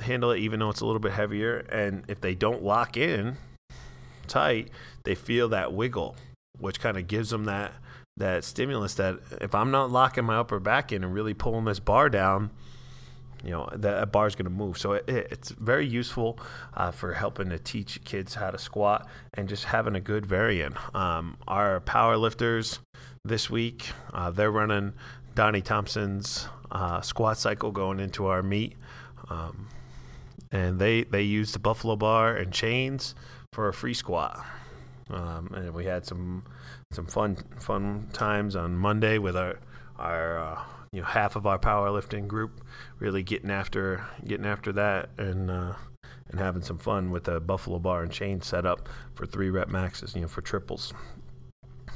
handle 0.01 0.31
it 0.31 0.39
even 0.39 0.59
though 0.59 0.69
it's 0.69 0.81
a 0.81 0.85
little 0.85 0.99
bit 0.99 1.13
heavier. 1.13 1.57
And 1.69 2.03
if 2.07 2.21
they 2.21 2.35
don't 2.35 2.63
lock 2.63 2.97
in 2.97 3.37
tight, 4.27 4.69
they 5.03 5.15
feel 5.15 5.49
that 5.49 5.73
wiggle, 5.73 6.15
which 6.59 6.79
kind 6.79 6.97
of 6.97 7.07
gives 7.07 7.29
them 7.29 7.45
that 7.45 7.73
that 8.17 8.43
stimulus 8.43 8.93
that 8.95 9.19
if 9.41 9.53
I'm 9.53 9.71
not 9.71 9.91
locking 9.91 10.23
my 10.23 10.37
upper 10.37 10.59
back 10.59 10.91
in 10.91 11.03
and 11.03 11.13
really 11.13 11.33
pulling 11.33 11.65
this 11.65 11.79
bar 11.79 12.09
down, 12.09 12.49
you 13.43 13.51
know, 13.51 13.69
that 13.73 14.11
bar 14.11 14.25
is 14.25 14.35
going 14.35 14.45
to 14.45 14.51
move. 14.51 14.77
So 14.77 14.93
it, 14.93 15.07
it's 15.07 15.49
very 15.51 15.85
useful 15.85 16.39
uh, 16.73 16.91
for 16.91 17.13
helping 17.13 17.49
to 17.49 17.59
teach 17.59 18.03
kids 18.05 18.33
how 18.33 18.51
to 18.51 18.57
squat 18.57 19.07
and 19.33 19.49
just 19.49 19.65
having 19.65 19.95
a 19.95 19.99
good 19.99 20.25
variant. 20.25 20.75
Um, 20.95 21.37
our 21.47 21.81
power 21.81 22.17
lifters 22.17 22.79
this 23.23 23.49
week, 23.49 23.89
uh, 24.13 24.31
they're 24.31 24.51
running 24.51 24.93
Donnie 25.35 25.61
Thompson's 25.61 26.47
uh, 26.71 27.01
squat 27.01 27.37
cycle 27.37 27.71
going 27.71 27.99
into 27.99 28.27
our 28.27 28.41
meet. 28.41 28.75
Um, 29.29 29.67
and 30.51 30.79
they, 30.79 31.03
they 31.03 31.23
use 31.23 31.51
the 31.51 31.59
Buffalo 31.59 31.97
bar 31.97 32.35
and 32.35 32.53
chains 32.53 33.13
for 33.51 33.67
a 33.67 33.73
free 33.73 33.93
squat. 33.93 34.43
Um, 35.09 35.51
and 35.53 35.73
we 35.73 35.85
had 35.85 36.05
some 36.05 36.43
some 36.91 37.05
fun 37.05 37.37
fun 37.59 38.07
times 38.13 38.55
on 38.55 38.75
Monday 38.75 39.17
with 39.17 39.35
our 39.35 39.59
our 39.97 40.39
uh, 40.39 40.61
you 40.91 41.01
know 41.01 41.07
half 41.07 41.35
of 41.35 41.45
our 41.45 41.59
powerlifting 41.59 42.27
group 42.27 42.61
really 42.99 43.23
getting 43.23 43.51
after 43.51 44.05
getting 44.25 44.45
after 44.45 44.71
that 44.71 45.09
and 45.17 45.51
uh, 45.51 45.73
and 46.29 46.39
having 46.39 46.61
some 46.61 46.77
fun 46.77 47.11
with 47.11 47.25
the 47.25 47.39
buffalo 47.39 47.79
bar 47.79 48.03
and 48.03 48.11
chain 48.11 48.41
set 48.41 48.65
up 48.65 48.87
for 49.13 49.25
three 49.25 49.49
rep 49.49 49.67
maxes 49.67 50.15
you 50.15 50.21
know 50.21 50.27
for 50.27 50.41
triples. 50.41 50.93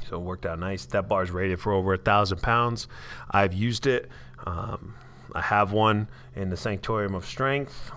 So 0.08 0.16
it 0.16 0.22
worked 0.22 0.44
out 0.44 0.58
nice. 0.58 0.86
That 0.86 1.08
bar 1.08 1.22
is 1.22 1.30
rated 1.30 1.60
for 1.60 1.72
over 1.72 1.94
a 1.94 1.98
thousand 1.98 2.42
pounds. 2.42 2.88
I've 3.30 3.54
used 3.54 3.86
it. 3.86 4.08
Um, 4.44 4.94
i 5.34 5.40
have 5.40 5.70
one 5.70 6.08
in 6.34 6.50
the 6.50 6.56
sanctorium 6.56 7.14
of 7.14 7.24
strength 7.24 7.92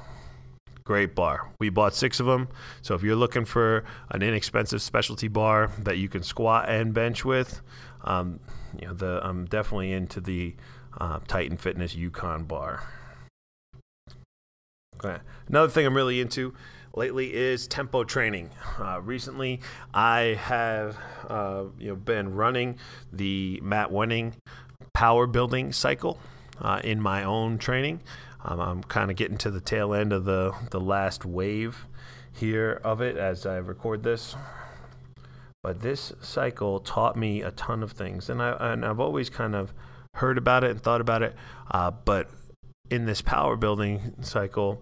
great 0.84 1.16
bar. 1.16 1.52
We 1.60 1.70
bought 1.70 1.94
six 1.94 2.20
of 2.20 2.26
them. 2.26 2.50
So 2.82 2.96
if 2.96 3.04
you're 3.04 3.16
looking 3.16 3.46
for 3.46 3.84
an 4.10 4.22
inexpensive 4.22 4.82
specialty 4.82 5.28
bar 5.28 5.72
that 5.80 5.98
you 5.98 6.10
can 6.10 6.24
squat 6.24 6.70
and 6.70 6.94
bench 6.94 7.24
with, 7.24 7.62
um, 8.04 8.40
you 8.80 8.88
know, 8.88 8.94
the 8.94 9.22
I'm 9.24 9.46
definitely 9.46 9.92
into 9.94 10.20
the 10.20 10.56
uh, 11.00 11.20
Titan 11.28 11.58
Fitness 11.58 11.96
Yukon 11.96 12.44
bar. 12.44 12.84
Okay. 15.04 15.22
Another 15.48 15.70
thing 15.70 15.86
I'm 15.86 15.96
really 15.96 16.22
into 16.22 16.54
lately 16.96 17.34
is 17.34 17.68
tempo 17.68 18.04
training. 18.04 18.52
Uh, 18.80 19.02
recently, 19.02 19.60
I 19.94 20.38
have 20.42 20.98
uh, 21.28 21.66
you 21.80 21.90
know 21.90 21.96
been 21.96 22.36
running 22.36 22.78
the 23.12 23.60
Matt 23.64 23.90
Wenning 23.92 24.34
power 24.94 25.28
building 25.28 25.72
cycle 25.74 26.20
uh, 26.62 26.82
in 26.84 27.02
my 27.02 27.24
own 27.24 27.58
training. 27.58 28.02
Um, 28.44 28.60
I'm 28.60 28.84
kind 28.84 29.10
of 29.10 29.18
getting 29.18 29.38
to 29.40 29.52
the 29.52 29.62
tail 29.62 29.94
end 29.94 30.14
of 30.14 30.26
the, 30.26 30.54
the 30.72 30.80
last 30.80 31.26
wave 31.26 31.86
here 32.32 32.82
of 32.84 33.02
it 33.02 33.18
as 33.18 33.46
I 33.46 33.58
record 33.58 34.04
this. 34.04 34.36
But 35.62 35.82
this 35.82 36.12
cycle 36.22 36.80
taught 36.80 37.16
me 37.16 37.42
a 37.42 37.52
ton 37.52 37.84
of 37.84 37.94
things, 37.94 38.30
and, 38.30 38.42
I, 38.42 38.58
and 38.60 38.86
I've 38.86 39.00
always 39.00 39.30
kind 39.30 39.56
of 39.56 39.74
heard 40.16 40.38
about 40.38 40.64
it 40.64 40.72
and 40.72 40.82
thought 40.82 41.00
about 41.00 41.24
it. 41.24 41.36
Uh, 41.72 41.92
but 41.92 42.30
in 42.90 43.06
this 43.06 43.22
power 43.22 43.56
building 43.56 44.14
cycle, 44.22 44.82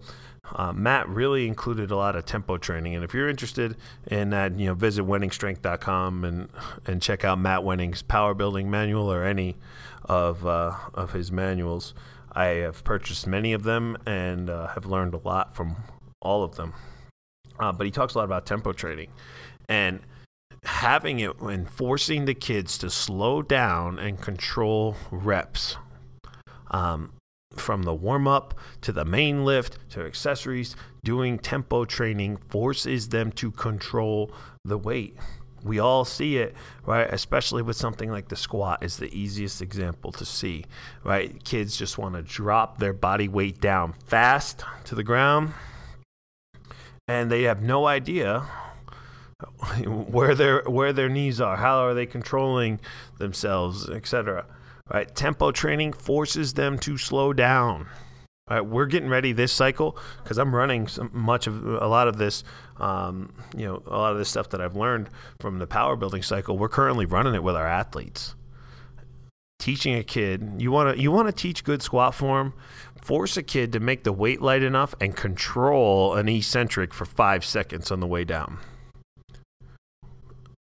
uh, 0.54 0.72
Matt 0.72 1.08
really 1.08 1.46
included 1.46 1.90
a 1.90 1.96
lot 1.96 2.16
of 2.16 2.24
tempo 2.24 2.58
training. 2.58 2.94
And 2.94 3.04
if 3.04 3.14
you're 3.14 3.28
interested 3.28 3.76
in 4.06 4.30
that, 4.30 4.58
you 4.58 4.66
know, 4.66 4.74
visit 4.74 5.04
wenningstrength.com 5.04 6.24
and 6.24 6.48
and 6.86 7.00
check 7.00 7.24
out 7.24 7.38
Matt 7.38 7.60
Wenning's 7.60 8.02
power 8.02 8.34
building 8.34 8.70
manual 8.70 9.10
or 9.10 9.24
any 9.24 9.56
of 10.04 10.46
uh, 10.46 10.74
of 10.94 11.12
his 11.12 11.30
manuals. 11.30 11.94
I 12.34 12.46
have 12.46 12.82
purchased 12.84 13.26
many 13.26 13.52
of 13.52 13.62
them 13.62 13.96
and 14.06 14.48
uh, 14.48 14.68
have 14.68 14.86
learned 14.86 15.14
a 15.14 15.18
lot 15.18 15.54
from 15.54 15.76
all 16.20 16.42
of 16.42 16.56
them. 16.56 16.74
Uh, 17.58 17.72
but 17.72 17.84
he 17.84 17.90
talks 17.90 18.14
a 18.14 18.18
lot 18.18 18.24
about 18.24 18.46
tempo 18.46 18.72
training 18.72 19.10
and 19.68 20.00
having 20.64 21.20
it 21.20 21.38
and 21.40 21.68
forcing 21.68 22.24
the 22.24 22.34
kids 22.34 22.78
to 22.78 22.90
slow 22.90 23.42
down 23.42 23.98
and 23.98 24.20
control 24.20 24.96
reps. 25.10 25.76
Um, 26.70 27.12
from 27.54 27.82
the 27.82 27.94
warm 27.94 28.26
up 28.26 28.54
to 28.80 28.92
the 28.92 29.04
main 29.04 29.44
lift 29.44 29.78
to 29.90 30.02
accessories, 30.04 30.74
doing 31.04 31.38
tempo 31.38 31.84
training 31.84 32.38
forces 32.38 33.10
them 33.10 33.30
to 33.32 33.50
control 33.50 34.32
the 34.64 34.78
weight. 34.78 35.16
We 35.64 35.78
all 35.78 36.04
see 36.04 36.38
it, 36.38 36.54
right? 36.84 37.08
Especially 37.12 37.62
with 37.62 37.76
something 37.76 38.10
like 38.10 38.28
the 38.28 38.36
squat 38.36 38.82
is 38.82 38.96
the 38.96 39.16
easiest 39.16 39.62
example 39.62 40.12
to 40.12 40.24
see, 40.24 40.64
right? 41.04 41.42
Kids 41.44 41.76
just 41.76 41.98
want 41.98 42.14
to 42.14 42.22
drop 42.22 42.78
their 42.78 42.92
body 42.92 43.28
weight 43.28 43.60
down 43.60 43.94
fast 44.06 44.64
to 44.84 44.94
the 44.94 45.04
ground 45.04 45.52
and 47.08 47.30
they 47.30 47.42
have 47.42 47.62
no 47.62 47.86
idea 47.86 48.40
where 49.86 50.34
their 50.34 50.62
where 50.62 50.92
their 50.92 51.08
knees 51.08 51.40
are, 51.40 51.56
how 51.56 51.84
are 51.84 51.94
they 51.94 52.06
controlling 52.06 52.80
themselves, 53.18 53.88
etc. 53.88 54.46
Right? 54.92 55.12
Tempo 55.14 55.52
training 55.52 55.92
forces 55.92 56.54
them 56.54 56.78
to 56.80 56.98
slow 56.98 57.32
down. 57.32 57.86
All 58.48 58.56
right, 58.56 58.66
we're 58.66 58.86
getting 58.86 59.08
ready 59.08 59.32
this 59.32 59.52
cycle 59.52 59.96
because 60.22 60.36
I'm 60.36 60.52
running 60.52 60.88
some, 60.88 61.10
much 61.12 61.46
of 61.46 61.64
a 61.64 61.86
lot 61.86 62.08
of 62.08 62.18
this, 62.18 62.42
um, 62.78 63.32
you 63.56 63.64
know, 63.64 63.82
a 63.86 63.96
lot 63.96 64.12
of 64.12 64.18
this 64.18 64.28
stuff 64.28 64.48
that 64.50 64.60
I've 64.60 64.74
learned 64.74 65.10
from 65.38 65.60
the 65.60 65.66
power 65.68 65.94
building 65.94 66.22
cycle. 66.22 66.58
We're 66.58 66.68
currently 66.68 67.06
running 67.06 67.34
it 67.34 67.44
with 67.44 67.54
our 67.54 67.68
athletes. 67.68 68.34
Teaching 69.60 69.94
a 69.94 70.02
kid, 70.02 70.54
you 70.58 70.72
want 70.72 70.96
to 70.96 71.00
you 71.00 71.12
want 71.12 71.28
to 71.28 71.32
teach 71.32 71.62
good 71.62 71.82
squat 71.82 72.16
form. 72.16 72.52
Force 73.00 73.36
a 73.36 73.44
kid 73.44 73.72
to 73.74 73.80
make 73.80 74.02
the 74.02 74.12
weight 74.12 74.42
light 74.42 74.64
enough 74.64 74.92
and 75.00 75.14
control 75.14 76.14
an 76.14 76.28
eccentric 76.28 76.92
for 76.92 77.04
five 77.04 77.44
seconds 77.44 77.92
on 77.92 78.00
the 78.00 78.08
way 78.08 78.24
down 78.24 78.58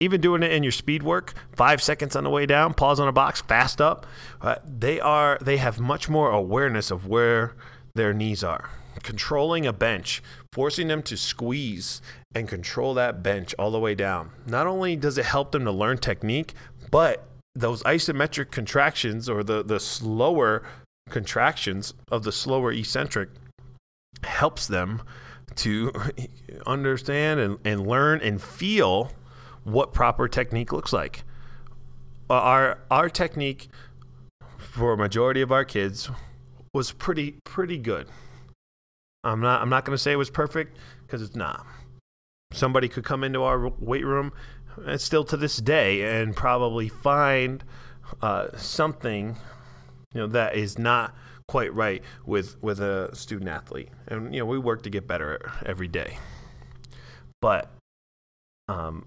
even 0.00 0.20
doing 0.20 0.42
it 0.42 0.52
in 0.52 0.62
your 0.62 0.72
speed 0.72 1.02
work, 1.02 1.34
five 1.52 1.82
seconds 1.82 2.16
on 2.16 2.24
the 2.24 2.30
way 2.30 2.46
down, 2.46 2.74
pause 2.74 3.00
on 3.00 3.08
a 3.08 3.12
box, 3.12 3.40
fast 3.42 3.80
up. 3.80 4.06
Uh, 4.40 4.56
they 4.64 5.00
are 5.00 5.38
they 5.40 5.56
have 5.56 5.80
much 5.80 6.08
more 6.08 6.30
awareness 6.30 6.90
of 6.90 7.06
where 7.06 7.54
their 7.94 8.12
knees 8.12 8.42
are. 8.42 8.70
Controlling 9.02 9.66
a 9.66 9.72
bench, 9.72 10.22
forcing 10.52 10.88
them 10.88 11.02
to 11.02 11.16
squeeze 11.16 12.00
and 12.34 12.48
control 12.48 12.94
that 12.94 13.22
bench 13.22 13.54
all 13.58 13.70
the 13.70 13.78
way 13.78 13.94
down. 13.94 14.30
Not 14.46 14.66
only 14.66 14.96
does 14.96 15.18
it 15.18 15.24
help 15.24 15.52
them 15.52 15.64
to 15.64 15.72
learn 15.72 15.98
technique, 15.98 16.54
but 16.90 17.26
those 17.54 17.82
isometric 17.84 18.50
contractions 18.50 19.28
or 19.28 19.44
the, 19.44 19.62
the 19.62 19.78
slower 19.78 20.64
contractions 21.10 21.94
of 22.10 22.24
the 22.24 22.32
slower 22.32 22.72
eccentric 22.72 23.28
helps 24.22 24.66
them 24.66 25.02
to 25.56 25.92
understand 26.66 27.38
and, 27.40 27.58
and 27.64 27.86
learn 27.86 28.20
and 28.20 28.42
feel 28.42 29.12
what 29.64 29.92
proper 29.92 30.28
technique 30.28 30.72
looks 30.72 30.92
like. 30.92 31.24
Our 32.30 32.78
our 32.90 33.08
technique 33.08 33.68
for 34.58 34.92
a 34.92 34.96
majority 34.96 35.40
of 35.40 35.52
our 35.52 35.64
kids 35.64 36.10
was 36.72 36.92
pretty 36.92 37.36
pretty 37.44 37.78
good. 37.78 38.08
I'm 39.22 39.40
not 39.40 39.62
I'm 39.62 39.68
not 39.68 39.84
going 39.84 39.96
to 39.96 40.02
say 40.02 40.12
it 40.12 40.16
was 40.16 40.30
perfect 40.30 40.76
because 41.06 41.22
it's 41.22 41.36
not. 41.36 41.66
Somebody 42.52 42.88
could 42.88 43.04
come 43.04 43.24
into 43.24 43.42
our 43.42 43.68
weight 43.68 44.04
room, 44.04 44.32
and 44.86 45.00
still 45.00 45.24
to 45.24 45.36
this 45.36 45.56
day, 45.56 46.20
and 46.20 46.36
probably 46.36 46.88
find 46.88 47.64
uh, 48.22 48.48
something, 48.56 49.36
you 50.12 50.20
know, 50.20 50.26
that 50.28 50.54
is 50.54 50.78
not 50.78 51.14
quite 51.48 51.74
right 51.74 52.02
with 52.24 52.62
with 52.62 52.80
a 52.80 53.14
student 53.14 53.50
athlete. 53.50 53.88
And 54.06 54.32
you 54.34 54.40
know, 54.40 54.46
we 54.46 54.58
work 54.58 54.82
to 54.82 54.90
get 54.90 55.06
better 55.06 55.40
every 55.66 55.88
day. 55.88 56.18
But 57.40 57.70
um, 58.68 59.06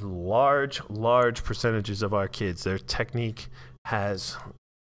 large 0.00 0.80
large 0.88 1.44
percentages 1.44 2.02
of 2.02 2.14
our 2.14 2.28
kids, 2.28 2.64
their 2.64 2.78
technique 2.78 3.48
has 3.86 4.36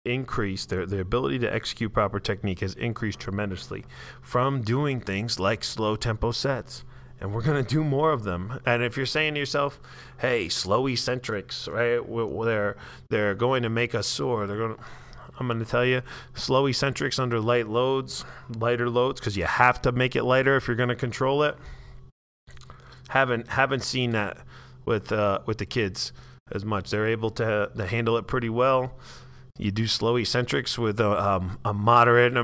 increased 0.04 0.68
their, 0.68 0.84
their 0.84 1.00
ability 1.00 1.38
to 1.38 1.54
execute 1.54 1.92
proper 1.92 2.18
technique 2.18 2.60
has 2.60 2.74
increased 2.74 3.20
tremendously 3.20 3.84
from 4.20 4.60
doing 4.60 5.00
things 5.00 5.38
like 5.38 5.62
slow 5.62 5.94
tempo 5.94 6.32
sets 6.32 6.82
and 7.20 7.32
we're 7.32 7.40
going 7.40 7.64
to 7.64 7.74
do 7.74 7.84
more 7.84 8.10
of 8.10 8.24
them 8.24 8.58
and 8.66 8.82
if 8.82 8.96
you're 8.96 9.06
saying 9.06 9.32
to 9.32 9.38
yourself 9.38 9.78
hey 10.20 10.48
slow 10.48 10.88
eccentrics 10.88 11.68
right 11.68 12.00
they're 12.44 12.76
they're 13.10 13.36
going 13.36 13.62
to 13.62 13.70
make 13.70 13.94
us 13.94 14.08
sore 14.08 14.48
they're 14.48 14.58
going 14.58 14.74
to 14.74 14.82
I'm 15.38 15.46
going 15.46 15.58
to 15.58 15.64
tell 15.64 15.84
you 15.84 16.02
slow 16.34 16.66
eccentrics 16.66 17.18
under 17.18 17.40
light 17.40 17.68
loads, 17.68 18.24
lighter 18.58 18.88
loads, 18.88 19.20
because 19.20 19.36
you 19.36 19.44
have 19.44 19.80
to 19.82 19.92
make 19.92 20.14
it 20.14 20.24
lighter 20.24 20.56
if 20.56 20.68
you're 20.68 20.76
going 20.76 20.88
to 20.88 20.94
control 20.94 21.42
it. 21.42 21.56
Haven't 23.12 23.48
haven't 23.48 23.82
seen 23.82 24.12
that 24.12 24.38
with 24.86 25.12
uh, 25.12 25.40
with 25.44 25.58
the 25.58 25.66
kids 25.66 26.12
as 26.50 26.64
much. 26.64 26.90
They're 26.90 27.08
able 27.08 27.30
to, 27.32 27.70
to 27.76 27.86
handle 27.86 28.16
it 28.16 28.26
pretty 28.26 28.48
well. 28.48 28.94
You 29.58 29.70
do 29.70 29.86
slow 29.86 30.16
eccentrics 30.16 30.78
with 30.78 30.98
a, 30.98 31.22
um, 31.22 31.58
a 31.62 31.74
moderate 31.74 32.34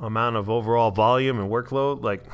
amount 0.00 0.36
of 0.36 0.48
overall 0.48 0.92
volume 0.92 1.40
and 1.40 1.50
workload, 1.50 2.04
like 2.04 2.24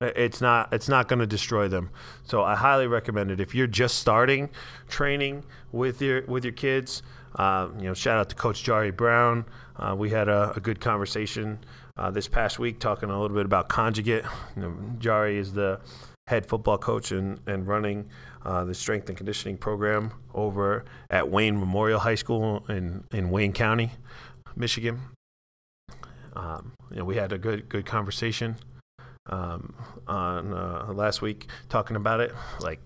it's 0.00 0.40
not 0.40 0.72
it's 0.72 0.88
not 0.88 1.06
going 1.06 1.20
to 1.20 1.26
destroy 1.26 1.68
them. 1.68 1.90
So 2.24 2.42
I 2.42 2.56
highly 2.56 2.88
recommend 2.88 3.30
it 3.30 3.40
if 3.40 3.54
you're 3.54 3.68
just 3.68 3.98
starting 3.98 4.50
training 4.88 5.44
with 5.70 6.02
your 6.02 6.22
with 6.26 6.44
your 6.44 6.52
kids. 6.52 7.02
Uh, 7.36 7.68
you 7.78 7.84
know, 7.84 7.94
shout 7.94 8.18
out 8.18 8.28
to 8.28 8.34
Coach 8.34 8.64
Jari 8.64 8.94
Brown. 8.94 9.44
Uh, 9.76 9.94
we 9.96 10.10
had 10.10 10.28
a, 10.28 10.52
a 10.56 10.60
good 10.60 10.80
conversation 10.80 11.60
uh, 11.96 12.10
this 12.10 12.26
past 12.26 12.58
week 12.58 12.80
talking 12.80 13.08
a 13.08 13.20
little 13.20 13.36
bit 13.36 13.46
about 13.46 13.68
conjugate. 13.68 14.24
You 14.56 14.62
know, 14.62 14.74
Jari 14.98 15.36
is 15.36 15.52
the 15.52 15.80
head 16.26 16.46
football 16.46 16.78
coach 16.78 17.12
and, 17.12 17.40
and 17.46 17.66
running 17.66 18.08
uh, 18.44 18.64
the 18.64 18.74
strength 18.74 19.08
and 19.08 19.16
conditioning 19.16 19.56
program 19.56 20.12
over 20.34 20.84
at 21.10 21.28
Wayne 21.30 21.58
Memorial 21.58 22.00
High 22.00 22.14
School 22.14 22.64
in, 22.68 23.04
in 23.12 23.30
Wayne 23.30 23.52
County, 23.52 23.90
Michigan. 24.56 25.00
Um, 26.34 26.72
you 26.90 26.98
know, 26.98 27.04
we 27.04 27.16
had 27.16 27.32
a 27.32 27.38
good 27.38 27.68
good 27.68 27.84
conversation 27.84 28.56
um, 29.28 29.74
on 30.06 30.52
uh, 30.52 30.92
last 30.92 31.22
week 31.22 31.48
talking 31.68 31.96
about 31.96 32.20
it. 32.20 32.32
Like 32.60 32.80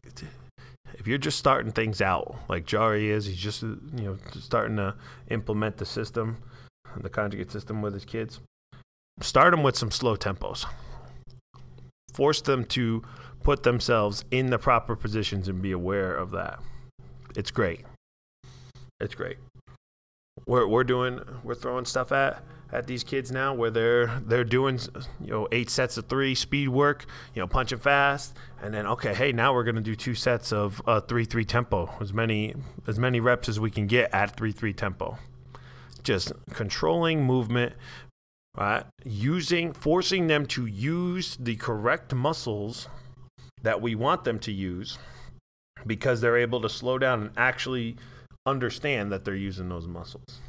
if 0.95 1.07
you're 1.07 1.19
just 1.19 1.39
starting 1.39 1.73
things 1.73 2.01
out, 2.01 2.37
like 2.49 2.67
Jari 2.67 3.09
is, 3.09 3.27
he's 3.27 3.37
just 3.37 3.63
you 3.63 3.79
know 3.93 4.19
starting 4.41 4.77
to 4.77 4.95
implement 5.29 5.77
the 5.77 5.87
system, 5.87 6.39
the 6.97 7.09
conjugate 7.09 7.53
system 7.53 7.83
with 7.83 7.95
his 7.95 8.05
kids. 8.05 8.41
Start 9.21 9.53
them 9.53 9.63
with 9.63 9.77
some 9.77 9.91
slow 9.91 10.17
tempos. 10.17 10.67
Force 12.13 12.41
them 12.41 12.65
to 12.67 13.03
put 13.47 13.63
themselves 13.63 14.25
in 14.33 14.51
the 14.51 14.59
proper 14.59 14.97
positions 14.97 15.47
and 15.47 15.63
be 15.63 15.71
aware 15.71 16.13
of 16.13 16.33
that. 16.33 16.59
It's 17.37 17.53
great. 17.53 17.85
It's 18.99 19.15
great. 19.15 19.37
We're 20.47 20.67
we're 20.67 20.83
doing 20.83 21.21
we're 21.45 21.55
throwing 21.55 21.85
stuff 21.85 22.11
at 22.11 22.43
at 22.73 22.89
these 22.89 23.05
kids 23.05 23.31
now 23.31 23.55
where 23.55 23.71
they're 23.71 24.09
they're 24.27 24.43
doing 24.43 24.81
you 25.21 25.31
know 25.31 25.47
eight 25.53 25.71
sets 25.71 25.97
of 25.97 26.07
three 26.09 26.35
speed 26.35 26.71
work 26.71 27.07
you 27.35 27.41
know 27.41 27.47
punching 27.47 27.79
fast 27.79 28.35
and 28.61 28.75
then 28.75 28.85
okay 28.85 29.15
hey 29.15 29.31
now 29.31 29.55
we're 29.55 29.63
going 29.63 29.77
to 29.77 29.81
do 29.81 29.95
two 29.95 30.17
sets 30.17 30.53
of 30.53 30.83
uh, 30.89 31.01
three 31.01 31.25
three 31.25 31.45
tempo 31.45 31.89
as 32.01 32.13
many 32.13 32.53
as 32.89 32.99
many 32.99 33.21
reps 33.21 33.49
as 33.49 33.61
we 33.61 33.71
can 33.71 33.87
get 33.87 34.13
at 34.13 34.37
three 34.37 34.51
three 34.51 34.73
tempo 34.73 35.17
just 36.03 36.33
controlling 36.53 37.23
movement 37.23 37.73
right 38.57 38.85
using 39.05 39.73
forcing 39.73 40.27
them 40.27 40.45
to 40.45 40.67
use 40.67 41.37
the 41.39 41.55
correct 41.55 42.13
muscles 42.13 42.89
that 43.67 43.83
we 43.83 43.95
want 43.95 44.25
them 44.25 44.39
to 44.39 44.53
use 44.53 44.99
because 45.87 46.21
they're 46.21 46.37
able 46.37 46.61
to 46.61 46.69
slow 46.69 46.99
down 46.99 47.21
and 47.21 47.31
actually 47.37 47.97
understand 48.47 49.13
that 49.13 49.25
they're 49.25 49.35
using 49.35 49.69
those 49.69 49.87
muscles 49.87 50.41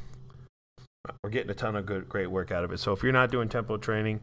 we're 1.24 1.30
getting 1.30 1.49
a 1.51 1.53
ton 1.53 1.76
of 1.76 1.86
good, 1.86 2.07
great 2.09 2.28
work 2.28 2.51
out 2.51 2.63
of 2.63 2.72
it. 2.72 2.80
So 2.80 2.91
if 2.91 3.03
you're 3.03 3.11
not 3.11 3.32
doing 3.32 3.49
tempo 3.49 3.78
training, 3.78 4.22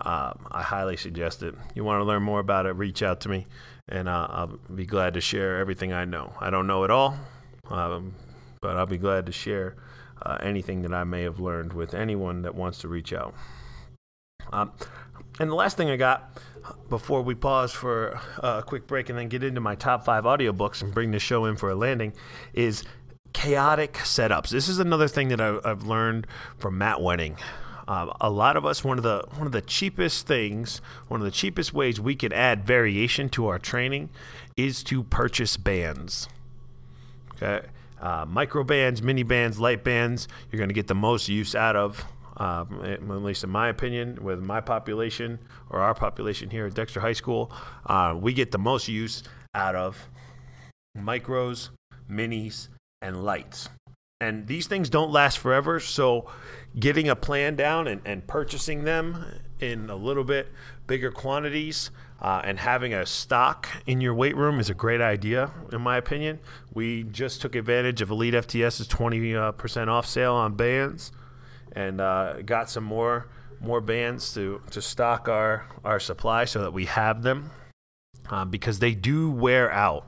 um, 0.00 0.46
I 0.50 0.62
highly 0.62 0.96
suggest 0.96 1.42
it. 1.42 1.54
You 1.74 1.84
want 1.84 2.00
to 2.00 2.04
learn 2.04 2.22
more 2.22 2.40
about 2.40 2.66
it, 2.66 2.72
reach 2.72 3.02
out 3.02 3.20
to 3.22 3.28
me, 3.28 3.46
and 3.88 4.08
uh, 4.08 4.26
I'll 4.30 4.58
be 4.74 4.86
glad 4.86 5.14
to 5.14 5.20
share 5.20 5.58
everything 5.58 5.92
I 5.92 6.04
know. 6.04 6.32
I 6.40 6.50
don't 6.50 6.66
know 6.66 6.84
it 6.84 6.90
all, 6.90 7.16
um, 7.70 8.14
but 8.60 8.76
I'll 8.76 8.86
be 8.86 8.98
glad 8.98 9.26
to 9.26 9.32
share 9.32 9.76
uh, 10.22 10.38
anything 10.40 10.82
that 10.82 10.92
I 10.92 11.04
may 11.04 11.22
have 11.22 11.38
learned 11.38 11.72
with 11.72 11.94
anyone 11.94 12.42
that 12.42 12.54
wants 12.54 12.78
to 12.78 12.88
reach 12.88 13.12
out. 13.12 13.34
Um, 14.52 14.72
and 15.38 15.50
the 15.50 15.54
last 15.54 15.76
thing 15.76 15.90
I 15.90 15.96
got 15.96 16.38
before 16.88 17.22
we 17.22 17.34
pause 17.34 17.72
for 17.72 18.20
a 18.38 18.62
quick 18.64 18.86
break 18.86 19.08
and 19.08 19.18
then 19.18 19.28
get 19.28 19.42
into 19.42 19.60
my 19.60 19.74
top 19.74 20.04
five 20.04 20.24
audiobooks 20.24 20.82
and 20.82 20.94
bring 20.94 21.10
the 21.10 21.18
show 21.18 21.44
in 21.44 21.56
for 21.56 21.70
a 21.70 21.74
landing 21.74 22.14
is 22.52 22.84
chaotic 23.32 23.94
setups. 23.94 24.48
This 24.48 24.68
is 24.68 24.78
another 24.78 25.08
thing 25.08 25.28
that 25.28 25.40
I, 25.40 25.58
have 25.68 25.86
learned 25.86 26.26
from 26.58 26.78
Matt 26.78 26.98
Wenning. 26.98 27.38
Um, 27.86 28.12
a 28.20 28.30
lot 28.30 28.56
of 28.56 28.64
us, 28.64 28.82
one 28.82 28.96
of 28.96 29.04
the 29.04 29.24
one 29.34 29.46
of 29.46 29.52
the 29.52 29.60
cheapest 29.60 30.26
things, 30.26 30.80
one 31.08 31.20
of 31.20 31.24
the 31.26 31.30
cheapest 31.30 31.74
ways 31.74 32.00
we 32.00 32.14
can 32.14 32.32
add 32.32 32.64
variation 32.64 33.28
to 33.30 33.48
our 33.48 33.58
training, 33.58 34.08
is 34.56 34.82
to 34.84 35.02
purchase 35.02 35.58
bands. 35.58 36.28
Okay, 37.34 37.66
uh, 38.00 38.24
micro 38.26 38.64
bands, 38.64 39.02
mini 39.02 39.22
bands, 39.22 39.60
light 39.60 39.84
bands. 39.84 40.28
You're 40.50 40.58
going 40.58 40.70
to 40.70 40.74
get 40.74 40.86
the 40.86 40.94
most 40.94 41.28
use 41.28 41.54
out 41.54 41.76
of. 41.76 42.06
Um, 42.36 42.80
at 42.84 43.06
least 43.08 43.44
in 43.44 43.50
my 43.50 43.68
opinion, 43.68 44.18
with 44.20 44.40
my 44.40 44.60
population 44.60 45.38
or 45.70 45.80
our 45.80 45.94
population 45.94 46.50
here 46.50 46.66
at 46.66 46.74
Dexter 46.74 47.00
High 47.00 47.12
School, 47.12 47.52
uh, 47.86 48.16
we 48.20 48.32
get 48.32 48.50
the 48.50 48.58
most 48.58 48.88
use 48.88 49.22
out 49.54 49.76
of 49.76 50.08
micros, 50.98 51.70
minis, 52.10 52.68
and 53.02 53.24
lights. 53.24 53.68
And 54.20 54.46
these 54.46 54.66
things 54.66 54.88
don't 54.88 55.10
last 55.10 55.38
forever, 55.38 55.78
so 55.80 56.30
getting 56.78 57.08
a 57.08 57.16
plan 57.16 57.56
down 57.56 57.86
and, 57.86 58.00
and 58.04 58.26
purchasing 58.26 58.84
them 58.84 59.24
in 59.60 59.90
a 59.90 59.96
little 59.96 60.24
bit 60.24 60.48
bigger 60.86 61.10
quantities 61.10 61.90
uh, 62.20 62.40
and 62.44 62.58
having 62.58 62.94
a 62.94 63.04
stock 63.04 63.68
in 63.86 64.00
your 64.00 64.14
weight 64.14 64.36
room 64.36 64.60
is 64.60 64.70
a 64.70 64.74
great 64.74 65.00
idea, 65.00 65.50
in 65.72 65.80
my 65.80 65.96
opinion. 65.96 66.38
We 66.72 67.02
just 67.04 67.42
took 67.42 67.54
advantage 67.54 68.00
of 68.00 68.10
Elite 68.10 68.34
FTS's 68.34 68.88
20% 68.88 69.88
uh, 69.88 69.90
off 69.90 70.06
sale 70.06 70.34
on 70.34 70.54
bands 70.54 71.12
and 71.74 72.00
uh, 72.00 72.42
got 72.42 72.70
some 72.70 72.84
more 72.84 73.28
more 73.60 73.80
bands 73.80 74.34
to, 74.34 74.60
to 74.70 74.82
stock 74.82 75.28
our, 75.28 75.66
our 75.84 75.98
supply 75.98 76.44
so 76.44 76.60
that 76.60 76.72
we 76.72 76.84
have 76.84 77.22
them 77.22 77.50
uh, 78.28 78.44
because 78.44 78.78
they 78.78 78.94
do 78.94 79.30
wear 79.30 79.70
out. 79.72 80.06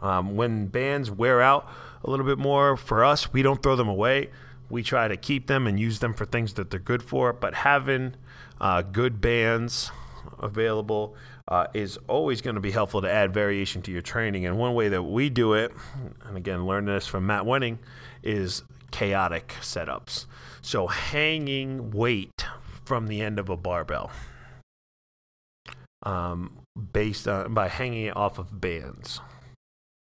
Um, 0.00 0.34
when 0.36 0.66
bands 0.66 1.10
wear 1.10 1.40
out, 1.40 1.68
a 2.04 2.10
little 2.10 2.26
bit 2.26 2.38
more. 2.38 2.76
For 2.76 3.04
us, 3.04 3.32
we 3.32 3.42
don't 3.42 3.62
throw 3.62 3.76
them 3.76 3.88
away. 3.88 4.30
We 4.68 4.82
try 4.82 5.08
to 5.08 5.16
keep 5.16 5.46
them 5.46 5.66
and 5.66 5.78
use 5.78 5.98
them 5.98 6.14
for 6.14 6.24
things 6.24 6.54
that 6.54 6.70
they're 6.70 6.80
good 6.80 7.02
for. 7.02 7.32
But 7.32 7.54
having 7.54 8.14
uh, 8.60 8.82
good 8.82 9.20
bands 9.20 9.90
available 10.38 11.16
uh, 11.48 11.66
is 11.74 11.98
always 12.08 12.40
going 12.40 12.54
to 12.54 12.60
be 12.60 12.70
helpful 12.70 13.02
to 13.02 13.10
add 13.10 13.32
variation 13.32 13.82
to 13.82 13.92
your 13.92 14.02
training. 14.02 14.46
And 14.46 14.58
one 14.58 14.74
way 14.74 14.88
that 14.88 15.02
we 15.02 15.30
do 15.30 15.54
it, 15.54 15.72
and 16.24 16.36
again, 16.36 16.66
learn 16.66 16.86
this 16.86 17.06
from 17.06 17.26
Matt 17.26 17.44
Wenning, 17.44 17.78
is 18.22 18.62
chaotic 18.90 19.54
setups. 19.60 20.26
So 20.66 20.88
hanging 20.88 21.92
weight 21.92 22.44
from 22.84 23.06
the 23.06 23.20
end 23.20 23.38
of 23.38 23.48
a 23.48 23.56
barbell. 23.56 24.10
Um, 26.02 26.58
based 26.92 27.28
on 27.28 27.54
by 27.54 27.68
hanging 27.68 28.06
it 28.06 28.16
off 28.16 28.40
of 28.40 28.60
bands. 28.60 29.20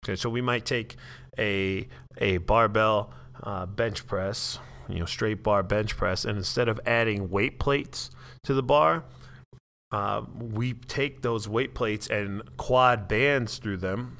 Okay, 0.03 0.15
so 0.15 0.27
we 0.27 0.41
might 0.41 0.65
take 0.65 0.95
a 1.37 1.87
a 2.17 2.37
barbell 2.37 3.13
uh, 3.43 3.67
bench 3.67 4.07
press, 4.07 4.57
you 4.89 4.97
know, 4.97 5.05
straight 5.05 5.43
bar 5.43 5.61
bench 5.61 5.95
press, 5.95 6.25
and 6.25 6.35
instead 6.35 6.67
of 6.67 6.79
adding 6.83 7.29
weight 7.29 7.59
plates 7.59 8.09
to 8.43 8.55
the 8.55 8.63
bar, 8.63 9.03
uh, 9.91 10.23
we 10.35 10.73
take 10.73 11.21
those 11.21 11.47
weight 11.47 11.75
plates 11.75 12.07
and 12.07 12.41
quad 12.57 13.07
bands 13.07 13.59
through 13.59 13.77
them 13.77 14.17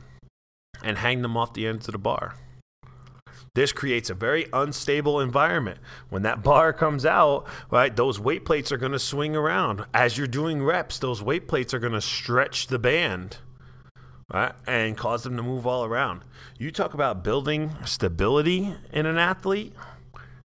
and 0.83 0.99
hang 0.99 1.23
them 1.23 1.35
off 1.35 1.55
the 1.55 1.65
ends 1.65 1.87
of 1.87 1.93
the 1.93 1.97
bar. 1.97 2.35
This 3.55 3.71
creates 3.71 4.09
a 4.09 4.13
very 4.13 4.47
unstable 4.51 5.21
environment. 5.21 5.79
When 6.09 6.23
that 6.23 6.43
bar 6.43 6.73
comes 6.73 7.05
out, 7.05 7.47
right, 7.71 7.95
those 7.95 8.19
weight 8.19 8.43
plates 8.43 8.71
are 8.73 8.77
going 8.77 8.91
to 8.91 8.99
swing 8.99 9.33
around. 9.33 9.85
As 9.93 10.17
you're 10.17 10.27
doing 10.27 10.61
reps, 10.61 10.99
those 10.99 11.23
weight 11.23 11.47
plates 11.47 11.73
are 11.73 11.79
going 11.79 11.93
to 11.93 12.01
stretch 12.01 12.67
the 12.67 12.77
band, 12.77 13.37
right, 14.31 14.51
and 14.67 14.97
cause 14.97 15.23
them 15.23 15.37
to 15.37 15.43
move 15.43 15.65
all 15.65 15.85
around. 15.85 16.21
You 16.59 16.69
talk 16.69 16.93
about 16.93 17.23
building 17.23 17.71
stability 17.85 18.75
in 18.91 19.05
an 19.05 19.17
athlete. 19.17 19.73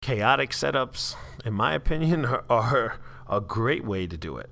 Chaotic 0.02 0.50
setups, 0.50 1.16
in 1.42 1.54
my 1.54 1.72
opinion, 1.72 2.26
are, 2.26 2.44
are 2.50 3.00
a 3.26 3.40
great 3.40 3.84
way 3.84 4.06
to 4.06 4.18
do 4.18 4.36
it. 4.36 4.50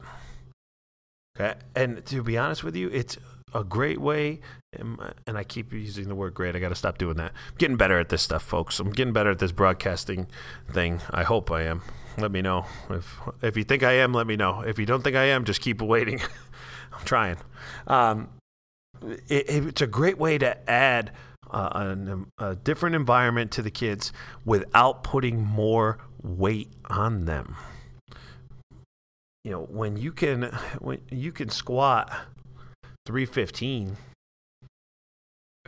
Okay, 1.38 1.54
and 1.76 2.04
to 2.06 2.22
be 2.22 2.38
honest 2.38 2.64
with 2.64 2.74
you, 2.74 2.88
it's 2.88 3.18
a 3.54 3.64
great 3.64 4.00
way, 4.00 4.40
and 4.72 5.38
I 5.38 5.44
keep 5.44 5.72
using 5.72 6.08
the 6.08 6.14
word 6.14 6.34
great. 6.34 6.54
I 6.54 6.58
got 6.58 6.68
to 6.68 6.74
stop 6.74 6.98
doing 6.98 7.16
that. 7.16 7.32
I'm 7.32 7.56
getting 7.58 7.76
better 7.76 7.98
at 7.98 8.08
this 8.08 8.22
stuff, 8.22 8.42
folks. 8.42 8.78
I'm 8.78 8.90
getting 8.90 9.12
better 9.12 9.30
at 9.30 9.38
this 9.38 9.52
broadcasting 9.52 10.26
thing. 10.70 11.00
I 11.10 11.22
hope 11.22 11.50
I 11.50 11.62
am. 11.62 11.82
Let 12.16 12.32
me 12.32 12.42
know 12.42 12.66
if 12.90 13.18
if 13.42 13.56
you 13.56 13.64
think 13.64 13.82
I 13.82 13.92
am. 13.92 14.12
Let 14.12 14.26
me 14.26 14.36
know. 14.36 14.60
If 14.60 14.78
you 14.78 14.86
don't 14.86 15.02
think 15.02 15.16
I 15.16 15.24
am, 15.24 15.44
just 15.44 15.60
keep 15.60 15.80
waiting. 15.80 16.20
I'm 16.92 17.04
trying. 17.04 17.36
Um, 17.86 18.28
it, 19.28 19.48
it's 19.48 19.80
a 19.80 19.86
great 19.86 20.18
way 20.18 20.38
to 20.38 20.70
add 20.70 21.12
uh, 21.50 21.94
a, 22.38 22.44
a 22.50 22.56
different 22.56 22.96
environment 22.96 23.50
to 23.52 23.62
the 23.62 23.70
kids 23.70 24.12
without 24.44 25.02
putting 25.02 25.42
more 25.44 25.98
weight 26.22 26.72
on 26.90 27.24
them. 27.24 27.56
You 29.44 29.52
know, 29.52 29.62
when 29.62 29.96
you 29.96 30.12
can 30.12 30.42
when 30.80 31.00
you 31.10 31.32
can 31.32 31.48
squat 31.48 32.12
315 33.08 33.96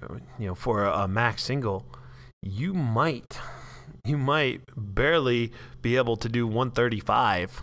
uh, 0.03 0.15
you 0.39 0.47
know 0.47 0.55
for 0.55 0.85
a, 0.85 1.05
a 1.05 1.09
max 1.09 1.43
single 1.43 1.87
you 2.43 2.75
might 2.75 3.41
you 4.05 4.19
might 4.19 4.61
barely 4.77 5.51
be 5.81 5.97
able 5.97 6.19
to 6.19 6.29
do 6.29 6.47
135 6.47 7.63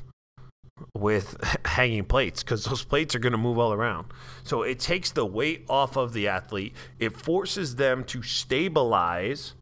with 0.95 1.37
hanging 1.65 2.05
plates 2.05 2.41
because 2.41 2.65
those 2.65 2.83
plates 2.83 3.13
are 3.13 3.19
going 3.19 3.31
to 3.31 3.37
move 3.37 3.57
all 3.57 3.73
around. 3.73 4.07
So 4.43 4.61
it 4.61 4.79
takes 4.79 5.11
the 5.11 5.25
weight 5.25 5.65
off 5.69 5.95
of 5.95 6.13
the 6.13 6.27
athlete. 6.27 6.75
It 6.99 7.17
forces 7.17 7.75
them 7.75 8.03
to 8.05 8.21
stabilize 8.21 9.55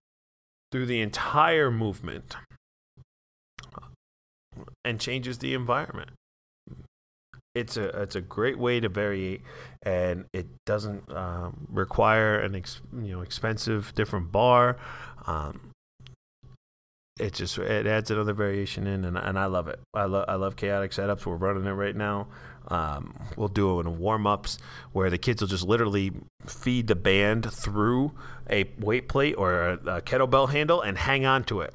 through 0.72 0.88
the 0.88 1.02
entire 1.02 1.72
movement 1.72 2.36
and 4.84 5.00
changes 5.00 5.38
the 5.38 5.54
environment 5.54 6.12
it's 7.56 7.78
a 7.78 8.02
it's 8.02 8.16
a 8.16 8.22
great 8.22 8.60
way 8.60 8.80
to 8.82 8.90
vary, 8.90 9.42
and 9.84 10.26
it 10.34 10.48
doesn't 10.66 11.12
um, 11.12 11.68
require 11.72 12.40
an 12.40 12.56
ex, 12.56 12.82
you 12.94 13.14
know 13.14 13.22
expensive 13.22 13.96
different 13.96 14.32
bar. 14.32 14.78
Um, 15.26 15.72
it 17.18 17.34
just 17.34 17.58
it 17.58 17.88
adds 17.88 18.12
another 18.12 18.34
variation 18.34 18.88
in, 18.88 19.06
and, 19.06 19.18
and 19.18 19.40
I 19.40 19.46
love 19.46 19.70
it. 19.70 19.80
I 19.94 20.04
love 20.04 20.26
I 20.28 20.36
love 20.36 20.58
chaotic 20.58 20.92
setups. 20.92 21.26
We're 21.26 21.38
running 21.38 21.66
it 21.66 21.72
right 21.72 21.96
now. 21.96 22.28
Um, 22.68 23.16
we'll 23.38 23.48
do 23.48 23.80
it 23.80 23.86
in 23.86 24.00
warm 24.00 24.28
ups 24.28 24.58
where 24.92 25.10
the 25.10 25.18
kids 25.18 25.42
will 25.42 25.48
just 25.48 25.66
literally 25.66 26.12
feed 26.46 26.88
the 26.88 26.96
band 26.96 27.50
through 27.52 28.12
a 28.50 28.70
weight 28.80 29.08
plate 29.08 29.36
or 29.38 29.54
a, 29.62 29.74
a 29.74 30.02
kettlebell 30.02 30.50
handle 30.50 30.82
and 30.82 30.98
hang 30.98 31.26
on 31.26 31.44
to 31.46 31.62
it. 31.62 31.74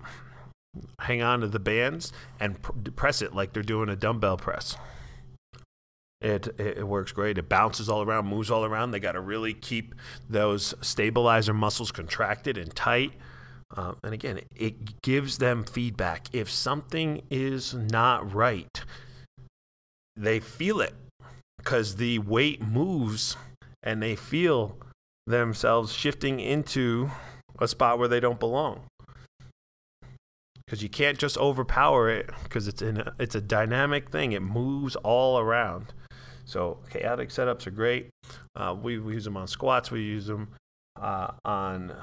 Hang 0.98 1.22
on 1.22 1.40
to 1.40 1.48
the 1.48 1.58
bands 1.58 2.12
and 2.38 2.60
pr- 2.60 2.72
press 2.94 3.22
it 3.22 3.34
like 3.34 3.52
they're 3.52 3.62
doing 3.62 3.88
a 3.88 3.96
dumbbell 3.96 4.36
press. 4.36 4.76
It, 6.20 6.48
it 6.60 6.86
works 6.86 7.12
great. 7.12 7.38
It 7.38 7.48
bounces 7.48 7.88
all 7.88 8.02
around, 8.02 8.26
moves 8.26 8.50
all 8.50 8.64
around. 8.64 8.90
They 8.90 9.00
got 9.00 9.12
to 9.12 9.20
really 9.20 9.54
keep 9.54 9.94
those 10.28 10.74
stabilizer 10.82 11.54
muscles 11.54 11.90
contracted 11.90 12.58
and 12.58 12.74
tight. 12.74 13.12
Uh, 13.74 13.94
and 14.02 14.12
again, 14.12 14.40
it 14.54 15.00
gives 15.00 15.38
them 15.38 15.64
feedback. 15.64 16.26
If 16.32 16.50
something 16.50 17.22
is 17.30 17.72
not 17.72 18.34
right, 18.34 18.82
they 20.16 20.40
feel 20.40 20.80
it 20.80 20.94
because 21.56 21.96
the 21.96 22.18
weight 22.18 22.60
moves 22.60 23.36
and 23.82 24.02
they 24.02 24.16
feel 24.16 24.76
themselves 25.26 25.92
shifting 25.92 26.40
into 26.40 27.10
a 27.58 27.68
spot 27.68 27.98
where 27.98 28.08
they 28.08 28.20
don't 28.20 28.40
belong. 28.40 28.82
Because 30.66 30.82
you 30.82 30.88
can't 30.88 31.18
just 31.18 31.38
overpower 31.38 32.10
it 32.10 32.30
because 32.44 32.68
it's 32.68 32.82
in 32.82 33.02
it's 33.18 33.34
a 33.34 33.40
dynamic 33.40 34.10
thing. 34.10 34.32
It 34.32 34.42
moves 34.42 34.96
all 34.96 35.38
around. 35.38 35.92
So 36.50 36.78
chaotic 36.90 37.28
setups 37.28 37.68
are 37.68 37.70
great. 37.70 38.10
Uh, 38.56 38.74
we, 38.80 38.98
we, 38.98 39.14
use 39.14 39.24
them 39.24 39.36
on 39.36 39.46
squats. 39.46 39.92
We 39.92 40.02
use 40.02 40.26
them 40.26 40.48
uh, 41.00 41.30
on 41.44 41.94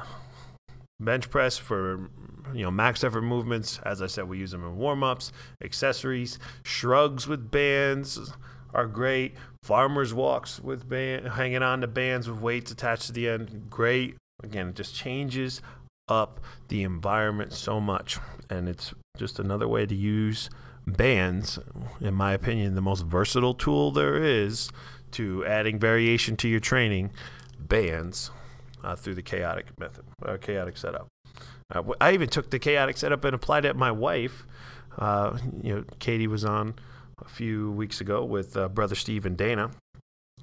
bench 1.02 1.30
press 1.30 1.58
for 1.58 2.10
you 2.54 2.64
know 2.64 2.72
max 2.72 3.04
effort 3.04 3.24
movements. 3.24 3.82
As 3.84 4.02
I 4.02 4.08
said, 4.08 4.30
we 4.30 4.38
use 4.38 4.52
them 4.52 4.64
in 4.64 4.78
warm 4.78 5.04
ups, 5.04 5.34
accessories, 5.62 6.40
shrugs 6.64 7.28
with 7.28 7.52
bands 7.52 8.32
are 8.74 8.88
great. 8.88 9.36
Farmers 9.64 10.14
walks 10.14 10.62
with 10.62 10.88
band, 10.88 11.28
hanging 11.28 11.62
on 11.62 11.82
to 11.82 11.88
bands 11.88 12.30
with 12.30 12.40
weights 12.40 12.72
attached 12.72 13.08
to 13.08 13.12
the 13.12 13.28
end, 13.28 13.70
great. 13.70 14.16
Again, 14.44 14.70
it 14.70 14.76
just 14.76 14.96
changes 14.96 15.62
up 16.08 16.40
the 16.70 16.84
environment 16.84 17.52
so 17.52 17.82
much, 17.82 18.18
and 18.50 18.70
it's 18.70 18.94
just 19.18 19.40
another 19.40 19.68
way 19.68 19.86
to 19.86 19.96
use 19.96 20.50
bands, 20.88 21.60
in 22.00 22.14
my 22.14 22.34
opinion, 22.34 22.76
the 22.76 22.82
most 22.82 23.06
versatile 23.06 23.54
tool 23.54 23.92
there 23.92 24.24
is 24.24 24.72
to 25.12 25.46
adding 25.46 25.80
variation 25.80 26.36
to 26.38 26.48
your 26.48 26.60
training, 26.60 27.12
bands, 27.60 28.32
uh, 28.84 28.96
through 28.96 29.16
the 29.16 29.22
chaotic 29.22 29.68
method, 29.80 30.06
uh, 30.26 30.38
chaotic 30.38 30.78
setup. 30.78 31.08
Uh, 31.74 31.84
I 32.00 32.14
even 32.14 32.30
took 32.30 32.50
the 32.50 32.60
chaotic 32.60 32.98
setup 32.98 33.26
and 33.26 33.36
applied 33.36 33.66
it 33.66 33.76
my 33.76 33.92
wife. 33.92 34.46
Uh, 34.98 35.38
you 35.62 35.76
know, 35.76 35.84
Katie 36.00 36.28
was 36.28 36.46
on 36.46 36.76
a 37.24 37.28
few 37.28 37.72
weeks 37.72 38.00
ago 38.02 38.24
with 38.24 38.56
uh, 38.56 38.70
brother 38.70 38.96
Steve 38.96 39.26
and 39.26 39.38
Dana. 39.38 39.72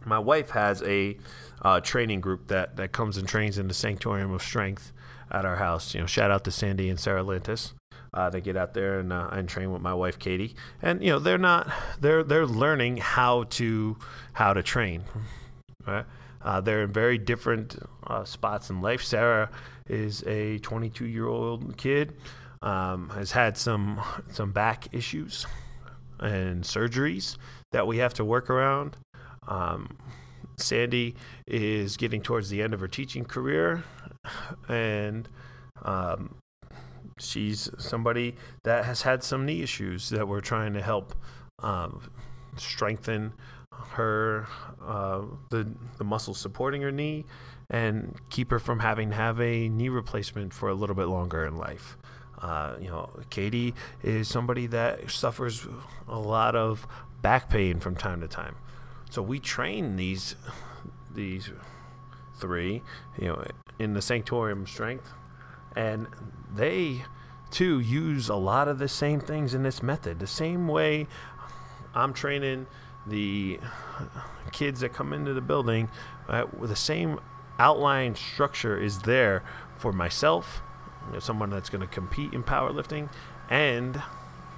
My 0.05 0.19
wife 0.19 0.51
has 0.51 0.83
a 0.83 1.17
uh, 1.63 1.81
training 1.81 2.21
group 2.21 2.49
that, 2.49 2.77
that 2.77 2.93
comes 2.93 3.17
and 3.17 3.27
trains 3.27 3.57
in 3.57 3.69
the 3.69 3.75
Sanctorium 3.75 4.35
of 4.35 4.43
Strength 4.43 4.93
at 5.31 5.47
our 5.47 5.57
house. 5.57 5.95
You 5.95 6.01
know, 6.01 6.07
shout 6.07 6.31
out 6.31 6.45
to 6.45 6.51
Sandy 6.51 6.91
and 6.91 7.01
Sarah 7.01 7.25
Lintis. 7.25 7.73
Uh, 8.15 8.31
they 8.31 8.41
get 8.41 8.57
out 8.57 8.75
there 8.75 9.01
and 9.01 9.13
uh, 9.13 9.29
and 9.33 9.49
train 9.49 9.73
with 9.73 9.83
my 9.83 9.93
wife 9.93 10.19
Katie, 10.19 10.55
and 10.81 11.03
you 11.03 11.11
know 11.11 11.19
they're 11.19 11.37
not 11.37 11.71
they're 12.01 12.23
they're 12.23 12.47
learning 12.47 12.99
how 12.99 13.45
to 13.45 13.99
how 14.33 14.53
to 14.55 14.63
train. 14.63 15.03
Right? 15.87 16.07
Uh, 16.41 16.61
they're 16.61 16.83
in 16.83 16.93
very 16.93 17.19
different 17.19 17.77
uh, 18.07 18.25
spots 18.25 18.71
in 18.71 18.81
life. 18.81 19.03
Sarah 19.03 19.51
is 19.89 20.23
a 20.27 20.59
22 20.59 21.07
year 21.07 21.27
old 21.27 21.77
kid, 21.77 22.15
um, 22.63 23.11
has 23.11 23.33
had 23.33 23.57
some 23.57 24.01
some 24.31 24.53
back 24.53 24.89
issues 24.93 25.47
and 26.21 26.63
surgeries 26.63 27.37
that 27.73 27.87
we 27.87 27.99
have 27.99 28.15
to 28.15 28.25
work 28.25 28.49
around. 28.49 28.97
Um, 29.49 29.97
Sandy 30.57 31.17
is 31.47 31.97
getting 31.97 32.23
towards 32.23 32.49
the 32.49 32.63
end 32.63 32.73
of 32.75 32.81
her 32.81 32.89
teaching 32.89 33.25
career, 33.25 33.83
and 34.69 35.29
um, 35.83 36.37
she's 37.19 37.69
somebody 37.79 38.35
that 38.65 38.85
has 38.85 39.03
had 39.03 39.23
some 39.23 39.47
knee 39.47 39.63
issues 39.63 40.09
that 40.11 40.27
we're 40.27 40.41
trying 40.41 40.73
to 40.75 40.83
help 40.83 41.15
um, 41.61 42.11
strengthen 42.57 43.33
her 43.91 44.47
uh, 44.85 45.23
the 45.51 45.69
the 45.99 46.05
muscles 46.05 46.39
supporting 46.39 46.83
her 46.83 46.93
knee 46.93 47.25
and 47.71 48.15
keep 48.31 48.51
her 48.51 48.59
from 48.59 48.81
having 48.81 49.13
have 49.13 49.41
a 49.41 49.69
knee 49.69 49.89
replacement 49.89 50.53
for 50.53 50.69
a 50.69 50.75
little 50.75 50.95
bit 50.95 51.07
longer 51.07 51.45
in 51.45 51.57
life. 51.57 51.97
Uh, 52.41 52.75
you 52.81 52.89
know, 52.89 53.09
Katie 53.31 53.75
is 54.03 54.29
somebody 54.29 54.67
that 54.67 55.11
suffers 55.11 55.67
a 56.09 56.19
lot 56.19 56.55
of 56.55 56.87
back 57.23 57.49
pain 57.49 57.81
from 57.81 57.97
time 57.97 58.21
to 58.21 58.29
time. 58.29 58.55
So 59.11 59.23
we 59.23 59.39
train 59.39 59.97
these 59.97 60.37
these 61.15 61.51
three, 62.39 62.83
you 63.19 63.29
know, 63.29 63.45
in 63.79 63.95
the 63.95 64.01
sanctorium 64.01 64.69
strength 64.69 65.09
and 65.77 66.07
they 66.55 67.05
too 67.51 67.79
use 67.79 68.29
a 68.29 68.35
lot 68.35 68.69
of 68.69 68.79
the 68.79 68.89
same 68.89 69.21
things 69.21 69.55
in 69.55 69.63
this 69.63 69.83
method. 69.83 70.19
The 70.19 70.27
same 70.27 70.67
way 70.69 71.07
I'm 71.95 72.13
training 72.13 72.67
the 73.07 73.61
kids 74.53 74.81
that 74.81 74.93
come 74.93 75.13
into 75.13 75.35
the 75.35 75.41
building, 75.41 75.89
uh, 76.29 76.47
the 76.61 76.77
same 76.77 77.21
outline 77.59 78.15
structure 78.15 78.81
is 78.81 79.01
there 79.01 79.43
for 79.77 79.93
myself, 79.93 80.63
you 81.07 81.15
know, 81.15 81.19
someone 81.19 81.51
that's 81.51 81.71
going 81.71 81.81
to 81.81 81.87
compete 81.87 82.33
in 82.33 82.43
powerlifting, 82.43 83.11
and 83.51 84.03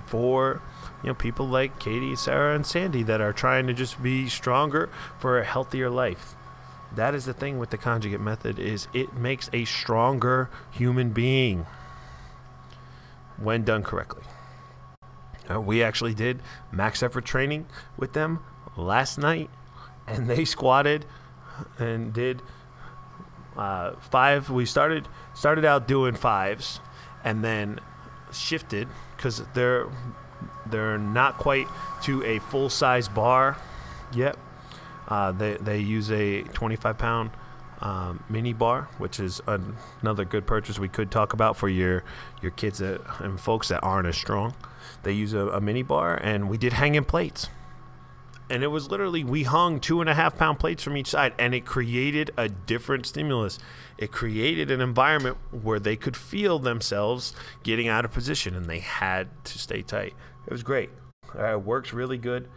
for 0.06 0.62
you 1.02 1.08
know 1.08 1.14
people 1.14 1.46
like 1.46 1.80
Katie, 1.80 2.14
Sarah, 2.16 2.54
and 2.54 2.64
Sandy 2.64 3.02
that 3.02 3.20
are 3.20 3.32
trying 3.32 3.66
to 3.66 3.74
just 3.74 4.00
be 4.02 4.28
stronger 4.28 4.88
for 5.18 5.38
a 5.38 5.44
healthier 5.44 5.90
life 5.90 6.35
that 6.94 7.14
is 7.14 7.24
the 7.24 7.32
thing 7.34 7.58
with 7.58 7.70
the 7.70 7.78
conjugate 7.78 8.20
method 8.20 8.58
is 8.58 8.88
it 8.94 9.14
makes 9.14 9.50
a 9.52 9.64
stronger 9.64 10.48
human 10.70 11.10
being 11.10 11.66
when 13.36 13.64
done 13.64 13.82
correctly. 13.82 14.22
Uh, 15.50 15.60
we 15.60 15.82
actually 15.82 16.14
did 16.14 16.40
max 16.72 17.02
effort 17.02 17.24
training 17.24 17.66
with 17.96 18.12
them 18.14 18.40
last 18.76 19.18
night, 19.18 19.50
and 20.06 20.28
they 20.28 20.44
squatted 20.44 21.04
and 21.78 22.12
did 22.12 22.42
Uh, 23.56 23.92
five. 24.10 24.50
We 24.50 24.66
started 24.66 25.08
started 25.32 25.64
out 25.64 25.88
doing 25.88 26.14
fives, 26.14 26.78
and 27.24 27.42
then 27.42 27.80
shifted 28.30 28.86
because 29.16 29.42
they're 29.54 29.86
they're 30.66 30.98
not 30.98 31.38
quite 31.38 31.66
to 32.02 32.22
a 32.22 32.38
full 32.38 32.68
size 32.68 33.08
bar 33.08 33.56
yet. 34.12 34.36
Uh, 35.08 35.32
they 35.32 35.54
they 35.56 35.78
use 35.78 36.10
a 36.10 36.42
25 36.42 36.98
pound 36.98 37.30
um, 37.80 38.22
mini 38.28 38.52
bar, 38.52 38.88
which 38.98 39.20
is 39.20 39.40
an, 39.46 39.76
another 40.00 40.24
good 40.24 40.46
purchase 40.46 40.78
we 40.78 40.88
could 40.88 41.10
talk 41.10 41.32
about 41.32 41.56
for 41.56 41.68
your 41.68 42.04
your 42.42 42.50
kids 42.52 42.78
that, 42.78 43.00
and 43.20 43.38
folks 43.38 43.68
that 43.68 43.80
aren't 43.80 44.08
as 44.08 44.16
strong. 44.16 44.54
They 45.02 45.12
use 45.12 45.32
a, 45.32 45.48
a 45.48 45.60
mini 45.60 45.82
bar, 45.82 46.16
and 46.16 46.48
we 46.48 46.58
did 46.58 46.72
hanging 46.72 47.04
plates. 47.04 47.48
And 48.48 48.62
it 48.62 48.68
was 48.68 48.90
literally 48.90 49.24
we 49.24 49.42
hung 49.42 49.80
two 49.80 50.00
and 50.00 50.08
a 50.08 50.14
half 50.14 50.36
pound 50.36 50.60
plates 50.60 50.82
from 50.82 50.96
each 50.96 51.08
side, 51.08 51.34
and 51.38 51.54
it 51.54 51.66
created 51.66 52.30
a 52.36 52.48
different 52.48 53.06
stimulus. 53.06 53.58
It 53.98 54.12
created 54.12 54.70
an 54.70 54.80
environment 54.80 55.36
where 55.50 55.80
they 55.80 55.96
could 55.96 56.16
feel 56.16 56.58
themselves 56.58 57.34
getting 57.64 57.88
out 57.88 58.04
of 58.04 58.12
position, 58.12 58.54
and 58.54 58.66
they 58.66 58.78
had 58.78 59.28
to 59.46 59.58
stay 59.58 59.82
tight. 59.82 60.14
It 60.46 60.52
was 60.52 60.62
great. 60.62 60.90
Uh, 61.36 61.54
it 61.54 61.62
works 61.62 61.92
really 61.92 62.18
good 62.18 62.48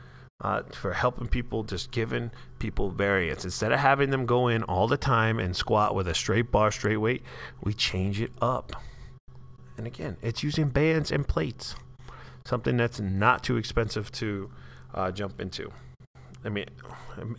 uh, 0.42 0.64
for 0.72 0.94
helping 0.94 1.28
people, 1.28 1.64
just 1.64 1.92
giving 1.92 2.32
people 2.60 2.90
variance. 2.90 3.44
Instead 3.44 3.72
of 3.72 3.80
having 3.80 4.10
them 4.10 4.26
go 4.26 4.48
in 4.48 4.64
all 4.64 4.88
the 4.88 4.98
time 4.98 5.40
and 5.40 5.56
squat 5.56 5.94
with 5.96 6.08
a 6.08 6.16
straight 6.16 6.52
bar, 6.52 6.72
straight 6.72 6.98
weight, 6.98 7.24
we 7.62 7.74
change 7.74 8.22
it 8.22 8.32
up. 8.42 8.74
And 9.78 9.86
again, 9.88 10.18
it's 10.22 10.44
using 10.44 10.70
bands 10.70 11.12
and 11.12 11.28
plates, 11.28 11.76
something 12.46 12.78
that's 12.78 13.00
not 13.00 13.44
too 13.44 13.58
expensive 13.58 14.12
to 14.14 14.50
uh, 14.94 15.12
jump 15.12 15.40
into. 15.40 15.72
I 16.44 16.50
mean, 16.50 16.66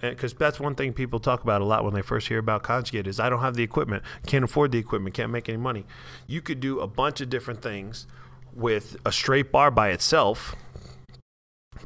because 0.02 0.34
that's 0.34 0.60
one 0.60 0.74
thing 0.74 0.92
people 0.92 1.20
talk 1.20 1.42
about 1.42 1.62
a 1.62 1.64
lot 1.64 1.84
when 1.84 1.94
they 1.94 2.02
first 2.02 2.28
hear 2.28 2.38
about 2.38 2.62
conjugate 2.62 3.06
is 3.06 3.18
I 3.18 3.30
don't 3.30 3.40
have 3.40 3.54
the 3.54 3.62
equipment, 3.62 4.02
can't 4.26 4.44
afford 4.44 4.72
the 4.72 4.78
equipment, 4.78 5.14
can't 5.14 5.32
make 5.32 5.48
any 5.48 5.56
money. 5.56 5.86
You 6.26 6.42
could 6.42 6.60
do 6.60 6.80
a 6.80 6.86
bunch 6.86 7.22
of 7.22 7.30
different 7.30 7.62
things 7.62 8.06
with 8.52 8.98
a 9.06 9.12
straight 9.12 9.50
bar 9.50 9.70
by 9.70 9.88
itself, 9.88 10.54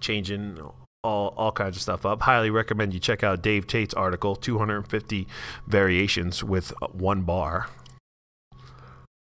changing 0.00 0.58
all, 1.04 1.34
all 1.36 1.52
kinds 1.52 1.76
of 1.76 1.82
stuff 1.82 2.04
up. 2.04 2.22
Highly 2.22 2.50
recommend 2.50 2.94
you 2.94 2.98
check 2.98 3.22
out 3.22 3.42
Dave 3.42 3.66
Tate's 3.66 3.94
article, 3.94 4.34
250 4.34 5.28
variations 5.66 6.42
with 6.42 6.72
one 6.92 7.22
bar. 7.22 7.68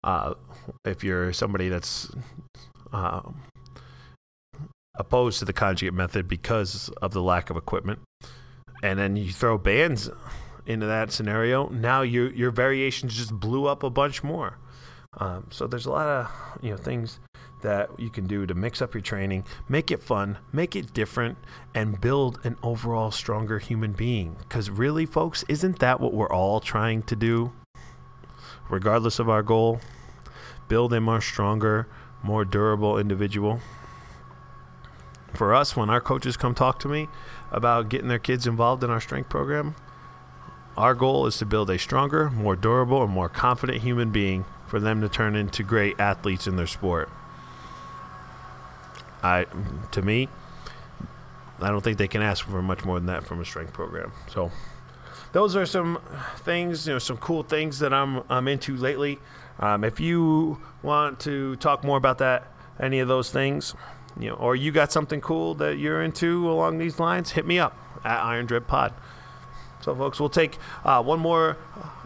Uh, 0.04 0.34
if 0.84 1.04
you're 1.04 1.32
somebody 1.32 1.70
that's 1.70 2.12
uh, 2.92 3.22
opposed 4.96 5.40
to 5.40 5.46
the 5.46 5.54
conjugate 5.54 5.94
method 5.94 6.28
because 6.28 6.90
of 7.02 7.12
the 7.12 7.22
lack 7.22 7.50
of 7.50 7.56
equipment, 7.58 8.00
and 8.84 9.00
then 9.00 9.16
you 9.16 9.32
throw 9.32 9.58
bands 9.58 10.10
into 10.66 10.86
that 10.86 11.12
scenario, 11.12 11.70
now 11.70 12.02
your 12.02 12.32
your 12.34 12.52
variations 12.52 13.16
just 13.16 13.34
blew 13.34 13.66
up 13.66 13.84
a 13.84 13.90
bunch 13.90 14.24
more. 14.24 14.58
Um, 15.20 15.48
so 15.50 15.68
there's 15.68 15.86
a 15.86 15.92
lot 15.92 16.08
of 16.08 16.64
you 16.64 16.72
know 16.72 16.78
things 16.78 17.20
that 17.62 18.00
you 18.00 18.10
can 18.10 18.28
do 18.28 18.46
to 18.46 18.54
mix 18.54 18.82
up 18.82 18.94
your 18.94 19.02
training, 19.02 19.44
make 19.68 19.92
it 19.92 20.02
fun, 20.02 20.38
make 20.52 20.76
it 20.76 20.94
different, 20.94 21.38
and 21.74 22.00
build 22.00 22.40
an 22.44 22.56
overall 22.62 23.12
stronger 23.12 23.60
human 23.60 23.94
being. 23.94 24.36
Because 24.40 24.70
really, 24.70 25.06
folks, 25.06 25.44
isn't 25.48 25.80
that 25.80 26.00
what 26.00 26.14
we're 26.14 26.32
all 26.32 26.60
trying 26.60 27.04
to 27.04 27.16
do? 27.16 27.52
Regardless 28.70 29.20
of 29.20 29.30
our 29.30 29.44
goal, 29.44 29.80
build 30.68 30.94
a 30.94 31.02
more 31.02 31.22
stronger, 31.22 31.88
more 32.22 32.46
durable 32.46 32.98
individual. 32.98 33.60
For 35.34 35.54
us, 35.54 35.76
when 35.76 35.90
our 35.90 36.02
coaches 36.02 36.38
come 36.38 36.56
talk 36.56 36.80
to 36.80 36.88
me 36.88 37.08
about 37.52 37.90
getting 37.90 38.08
their 38.08 38.20
kids 38.20 38.48
involved 38.48 38.84
in 38.84 38.90
our 38.90 39.02
strength 39.02 39.30
program, 39.30 39.76
our 40.76 40.94
goal 40.94 41.26
is 41.26 41.38
to 41.38 41.46
build 41.46 41.70
a 41.70 41.80
stronger, 41.80 42.30
more 42.30 42.56
durable, 42.56 43.04
and 43.04 43.12
more 43.12 43.30
confident 43.30 43.82
human 43.82 44.12
being 44.12 44.46
for 44.68 44.80
them 44.80 45.02
to 45.02 45.10
turn 45.10 45.36
into 45.36 45.64
great 45.64 46.00
athletes 46.00 46.46
in 46.46 46.56
their 46.56 46.68
sport. 46.68 47.10
I, 49.24 49.46
to 49.92 50.02
me, 50.02 50.30
I 51.60 51.70
don't 51.70 51.82
think 51.82 51.98
they 51.98 52.08
can 52.08 52.22
ask 52.22 52.46
for 52.46 52.62
much 52.62 52.86
more 52.86 53.00
than 53.00 53.08
that 53.08 53.26
from 53.26 53.42
a 53.42 53.46
strength 53.46 53.74
program. 53.74 54.12
So, 54.32 54.52
those 55.34 55.56
are 55.56 55.66
some 55.66 56.00
things, 56.38 56.88
you 56.88 56.94
know, 56.94 57.00
some 57.00 57.18
cool 57.18 57.44
things 57.44 57.80
that 57.80 57.94
I'm 57.94 58.24
I'm 58.30 58.48
into 58.48 58.76
lately. 58.76 59.20
Um, 59.60 59.84
if 59.84 60.00
you 60.00 60.62
want 60.84 61.20
to 61.22 61.56
talk 61.58 61.84
more 61.84 61.98
about 61.98 62.20
that, 62.20 62.48
any 62.80 63.00
of 63.00 63.08
those 63.08 63.32
things, 63.32 63.74
you 64.20 64.30
know, 64.30 64.36
or 64.36 64.56
you 64.56 64.72
got 64.72 64.92
something 64.92 65.20
cool 65.20 65.56
that 65.56 65.78
you're 65.78 66.02
into 66.02 66.50
along 66.50 66.78
these 66.78 67.00
lines, 67.00 67.32
hit 67.32 67.46
me 67.46 67.58
up 67.60 67.76
at 68.06 68.24
Iron 68.24 68.46
Dread 68.46 68.68
Pod. 68.68 68.94
So, 69.82 69.96
folks, 69.96 70.20
we'll 70.20 70.30
take 70.30 70.58
uh, 70.84 71.02
one 71.02 71.20
more 71.20 71.58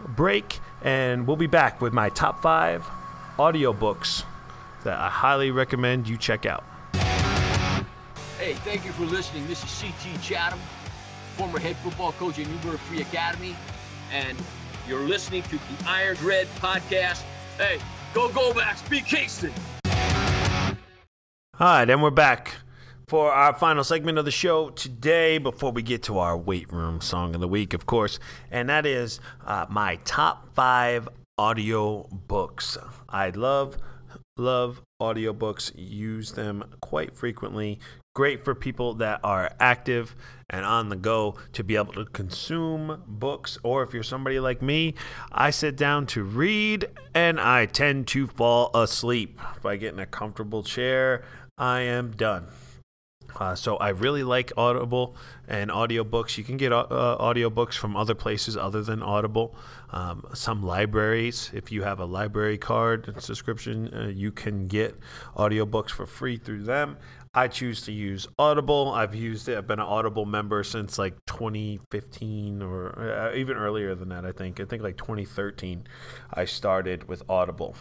break, 0.06 0.60
and 0.82 1.26
we'll 1.26 1.36
be 1.36 1.46
back 1.46 1.80
with 1.80 1.92
my 1.92 2.08
top 2.10 2.42
five 2.42 2.86
audiobooks 3.38 4.24
that 4.84 4.98
I 4.98 5.08
highly 5.08 5.50
recommend 5.50 6.08
you 6.08 6.16
check 6.16 6.46
out. 6.46 6.64
Hey, 8.42 8.54
thank 8.54 8.84
you 8.84 8.90
for 8.90 9.04
listening. 9.04 9.46
This 9.46 9.62
is 9.62 9.80
CT 9.80 10.20
Chatham, 10.20 10.58
former 11.36 11.60
head 11.60 11.76
football 11.76 12.10
coach 12.10 12.40
at 12.40 12.48
Newburgh 12.48 12.80
Free 12.80 13.00
Academy, 13.00 13.54
and 14.10 14.36
you're 14.88 15.06
listening 15.06 15.44
to 15.44 15.50
the 15.50 15.86
Iron 15.86 16.16
Dread 16.16 16.48
podcast. 16.56 17.22
Hey, 17.56 17.78
go 18.12 18.28
go 18.32 18.52
beat 18.90 19.06
Kingston. 19.06 19.52
All 19.84 20.80
right, 21.60 21.88
and 21.88 22.02
we're 22.02 22.10
back 22.10 22.56
for 23.06 23.30
our 23.30 23.54
final 23.54 23.84
segment 23.84 24.18
of 24.18 24.24
the 24.24 24.32
show 24.32 24.70
today 24.70 25.38
before 25.38 25.70
we 25.70 25.80
get 25.80 26.02
to 26.02 26.18
our 26.18 26.36
weight 26.36 26.72
room 26.72 27.00
song 27.00 27.36
of 27.36 27.40
the 27.40 27.46
week, 27.46 27.72
of 27.74 27.86
course, 27.86 28.18
and 28.50 28.68
that 28.68 28.86
is 28.86 29.20
uh, 29.46 29.66
my 29.70 30.00
top 30.04 30.52
five 30.52 31.08
audio 31.38 32.08
books. 32.10 32.76
I 33.08 33.30
love, 33.30 33.78
love 34.36 34.82
audiobooks, 35.00 35.70
use 35.76 36.32
them 36.32 36.64
quite 36.80 37.14
frequently. 37.14 37.78
Great 38.14 38.44
for 38.44 38.54
people 38.54 38.92
that 38.94 39.20
are 39.24 39.54
active 39.58 40.14
and 40.50 40.66
on 40.66 40.90
the 40.90 40.96
go 40.96 41.34
to 41.54 41.64
be 41.64 41.76
able 41.76 41.94
to 41.94 42.04
consume 42.04 43.02
books. 43.06 43.56
Or 43.62 43.82
if 43.82 43.94
you're 43.94 44.02
somebody 44.02 44.38
like 44.38 44.60
me, 44.60 44.94
I 45.32 45.48
sit 45.48 45.76
down 45.76 46.04
to 46.08 46.22
read 46.22 46.86
and 47.14 47.40
I 47.40 47.64
tend 47.64 48.08
to 48.08 48.26
fall 48.26 48.70
asleep. 48.74 49.40
If 49.56 49.64
I 49.64 49.76
get 49.76 49.94
in 49.94 49.98
a 49.98 50.04
comfortable 50.04 50.62
chair, 50.62 51.24
I 51.56 51.80
am 51.80 52.10
done. 52.10 52.48
Uh, 53.36 53.54
so 53.54 53.76
I 53.76 53.88
really 53.88 54.22
like 54.22 54.52
Audible 54.56 55.16
and 55.48 55.70
audiobooks. 55.70 56.36
You 56.36 56.44
can 56.44 56.58
get 56.58 56.72
uh, 56.72 56.86
audiobooks 57.18 57.74
from 57.74 57.96
other 57.96 58.14
places 58.14 58.56
other 58.56 58.82
than 58.82 59.02
Audible. 59.02 59.56
Um, 59.90 60.26
some 60.34 60.62
libraries, 60.62 61.50
if 61.54 61.72
you 61.72 61.82
have 61.82 61.98
a 61.98 62.04
library 62.04 62.58
card 62.58 63.14
subscription, 63.22 63.92
uh, 63.94 64.08
you 64.08 64.32
can 64.32 64.68
get 64.68 64.98
audiobooks 65.36 65.90
for 65.90 66.06
free 66.06 66.36
through 66.36 66.64
them. 66.64 66.98
I 67.34 67.48
choose 67.48 67.82
to 67.82 67.92
use 67.92 68.28
Audible. 68.38 68.92
I've 68.94 69.14
used 69.14 69.48
it. 69.48 69.56
I've 69.56 69.66
been 69.66 69.78
an 69.78 69.86
Audible 69.86 70.26
member 70.26 70.62
since 70.62 70.98
like 70.98 71.14
2015 71.26 72.60
or 72.60 72.98
uh, 72.98 73.34
even 73.34 73.56
earlier 73.56 73.94
than 73.94 74.10
that, 74.10 74.26
I 74.26 74.32
think. 74.32 74.60
I 74.60 74.64
think 74.64 74.82
like 74.82 74.98
2013 74.98 75.86
I 76.34 76.44
started 76.44 77.08
with 77.08 77.22
Audible. 77.30 77.74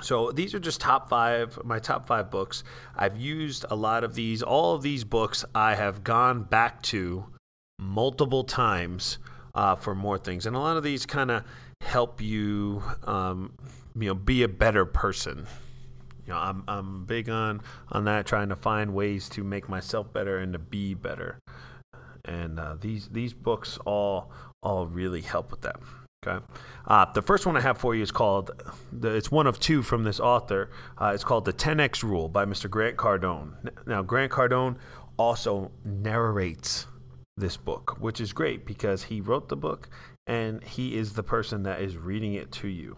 So 0.00 0.32
these 0.32 0.54
are 0.54 0.58
just 0.58 0.80
top 0.80 1.08
five, 1.08 1.58
my 1.64 1.78
top 1.78 2.06
five 2.06 2.30
books. 2.30 2.62
I've 2.96 3.16
used 3.16 3.64
a 3.70 3.76
lot 3.76 4.04
of 4.04 4.14
these. 4.14 4.42
All 4.42 4.74
of 4.74 4.82
these 4.82 5.04
books 5.04 5.44
I 5.54 5.74
have 5.74 6.04
gone 6.04 6.42
back 6.42 6.82
to 6.82 7.26
multiple 7.78 8.44
times 8.44 9.18
uh, 9.54 9.76
for 9.76 9.94
more 9.94 10.18
things, 10.18 10.46
and 10.46 10.56
a 10.56 10.58
lot 10.58 10.76
of 10.76 10.82
these 10.82 11.04
kind 11.04 11.30
of 11.30 11.44
help 11.82 12.22
you, 12.22 12.82
um, 13.04 13.52
you 13.94 14.08
know, 14.08 14.14
be 14.14 14.42
a 14.42 14.48
better 14.48 14.84
person. 14.86 15.46
You 16.26 16.32
know, 16.32 16.38
I'm 16.38 16.64
I'm 16.68 17.04
big 17.04 17.28
on 17.28 17.62
on 17.90 18.04
that, 18.04 18.26
trying 18.26 18.48
to 18.50 18.56
find 18.56 18.94
ways 18.94 19.28
to 19.30 19.44
make 19.44 19.68
myself 19.68 20.12
better 20.12 20.38
and 20.38 20.52
to 20.52 20.58
be 20.58 20.94
better. 20.94 21.38
And 22.24 22.58
uh, 22.60 22.76
these 22.80 23.08
these 23.08 23.34
books 23.34 23.78
all 23.84 24.30
all 24.62 24.86
really 24.86 25.20
help 25.20 25.50
with 25.50 25.62
that. 25.62 25.76
Okay. 26.24 26.44
Uh, 26.86 27.06
the 27.12 27.22
first 27.22 27.46
one 27.46 27.56
I 27.56 27.60
have 27.60 27.78
for 27.78 27.96
you 27.96 28.02
is 28.02 28.12
called, 28.12 28.52
the, 28.92 29.08
it's 29.08 29.32
one 29.32 29.48
of 29.48 29.58
two 29.58 29.82
from 29.82 30.04
this 30.04 30.20
author. 30.20 30.70
Uh, 30.96 31.10
it's 31.14 31.24
called 31.24 31.44
The 31.44 31.52
10X 31.52 32.04
Rule 32.04 32.28
by 32.28 32.44
Mr. 32.44 32.70
Grant 32.70 32.96
Cardone. 32.96 33.54
Now, 33.86 34.02
Grant 34.02 34.30
Cardone 34.30 34.76
also 35.16 35.72
narrates 35.84 36.86
this 37.36 37.56
book, 37.56 37.96
which 37.98 38.20
is 38.20 38.32
great 38.32 38.64
because 38.64 39.02
he 39.02 39.20
wrote 39.20 39.48
the 39.48 39.56
book 39.56 39.88
and 40.26 40.62
he 40.62 40.96
is 40.96 41.14
the 41.14 41.22
person 41.24 41.64
that 41.64 41.80
is 41.80 41.96
reading 41.96 42.34
it 42.34 42.52
to 42.52 42.68
you. 42.68 42.96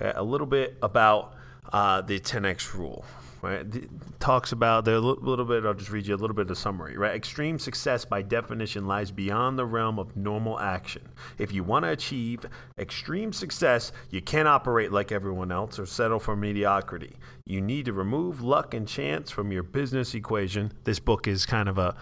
Okay? 0.00 0.12
A 0.16 0.22
little 0.22 0.46
bit 0.46 0.78
about 0.82 1.34
uh, 1.72 2.00
the 2.00 2.18
10X 2.18 2.74
Rule 2.74 3.04
right? 3.42 3.66
talks 4.20 4.52
about 4.52 4.84
there 4.84 4.94
a 4.94 5.00
little 5.00 5.44
bit. 5.44 5.66
I'll 5.66 5.74
just 5.74 5.90
read 5.90 6.06
you 6.06 6.14
a 6.14 6.16
little 6.16 6.34
bit 6.34 6.50
of 6.50 6.56
summary, 6.56 6.96
right? 6.96 7.14
Extreme 7.14 7.58
success, 7.58 8.04
by 8.04 8.22
definition, 8.22 8.86
lies 8.86 9.10
beyond 9.10 9.58
the 9.58 9.66
realm 9.66 9.98
of 9.98 10.16
normal 10.16 10.58
action. 10.58 11.02
If 11.38 11.52
you 11.52 11.64
want 11.64 11.84
to 11.84 11.90
achieve 11.90 12.46
extreme 12.78 13.32
success, 13.32 13.92
you 14.10 14.22
can't 14.22 14.48
operate 14.48 14.92
like 14.92 15.12
everyone 15.12 15.52
else 15.52 15.78
or 15.78 15.86
settle 15.86 16.20
for 16.20 16.36
mediocrity. 16.36 17.16
You 17.44 17.60
need 17.60 17.86
to 17.86 17.92
remove 17.92 18.40
luck 18.40 18.72
and 18.72 18.86
chance 18.86 19.30
from 19.30 19.52
your 19.52 19.64
business 19.64 20.14
equation. 20.14 20.72
This 20.84 21.00
book 21.00 21.26
is 21.26 21.44
kind 21.44 21.68
of 21.68 21.78
a 21.78 21.96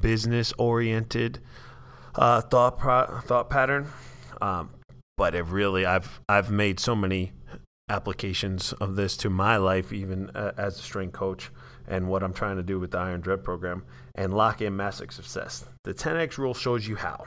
business-oriented 0.00 1.38
uh, 2.14 2.40
thought 2.40 2.78
pro- 2.78 3.20
thought 3.20 3.50
pattern. 3.50 3.88
Um, 4.40 4.70
but 5.16 5.34
it 5.34 5.44
really 5.44 5.86
I've 5.86 6.20
I've 6.28 6.50
made 6.50 6.78
so 6.78 6.94
many 6.94 7.32
applications 7.88 8.72
of 8.74 8.96
this 8.96 9.16
to 9.18 9.30
my 9.30 9.56
life, 9.56 9.92
even 9.92 10.30
uh, 10.30 10.52
as 10.56 10.78
a 10.78 10.82
strength 10.82 11.12
coach, 11.12 11.50
and 11.86 12.08
what 12.08 12.22
I'm 12.22 12.32
trying 12.32 12.56
to 12.56 12.62
do 12.62 12.80
with 12.80 12.90
the 12.90 12.98
Iron 12.98 13.20
Dread 13.20 13.44
program, 13.44 13.84
and 14.14 14.34
lock 14.34 14.60
in 14.60 14.76
massive 14.76 15.12
success. 15.12 15.64
The 15.84 15.94
10x 15.94 16.38
rule 16.38 16.54
shows 16.54 16.86
you 16.86 16.96
how. 16.96 17.24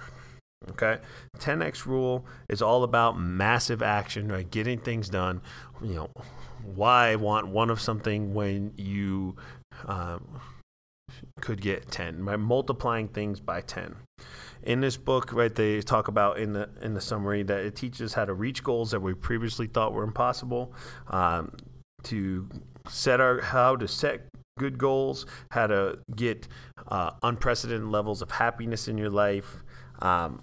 Okay, 0.71 0.97
10x 1.37 1.85
rule 1.85 2.25
is 2.49 2.61
all 2.61 2.83
about 2.83 3.17
massive 3.17 3.81
action, 3.81 4.29
right? 4.29 4.49
Getting 4.49 4.79
things 4.79 5.07
done. 5.07 5.41
You 5.81 5.95
know, 5.95 6.09
why 6.63 7.15
want 7.15 7.47
one 7.47 7.69
of 7.69 7.79
something 7.79 8.33
when 8.33 8.73
you 8.75 9.37
um, 9.85 10.41
could 11.39 11.61
get 11.61 11.89
10 11.89 12.25
by 12.25 12.35
multiplying 12.35 13.07
things 13.07 13.39
by 13.39 13.61
10 13.61 13.95
in 14.63 14.81
this 14.81 14.97
book 14.97 15.31
right 15.33 15.55
they 15.55 15.81
talk 15.81 16.07
about 16.07 16.37
in 16.37 16.53
the 16.53 16.69
in 16.81 16.93
the 16.93 17.01
summary 17.01 17.43
that 17.43 17.59
it 17.59 17.75
teaches 17.75 18.13
how 18.13 18.25
to 18.25 18.33
reach 18.33 18.63
goals 18.63 18.91
that 18.91 19.01
we 19.01 19.13
previously 19.13 19.67
thought 19.67 19.93
were 19.93 20.03
impossible 20.03 20.73
um, 21.07 21.51
to 22.03 22.47
set 22.87 23.19
our 23.19 23.41
how 23.41 23.75
to 23.75 23.87
set 23.87 24.27
good 24.57 24.77
goals 24.77 25.25
how 25.51 25.67
to 25.67 25.97
get 26.15 26.47
uh, 26.89 27.11
unprecedented 27.23 27.87
levels 27.87 28.21
of 28.21 28.31
happiness 28.31 28.87
in 28.87 28.97
your 28.97 29.09
life 29.09 29.63
um, 29.99 30.41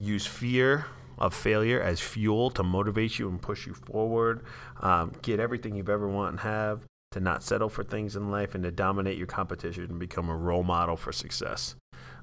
use 0.00 0.26
fear 0.26 0.86
of 1.18 1.32
failure 1.34 1.80
as 1.80 2.00
fuel 2.00 2.50
to 2.50 2.62
motivate 2.62 3.18
you 3.18 3.28
and 3.28 3.40
push 3.40 3.66
you 3.66 3.74
forward 3.74 4.44
um, 4.80 5.12
get 5.22 5.38
everything 5.38 5.76
you've 5.76 5.90
ever 5.90 6.08
wanted 6.08 6.30
and 6.30 6.40
have 6.40 6.84
to 7.14 7.20
not 7.20 7.44
settle 7.44 7.68
for 7.68 7.84
things 7.84 8.16
in 8.16 8.28
life 8.28 8.56
and 8.56 8.64
to 8.64 8.72
dominate 8.72 9.16
your 9.16 9.28
competition 9.28 9.84
and 9.84 10.00
become 10.00 10.28
a 10.28 10.36
role 10.36 10.64
model 10.64 10.96
for 10.96 11.12
success. 11.12 11.76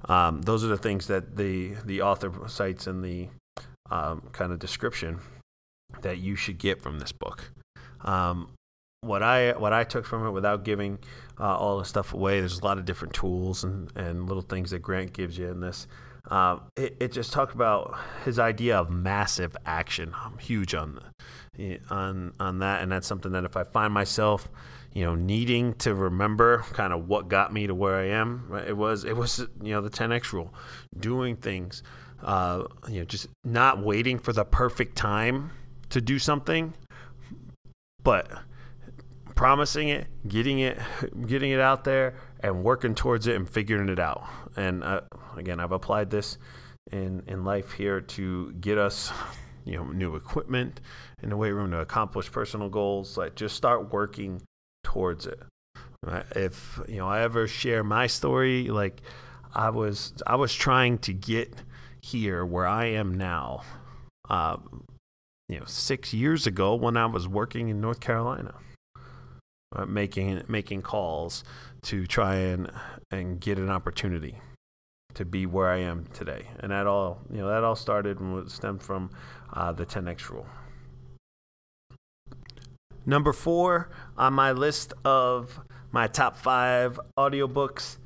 Um, 0.09 0.41
those 0.41 0.65
are 0.65 0.67
the 0.67 0.77
things 0.77 1.07
that 1.07 1.37
the 1.37 1.75
the 1.85 2.01
author 2.01 2.29
cites 2.47 2.87
in 2.87 3.01
the 3.01 3.29
um, 3.89 4.29
kind 4.33 4.51
of 4.51 4.59
description 4.59 5.19
that 6.01 6.17
you 6.17 6.35
should 6.35 6.57
get 6.57 6.81
from 6.81 6.99
this 6.99 7.13
book. 7.13 7.51
Um, 8.01 8.49
what 8.99 9.23
I 9.23 9.53
what 9.53 9.71
I 9.71 9.85
took 9.85 10.05
from 10.05 10.27
it, 10.27 10.31
without 10.31 10.65
giving 10.65 10.99
uh, 11.39 11.55
all 11.55 11.79
the 11.79 11.85
stuff 11.85 12.13
away, 12.13 12.41
there's 12.41 12.59
a 12.59 12.65
lot 12.65 12.77
of 12.77 12.83
different 12.83 13.13
tools 13.13 13.63
and, 13.63 13.89
and 13.95 14.27
little 14.27 14.43
things 14.43 14.71
that 14.71 14.79
Grant 14.79 15.13
gives 15.13 15.37
you 15.37 15.47
in 15.47 15.61
this. 15.61 15.87
Um, 16.29 16.63
it, 16.75 16.97
it, 16.99 17.11
just 17.11 17.33
talked 17.33 17.55
about 17.55 17.97
his 18.25 18.37
idea 18.37 18.77
of 18.77 18.91
massive 18.91 19.57
action. 19.65 20.13
I'm 20.15 20.37
huge 20.37 20.75
on 20.75 20.99
the, 21.57 21.79
on 21.89 22.33
on 22.39 22.59
that, 22.59 22.83
and 22.83 22.91
that's 22.91 23.07
something 23.07 23.31
that 23.31 23.43
if 23.43 23.57
I 23.57 23.63
find 23.63 23.91
myself 23.93 24.47
you 24.93 25.05
know, 25.05 25.15
needing 25.15 25.73
to 25.75 25.95
remember 25.95 26.65
kind 26.73 26.91
of 26.91 27.07
what 27.07 27.29
got 27.29 27.53
me 27.53 27.67
to 27.67 27.75
where 27.75 27.95
I 27.95 28.09
am. 28.09 28.51
It 28.67 28.75
was 28.75 29.05
it 29.05 29.15
was 29.15 29.39
you 29.61 29.73
know 29.73 29.81
the 29.81 29.89
10x 29.89 30.33
rule, 30.33 30.53
doing 30.99 31.37
things, 31.37 31.83
uh, 32.23 32.65
you 32.89 32.99
know, 32.99 33.05
just 33.05 33.27
not 33.43 33.81
waiting 33.83 34.19
for 34.19 34.33
the 34.33 34.43
perfect 34.43 34.97
time 34.97 35.51
to 35.89 36.01
do 36.01 36.19
something, 36.19 36.73
but 38.03 38.29
promising 39.35 39.89
it, 39.89 40.07
getting 40.27 40.59
it, 40.59 40.77
getting 41.25 41.51
it 41.51 41.59
out 41.59 41.83
there, 41.83 42.15
and 42.41 42.63
working 42.63 42.93
towards 42.93 43.27
it 43.27 43.35
and 43.35 43.49
figuring 43.49 43.89
it 43.89 43.99
out. 43.99 44.27
And 44.57 44.83
uh, 44.83 45.01
again, 45.37 45.59
I've 45.59 45.71
applied 45.71 46.09
this 46.09 46.37
in 46.91 47.23
in 47.27 47.45
life 47.45 47.71
here 47.71 48.01
to 48.01 48.51
get 48.53 48.77
us 48.77 49.11
you 49.63 49.77
know 49.77 49.85
new 49.85 50.15
equipment 50.15 50.81
in 51.21 51.29
the 51.29 51.37
weight 51.37 51.51
room 51.51 51.71
to 51.71 51.79
accomplish 51.79 52.31
personal 52.31 52.67
goals 52.67 53.17
like 53.17 53.35
just 53.35 53.55
start 53.55 53.93
working 53.93 54.41
towards 54.91 55.25
it. 55.25 55.39
If 56.35 56.81
you 56.87 56.97
know 56.97 57.07
I 57.07 57.21
ever 57.21 57.47
share 57.47 57.83
my 57.83 58.07
story, 58.07 58.67
like 58.67 59.01
I 59.53 59.69
was 59.69 60.13
I 60.27 60.35
was 60.35 60.53
trying 60.53 60.97
to 60.99 61.13
get 61.13 61.53
here 62.01 62.45
where 62.45 62.67
I 62.67 62.85
am 62.85 63.17
now. 63.17 63.63
Uh, 64.29 64.57
you 65.47 65.59
know, 65.59 65.65
six 65.65 66.13
years 66.13 66.47
ago 66.47 66.75
when 66.75 66.97
I 66.97 67.05
was 67.05 67.27
working 67.27 67.69
in 67.69 67.79
North 67.79 67.99
Carolina, 67.99 68.55
uh, 69.75 69.85
making 69.85 70.43
making 70.47 70.81
calls 70.81 71.43
to 71.83 72.05
try 72.05 72.35
and 72.35 72.69
and 73.11 73.39
get 73.39 73.57
an 73.57 73.69
opportunity 73.69 74.35
to 75.13 75.23
be 75.23 75.45
where 75.45 75.69
I 75.69 75.77
am 75.77 76.05
today, 76.13 76.47
and 76.59 76.71
that 76.71 76.87
all 76.87 77.21
you 77.29 77.37
know 77.37 77.47
that 77.47 77.63
all 77.63 77.77
started 77.77 78.19
and 78.19 78.51
stemmed 78.51 78.83
from 78.83 79.11
uh, 79.53 79.71
the 79.71 79.85
10x 79.85 80.29
rule. 80.29 80.47
Number 83.05 83.33
four 83.33 83.89
on 84.17 84.33
my 84.33 84.51
list 84.51 84.93
of 85.03 85.59
my 85.91 86.07
top 86.07 86.37
five 86.37 86.99
audiobooks 87.17 87.97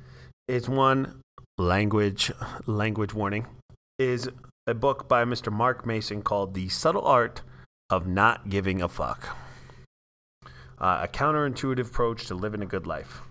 is 0.48 0.70
one 0.70 1.22
language 1.58 2.32
language 2.66 3.14
warning 3.14 3.46
is 4.00 4.30
a 4.68 4.74
book 4.74 5.08
by 5.08 5.24
Mr. 5.26 5.52
Mark 5.52 5.86
Mason 5.86 6.22
called 6.22 6.54
The 6.54 6.70
Subtle 6.70 7.06
Art 7.06 7.42
of 7.90 8.08
Not 8.08 8.50
Giving 8.50 8.82
a 8.82 8.88
Fuck. 8.88 9.36
Uh, 10.80 11.02
a 11.04 11.08
counterintuitive 11.08 11.88
approach 11.88 12.28
to 12.28 12.36
living 12.36 12.62
a 12.62 12.66
good 12.66 12.88
life. 12.88 13.22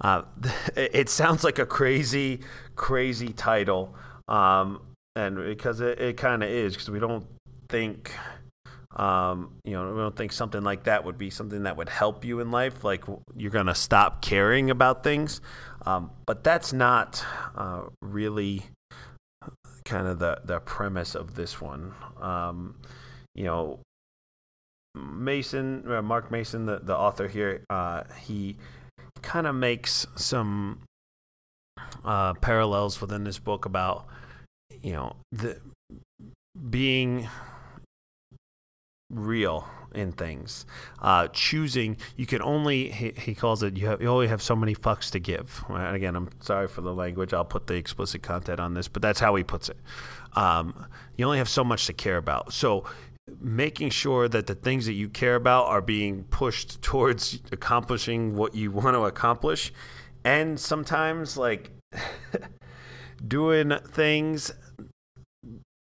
Uh, 0.00 0.22
it 0.76 1.08
sounds 1.08 1.44
like 1.44 1.58
a 1.58 1.66
crazy, 1.66 2.40
crazy 2.74 3.32
title, 3.32 3.94
um, 4.28 4.80
and 5.14 5.36
because 5.36 5.80
it, 5.80 5.98
it 6.00 6.16
kind 6.16 6.42
of 6.42 6.50
is, 6.50 6.74
because 6.74 6.90
we 6.90 6.98
don't 6.98 7.26
think 7.68 8.12
um, 8.96 9.52
you 9.64 9.72
know, 9.72 9.94
I 9.94 9.98
don't 9.98 10.16
think 10.16 10.32
something 10.32 10.62
like 10.62 10.84
that 10.84 11.04
would 11.04 11.18
be 11.18 11.28
something 11.30 11.64
that 11.64 11.76
would 11.76 11.90
help 11.90 12.24
you 12.24 12.40
in 12.40 12.50
life. 12.50 12.82
Like 12.82 13.04
you're 13.36 13.50
going 13.50 13.66
to 13.66 13.74
stop 13.74 14.22
caring 14.22 14.70
about 14.70 15.04
things. 15.04 15.40
Um, 15.84 16.10
but 16.26 16.42
that's 16.42 16.72
not 16.72 17.24
uh, 17.54 17.82
really 18.02 18.64
kind 19.84 20.06
of 20.06 20.18
the, 20.18 20.40
the 20.44 20.60
premise 20.60 21.14
of 21.14 21.34
this 21.34 21.60
one. 21.60 21.94
Um, 22.20 22.76
you 23.34 23.44
know, 23.44 23.80
Manson, 24.94 25.84
uh, 25.92 26.00
Mark 26.00 26.30
Mason, 26.30 26.64
the, 26.64 26.80
the 26.82 26.96
author 26.96 27.28
here, 27.28 27.64
uh, 27.68 28.04
he 28.18 28.56
kind 29.20 29.46
of 29.46 29.54
makes 29.54 30.06
some 30.16 30.80
uh, 32.02 32.32
parallels 32.34 33.00
within 33.02 33.24
this 33.24 33.38
book 33.38 33.66
about, 33.66 34.06
you 34.82 34.92
know, 34.92 35.16
the 35.32 35.60
being 36.70 37.28
real 39.10 39.68
in 39.94 40.12
things. 40.12 40.66
Uh, 41.00 41.28
choosing, 41.28 41.96
you 42.16 42.26
can 42.26 42.42
only, 42.42 42.90
he, 42.90 43.12
he 43.16 43.34
calls 43.34 43.62
it, 43.62 43.76
you, 43.76 43.86
have, 43.86 44.02
you 44.02 44.08
only 44.08 44.28
have 44.28 44.42
so 44.42 44.54
many 44.54 44.74
fucks 44.74 45.10
to 45.10 45.18
give. 45.18 45.64
Right? 45.68 45.94
Again, 45.94 46.16
I'm 46.16 46.28
sorry 46.40 46.68
for 46.68 46.82
the 46.82 46.92
language. 46.92 47.32
I'll 47.32 47.44
put 47.44 47.66
the 47.66 47.74
explicit 47.74 48.22
content 48.22 48.60
on 48.60 48.74
this, 48.74 48.88
but 48.88 49.02
that's 49.02 49.20
how 49.20 49.34
he 49.34 49.44
puts 49.44 49.68
it. 49.68 49.78
Um, 50.34 50.86
you 51.16 51.24
only 51.24 51.38
have 51.38 51.48
so 51.48 51.64
much 51.64 51.86
to 51.86 51.92
care 51.92 52.18
about. 52.18 52.52
So, 52.52 52.84
making 53.40 53.90
sure 53.90 54.28
that 54.28 54.46
the 54.46 54.54
things 54.54 54.86
that 54.86 54.92
you 54.92 55.08
care 55.08 55.34
about 55.34 55.66
are 55.66 55.80
being 55.80 56.24
pushed 56.24 56.80
towards 56.82 57.40
accomplishing 57.50 58.36
what 58.36 58.54
you 58.54 58.70
want 58.70 58.94
to 58.94 59.04
accomplish. 59.04 59.72
And 60.24 60.60
sometimes, 60.60 61.36
like, 61.36 61.70
doing 63.26 63.72
things 63.88 64.52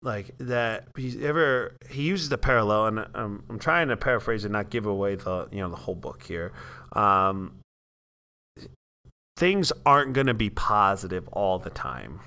like 0.05 0.37
that 0.37 0.87
he's 0.95 1.17
ever 1.21 1.75
he 1.89 2.03
uses 2.03 2.29
the 2.29 2.37
parallel 2.37 2.87
and 2.87 2.99
I'm, 3.13 3.43
I'm 3.49 3.59
trying 3.59 3.89
to 3.89 3.97
paraphrase 3.97 4.45
and 4.45 4.53
not 4.53 4.69
give 4.69 4.85
away 4.85 5.15
the 5.15 5.47
you 5.51 5.59
know 5.59 5.69
the 5.69 5.75
whole 5.75 5.95
book 5.95 6.23
here. 6.23 6.53
Um, 6.93 7.59
things 9.37 9.73
aren't 9.85 10.13
going 10.13 10.27
to 10.27 10.33
be 10.33 10.49
positive 10.49 11.27
all 11.29 11.59
the 11.59 11.69
time 11.69 12.21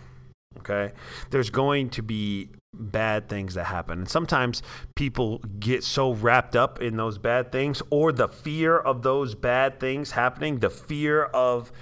okay? 0.58 0.92
There's 1.30 1.50
going 1.50 1.90
to 1.90 2.02
be 2.02 2.50
bad 2.74 3.28
things 3.28 3.54
that 3.54 3.64
happen. 3.64 4.00
And 4.00 4.08
sometimes 4.08 4.62
people 4.94 5.38
get 5.58 5.82
so 5.82 6.12
wrapped 6.12 6.54
up 6.54 6.80
in 6.80 6.96
those 6.96 7.18
bad 7.18 7.50
things 7.50 7.82
or 7.90 8.12
the 8.12 8.28
fear 8.28 8.78
of 8.78 9.02
those 9.02 9.34
bad 9.34 9.80
things 9.80 10.12
happening 10.12 10.58
the 10.58 10.70
fear 10.70 11.24
of 11.24 11.72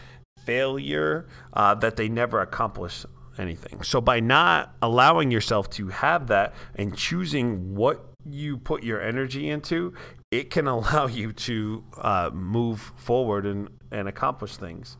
failure 0.44 1.26
uh, 1.54 1.74
that 1.74 1.96
they 1.96 2.08
never 2.08 2.40
accomplish 2.40 3.04
anything. 3.38 3.82
So 3.82 4.00
by 4.00 4.20
not 4.20 4.74
allowing 4.82 5.30
yourself 5.30 5.70
to 5.70 5.88
have 5.88 6.28
that 6.28 6.54
and 6.74 6.96
choosing 6.96 7.74
what 7.74 8.04
you 8.24 8.58
put 8.58 8.82
your 8.82 9.00
energy 9.00 9.48
into, 9.48 9.94
it 10.30 10.50
can 10.50 10.66
allow 10.76 11.06
you 11.06 11.32
to 11.32 11.84
uh, 11.98 12.30
move 12.32 12.92
forward 12.96 13.46
and, 13.46 13.68
and 13.90 14.08
accomplish 14.08 14.56
things. 14.56 14.96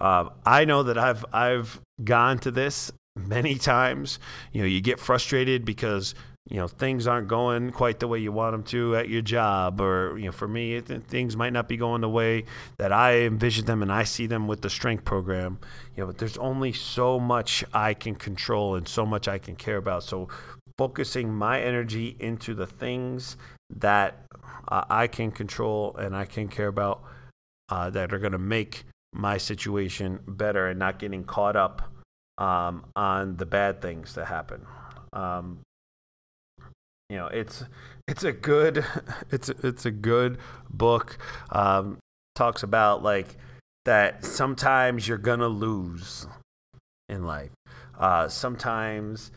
Uh, 0.00 0.28
I 0.46 0.64
know 0.64 0.84
that 0.84 0.96
I've 0.96 1.24
I've 1.32 1.80
gone 2.04 2.38
to 2.40 2.50
this 2.52 2.92
many 3.16 3.56
times. 3.56 4.18
You 4.52 4.62
know, 4.62 4.68
you 4.68 4.80
get 4.80 5.00
frustrated 5.00 5.64
because 5.64 6.14
you 6.48 6.56
know 6.56 6.66
things 6.66 7.06
aren't 7.06 7.28
going 7.28 7.70
quite 7.70 8.00
the 8.00 8.08
way 8.08 8.18
you 8.18 8.32
want 8.32 8.52
them 8.52 8.62
to 8.62 8.96
at 8.96 9.08
your 9.08 9.20
job 9.20 9.80
or 9.80 10.18
you 10.18 10.26
know 10.26 10.32
for 10.32 10.48
me 10.48 10.80
things 10.80 11.36
might 11.36 11.52
not 11.52 11.68
be 11.68 11.76
going 11.76 12.00
the 12.00 12.08
way 12.08 12.44
that 12.78 12.92
i 12.92 13.18
envision 13.18 13.66
them 13.66 13.82
and 13.82 13.92
i 13.92 14.02
see 14.02 14.26
them 14.26 14.46
with 14.48 14.62
the 14.62 14.70
strength 14.70 15.04
program. 15.04 15.58
You 15.96 16.02
know 16.02 16.06
but 16.06 16.18
there's 16.18 16.38
only 16.38 16.72
so 16.72 17.20
much 17.20 17.64
i 17.74 17.94
can 17.94 18.14
control 18.14 18.76
and 18.76 18.88
so 18.88 19.04
much 19.04 19.28
i 19.28 19.38
can 19.38 19.56
care 19.56 19.76
about. 19.76 20.04
So 20.04 20.28
focusing 20.76 21.32
my 21.32 21.60
energy 21.60 22.16
into 22.20 22.54
the 22.54 22.66
things 22.66 23.36
that 23.76 24.24
uh, 24.68 24.84
i 24.88 25.06
can 25.06 25.30
control 25.30 25.94
and 25.96 26.16
i 26.16 26.24
can 26.24 26.48
care 26.48 26.68
about 26.68 27.02
uh, 27.68 27.90
that 27.90 28.12
are 28.12 28.18
going 28.18 28.32
to 28.32 28.38
make 28.38 28.84
my 29.12 29.36
situation 29.36 30.20
better 30.26 30.68
and 30.68 30.78
not 30.78 30.98
getting 30.98 31.24
caught 31.24 31.56
up 31.56 31.82
um, 32.38 32.84
on 32.94 33.36
the 33.36 33.46
bad 33.46 33.82
things 33.82 34.14
that 34.14 34.26
happen. 34.26 34.64
Um, 35.12 35.60
you 37.08 37.16
know, 37.16 37.26
it's 37.26 37.64
it's 38.06 38.24
a 38.24 38.32
good 38.32 38.84
it's 39.30 39.48
it's 39.48 39.86
a 39.86 39.90
good 39.90 40.38
book. 40.70 41.18
Um, 41.50 41.98
talks 42.34 42.62
about 42.62 43.02
like 43.02 43.36
that 43.84 44.24
sometimes 44.24 45.08
you're 45.08 45.18
gonna 45.18 45.48
lose 45.48 46.26
in 47.08 47.24
life. 47.24 47.50
Uh, 47.98 48.28
sometimes 48.28 49.32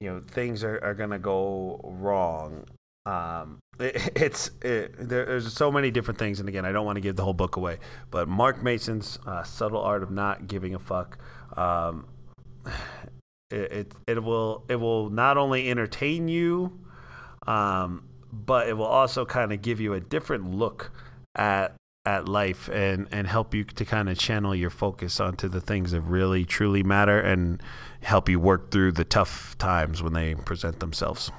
you 0.00 0.10
know 0.10 0.22
things 0.28 0.62
are, 0.62 0.78
are 0.84 0.94
gonna 0.94 1.18
go 1.18 1.80
wrong. 1.82 2.64
Um, 3.06 3.58
it, 3.80 4.12
it's 4.16 4.50
it, 4.62 4.94
there, 4.98 5.24
there's 5.24 5.52
so 5.52 5.72
many 5.72 5.90
different 5.90 6.18
things, 6.18 6.40
and 6.40 6.48
again, 6.48 6.66
I 6.66 6.72
don't 6.72 6.84
want 6.84 6.96
to 6.96 7.02
give 7.02 7.16
the 7.16 7.24
whole 7.24 7.34
book 7.34 7.56
away. 7.56 7.78
But 8.10 8.28
Mark 8.28 8.62
mason's 8.62 9.18
uh, 9.26 9.42
"Subtle 9.44 9.80
Art 9.80 10.02
of 10.02 10.10
Not 10.10 10.46
Giving 10.46 10.74
a 10.74 10.78
Fuck." 10.78 11.18
Um, 11.56 12.06
it, 13.54 13.92
it, 14.06 14.22
will 14.22 14.64
it 14.68 14.76
will 14.76 15.10
not 15.10 15.36
only 15.36 15.70
entertain 15.70 16.28
you, 16.28 16.78
um, 17.46 18.04
but 18.32 18.68
it 18.68 18.76
will 18.76 18.84
also 18.84 19.24
kind 19.24 19.52
of 19.52 19.62
give 19.62 19.80
you 19.80 19.94
a 19.94 20.00
different 20.00 20.54
look 20.54 20.90
at 21.34 21.74
at 22.06 22.28
life 22.28 22.68
and 22.68 23.08
and 23.10 23.26
help 23.26 23.54
you 23.54 23.64
to 23.64 23.84
kind 23.84 24.10
of 24.10 24.18
channel 24.18 24.54
your 24.54 24.68
focus 24.68 25.20
onto 25.20 25.48
the 25.48 25.60
things 25.60 25.92
that 25.92 26.02
really 26.02 26.44
truly 26.44 26.82
matter 26.82 27.18
and 27.18 27.62
help 28.02 28.28
you 28.28 28.38
work 28.38 28.70
through 28.70 28.92
the 28.92 29.04
tough 29.04 29.56
times 29.56 30.02
when 30.02 30.12
they 30.12 30.34
present 30.34 30.80
themselves. 30.80 31.30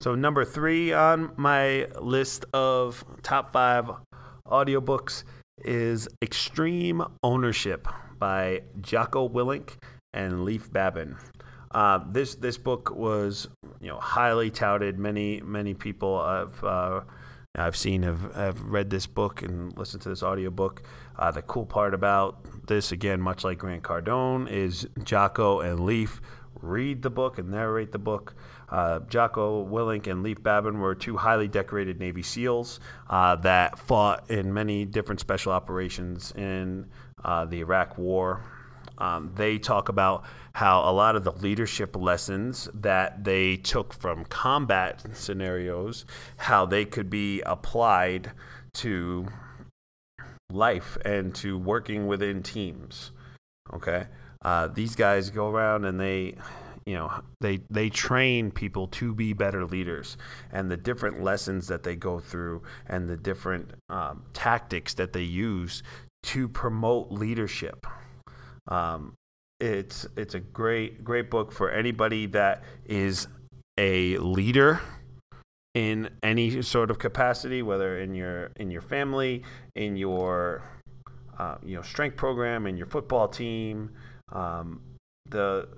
So 0.00 0.14
number 0.14 0.44
3 0.44 0.92
on 0.92 1.32
my 1.36 1.86
list 2.00 2.44
of 2.52 3.04
top 3.22 3.52
5 3.52 3.90
audiobooks 4.46 5.24
is 5.64 6.08
Extreme 6.20 7.02
Ownership 7.22 7.88
by 8.18 8.62
Jocko 8.80 9.28
Willink 9.28 9.76
and 10.14 10.44
Leif 10.44 10.72
Babin. 10.72 11.16
Uh, 11.72 12.00
this 12.10 12.36
this 12.36 12.56
book 12.56 12.94
was 12.94 13.48
you 13.80 13.88
know 13.88 13.98
highly 13.98 14.50
touted. 14.50 14.98
Many 14.98 15.40
many 15.40 15.74
people 15.74 16.24
have 16.24 16.64
uh, 16.64 17.00
I've 17.56 17.76
seen 17.76 18.02
have, 18.02 18.34
have 18.34 18.60
read 18.62 18.90
this 18.90 19.06
book 19.06 19.42
and 19.42 19.76
listened 19.76 20.02
to 20.02 20.08
this 20.08 20.22
audiobook. 20.22 20.82
Uh, 21.18 21.30
the 21.30 21.42
cool 21.42 21.66
part 21.66 21.94
about 21.94 22.66
this, 22.66 22.90
again, 22.90 23.20
much 23.20 23.44
like 23.44 23.58
Grant 23.58 23.82
Cardone, 23.82 24.50
is 24.50 24.88
Jocko 25.04 25.60
and 25.60 25.80
Leif 25.80 26.20
read 26.60 27.02
the 27.02 27.10
book 27.10 27.38
and 27.38 27.50
narrate 27.50 27.92
the 27.92 27.98
book. 27.98 28.34
Uh, 28.68 29.00
Jocko 29.00 29.64
Willink 29.66 30.06
and 30.06 30.22
Leif 30.22 30.42
Babin 30.42 30.80
were 30.80 30.94
two 30.94 31.16
highly 31.16 31.46
decorated 31.46 32.00
Navy 32.00 32.22
SEALs 32.22 32.80
uh, 33.10 33.36
that 33.36 33.78
fought 33.78 34.30
in 34.30 34.52
many 34.52 34.84
different 34.84 35.20
special 35.20 35.52
operations 35.52 36.32
in 36.32 36.86
uh, 37.24 37.44
the 37.44 37.60
Iraq 37.60 37.98
War. 37.98 38.42
Um, 38.98 39.32
they 39.34 39.58
talk 39.58 39.88
about 39.88 40.24
how 40.54 40.88
a 40.88 40.92
lot 40.92 41.16
of 41.16 41.24
the 41.24 41.32
leadership 41.32 41.96
lessons 41.96 42.68
that 42.74 43.24
they 43.24 43.56
took 43.56 43.92
from 43.92 44.24
combat 44.26 45.02
scenarios, 45.14 46.04
how 46.36 46.64
they 46.64 46.84
could 46.84 47.10
be 47.10 47.40
applied 47.42 48.30
to 48.74 49.26
life 50.50 50.96
and 51.04 51.34
to 51.36 51.58
working 51.58 52.06
within 52.06 52.42
teams. 52.42 53.10
Okay, 53.72 54.06
uh, 54.44 54.68
these 54.68 54.94
guys 54.94 55.30
go 55.30 55.48
around 55.48 55.84
and 55.84 55.98
they 55.98 56.36
you 56.86 56.94
know 56.94 57.10
they 57.40 57.60
they 57.70 57.88
train 57.88 58.50
people 58.50 58.86
to 58.88 59.14
be 59.14 59.32
better 59.32 59.64
leaders 59.64 60.16
and 60.52 60.70
the 60.70 60.76
different 60.76 61.22
lessons 61.22 61.66
that 61.68 61.82
they 61.82 61.96
go 61.96 62.18
through 62.18 62.62
and 62.86 63.08
the 63.08 63.16
different 63.16 63.72
um, 63.88 64.22
tactics 64.34 64.94
that 64.94 65.12
they 65.12 65.22
use 65.22 65.82
to 66.22 66.46
promote 66.48 67.10
leadership 67.10 67.86
um, 68.68 69.14
it's 69.60 70.06
it's 70.16 70.34
a 70.34 70.40
great 70.40 71.04
great 71.04 71.30
book 71.30 71.52
for 71.52 71.70
anybody 71.70 72.26
that 72.26 72.62
is 72.86 73.28
a 73.78 74.18
leader 74.18 74.80
in 75.74 76.08
any 76.22 76.62
sort 76.62 76.90
of 76.90 76.98
capacity, 76.98 77.62
whether 77.62 77.98
in 77.98 78.14
your 78.14 78.50
in 78.56 78.70
your 78.70 78.80
family, 78.80 79.42
in 79.74 79.96
your 79.96 80.62
uh, 81.38 81.56
you 81.64 81.76
know 81.76 81.82
strength 81.82 82.16
program, 82.16 82.66
in 82.66 82.76
your 82.76 82.86
football 82.86 83.28
team. 83.28 83.90
Um, 84.32 84.80
the 85.30 85.68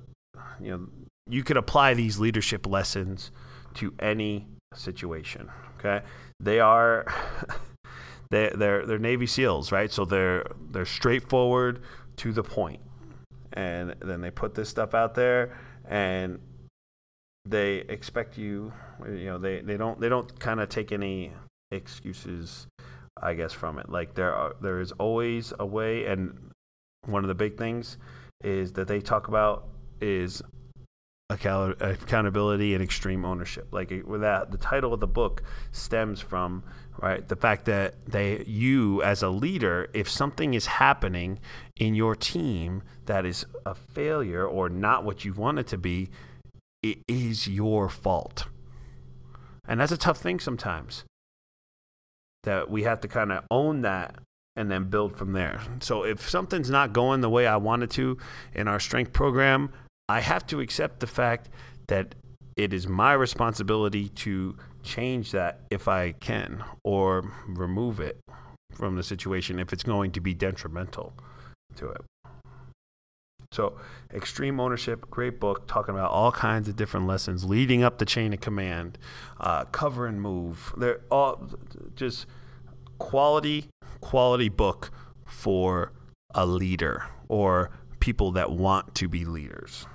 you 0.61 0.71
know 0.71 0.89
you 1.29 1.43
could 1.43 1.57
apply 1.57 1.95
these 1.95 2.19
leadership 2.19 2.67
lessons 2.67 3.31
to 3.75 3.95
any 3.99 4.47
situation. 4.75 5.51
Okay, 5.79 6.05
they 6.41 6.61
are 6.61 7.07
they 8.31 8.51
they're 8.55 8.85
they're 8.87 8.99
Navy 8.99 9.27
SEALs, 9.27 9.73
right? 9.73 9.91
So 9.91 10.05
they're 10.05 10.47
they're 10.71 10.85
straightforward 10.85 11.83
to 12.17 12.33
the 12.33 12.43
point. 12.43 12.81
And 13.53 13.95
then 14.01 14.21
they 14.21 14.31
put 14.31 14.55
this 14.55 14.69
stuff 14.69 14.95
out 14.95 15.15
there 15.15 15.57
and 15.89 16.41
they 17.49 17.77
expect 17.77 18.37
you 18.37 18.73
you 19.07 19.27
know 19.27 19.39
they, 19.39 19.61
they 19.61 19.77
don't 19.77 20.01
they 20.01 20.09
don't 20.09 20.39
kind 20.41 20.59
of 20.59 20.69
take 20.69 20.91
any 20.91 21.33
excuses 21.71 22.67
i 23.23 23.35
guess 23.35 23.53
from 23.53 23.79
it. 23.79 23.89
Like 23.89 24.15
there 24.15 24.35
are 24.35 24.57
there 24.61 24.81
is 24.81 24.93
always 24.93 25.53
a 25.59 25.67
way 25.67 26.07
and 26.07 26.51
one 27.07 27.25
of 27.25 27.29
the 27.29 27.35
big 27.35 27.57
things 27.57 27.99
is 28.45 28.73
that 28.73 28.89
they 28.89 29.01
talk 29.01 29.29
about 29.29 29.69
is 30.01 30.43
accountability 31.29 32.75
and 32.75 32.83
extreme 32.83 33.25
ownership. 33.25 33.69
Like 33.73 33.91
with 34.07 34.21
that 34.21 34.53
the 34.53 34.59
title 34.59 34.95
of 34.95 35.01
the 35.01 35.09
book 35.09 35.43
stems 35.73 36.21
from 36.21 36.63
right 36.99 37.27
the 37.27 37.37
fact 37.37 37.65
that 37.65 37.95
they 38.07 38.45
you 38.45 39.03
as 39.03 39.23
a 39.23 39.29
leader 39.29 39.89
if 39.93 40.09
something 40.09 40.55
is 40.55 40.67
happening 40.67 41.39
in 41.77 41.95
your 41.95 42.15
team 42.15 42.83
that 43.07 43.27
is 43.27 43.45
a 43.67 43.75
failure 43.75 44.47
or 44.47 44.69
not 44.69 45.05
what 45.05 45.25
you 45.25 45.33
want 45.33 45.59
it 45.59 45.67
to 45.67 45.79
be 45.79 46.09
it 46.83 46.99
is 47.09 47.49
your 47.49 47.89
fault. 47.89 48.47
And 49.67 49.81
that's 49.81 49.93
a 49.93 49.97
tough 49.97 50.19
thing 50.19 50.39
sometimes 50.39 51.05
that 52.45 52.71
we 52.71 52.85
have 52.85 53.01
to 53.01 53.09
kind 53.09 53.33
of 53.33 53.45
own 53.51 53.83
that 53.83 54.15
and 54.55 54.71
then 54.71 54.85
build 54.85 55.17
from 55.17 55.33
there. 55.33 55.61
So 55.81 56.05
if 56.05 56.31
something's 56.31 56.71
not 56.71 56.93
going 56.93 57.21
the 57.21 57.29
way 57.29 57.49
i 57.49 57.57
wanted 57.57 57.91
to 57.91 58.17
in 58.55 58.69
our 58.69 58.79
strength 58.79 59.13
program 59.13 59.73
i 60.09 60.21
have 60.21 60.47
to 60.47 60.61
accept 60.61 61.01
the 61.01 61.07
fact 61.07 61.49
that 61.89 62.15
it 62.57 62.73
is 62.73 62.89
my 62.89 63.13
responsibility 63.13 64.09
to 64.09 64.57
change 64.83 65.33
that 65.33 65.61
if 65.71 65.89
I 65.89 66.13
can 66.13 66.65
or 66.85 67.31
remove 67.47 68.01
it 68.01 68.19
from 68.73 68.97
the 68.97 69.03
situation 69.03 69.59
if 69.59 69.73
it's 69.73 69.83
going 69.83 70.13
to 70.13 70.21
be 70.21 70.33
detrimental 70.33 71.13
to 71.77 71.91
it. 71.91 72.03
So, 73.53 73.79
Extreme 74.13 74.59
Ownership, 74.59 75.09
great 75.11 75.39
book, 75.39 75.67
talking 75.67 75.95
about 75.95 76.11
all 76.11 76.33
kinds 76.33 76.69
of 76.69 76.77
different 76.77 77.07
lessons 77.07 77.45
leading 77.45 77.83
up 77.83 77.99
the 77.99 78.05
chain 78.05 78.33
of 78.33 78.41
command, 78.41 78.99
uh, 79.39 79.65
cover 79.67 80.07
and 80.07 80.21
move. 80.21 80.75
They're 80.77 81.01
all 81.11 81.49
just 81.95 82.27
quality, 82.99 83.69
quality 84.01 84.49
book 84.49 84.91
for 85.25 85.93
a 86.35 86.45
leader 86.45 87.05
or 87.29 87.71
people 88.01 88.33
that 88.33 88.51
want 88.51 88.95
to 88.97 89.09
be 89.09 89.25
leaders. 89.25 89.87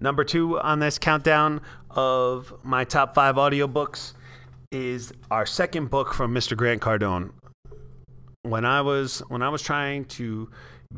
Number 0.00 0.24
two 0.24 0.58
on 0.58 0.78
this 0.78 0.98
countdown 0.98 1.60
of 1.90 2.54
my 2.62 2.84
top 2.84 3.14
five 3.14 3.36
audiobooks 3.36 4.14
is 4.72 5.12
our 5.30 5.44
second 5.44 5.90
book 5.90 6.14
from 6.14 6.34
Mr. 6.34 6.56
Grant 6.56 6.80
Cardone. 6.80 7.32
When 8.42 8.64
I 8.64 8.80
was 8.80 9.18
when 9.28 9.42
I 9.42 9.50
was 9.50 9.60
trying 9.60 10.06
to 10.06 10.48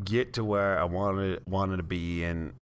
get 0.05 0.35
to 0.35 0.45
where 0.45 0.81
I 0.81 0.85
wanted 0.85 1.43
wanted 1.49 1.79
to 1.79 1.83
be 1.83 2.23
and 2.23 2.55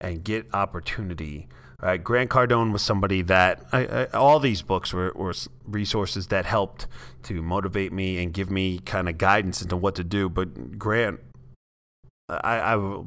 and 0.00 0.24
get 0.24 0.52
opportunity, 0.52 1.46
right? 1.80 2.02
Grant 2.02 2.30
Cardone 2.30 2.72
was 2.72 2.82
somebody 2.82 3.22
that 3.22 3.64
I, 3.72 3.86
I, 3.86 4.04
all 4.06 4.40
these 4.40 4.62
books 4.62 4.92
were, 4.92 5.12
were 5.14 5.34
resources 5.64 6.26
that 6.28 6.44
helped 6.44 6.88
to 7.24 7.40
motivate 7.40 7.92
me 7.92 8.20
and 8.20 8.32
give 8.32 8.50
me 8.50 8.80
kind 8.80 9.08
of 9.08 9.16
guidance 9.16 9.62
into 9.62 9.76
what 9.76 9.94
to 9.94 10.02
do. 10.02 10.28
But 10.28 10.76
Grant 10.76 11.20
I, 12.28 12.74
I 12.74 13.02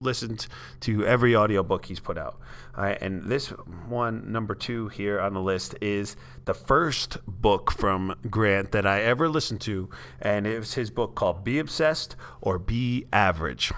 listened 0.00 0.46
to 0.80 1.04
every 1.04 1.36
audiobook 1.36 1.84
he's 1.84 2.00
put 2.00 2.16
out. 2.16 2.38
and 2.76 3.24
this 3.24 3.48
one, 3.88 4.30
number 4.32 4.54
two 4.54 4.88
here 4.88 5.20
on 5.20 5.34
the 5.34 5.40
list, 5.40 5.74
is 5.80 6.16
the 6.46 6.54
first 6.54 7.18
book 7.26 7.70
from 7.70 8.14
Grant 8.30 8.72
that 8.72 8.86
I 8.86 9.02
ever 9.02 9.28
listened 9.28 9.60
to. 9.62 9.90
And 10.20 10.46
it 10.46 10.58
was 10.58 10.74
his 10.74 10.90
book 10.90 11.14
called 11.14 11.44
Be 11.44 11.58
Obsessed 11.58 12.16
or 12.40 12.58
Be 12.58 13.06
Average. 13.12 13.72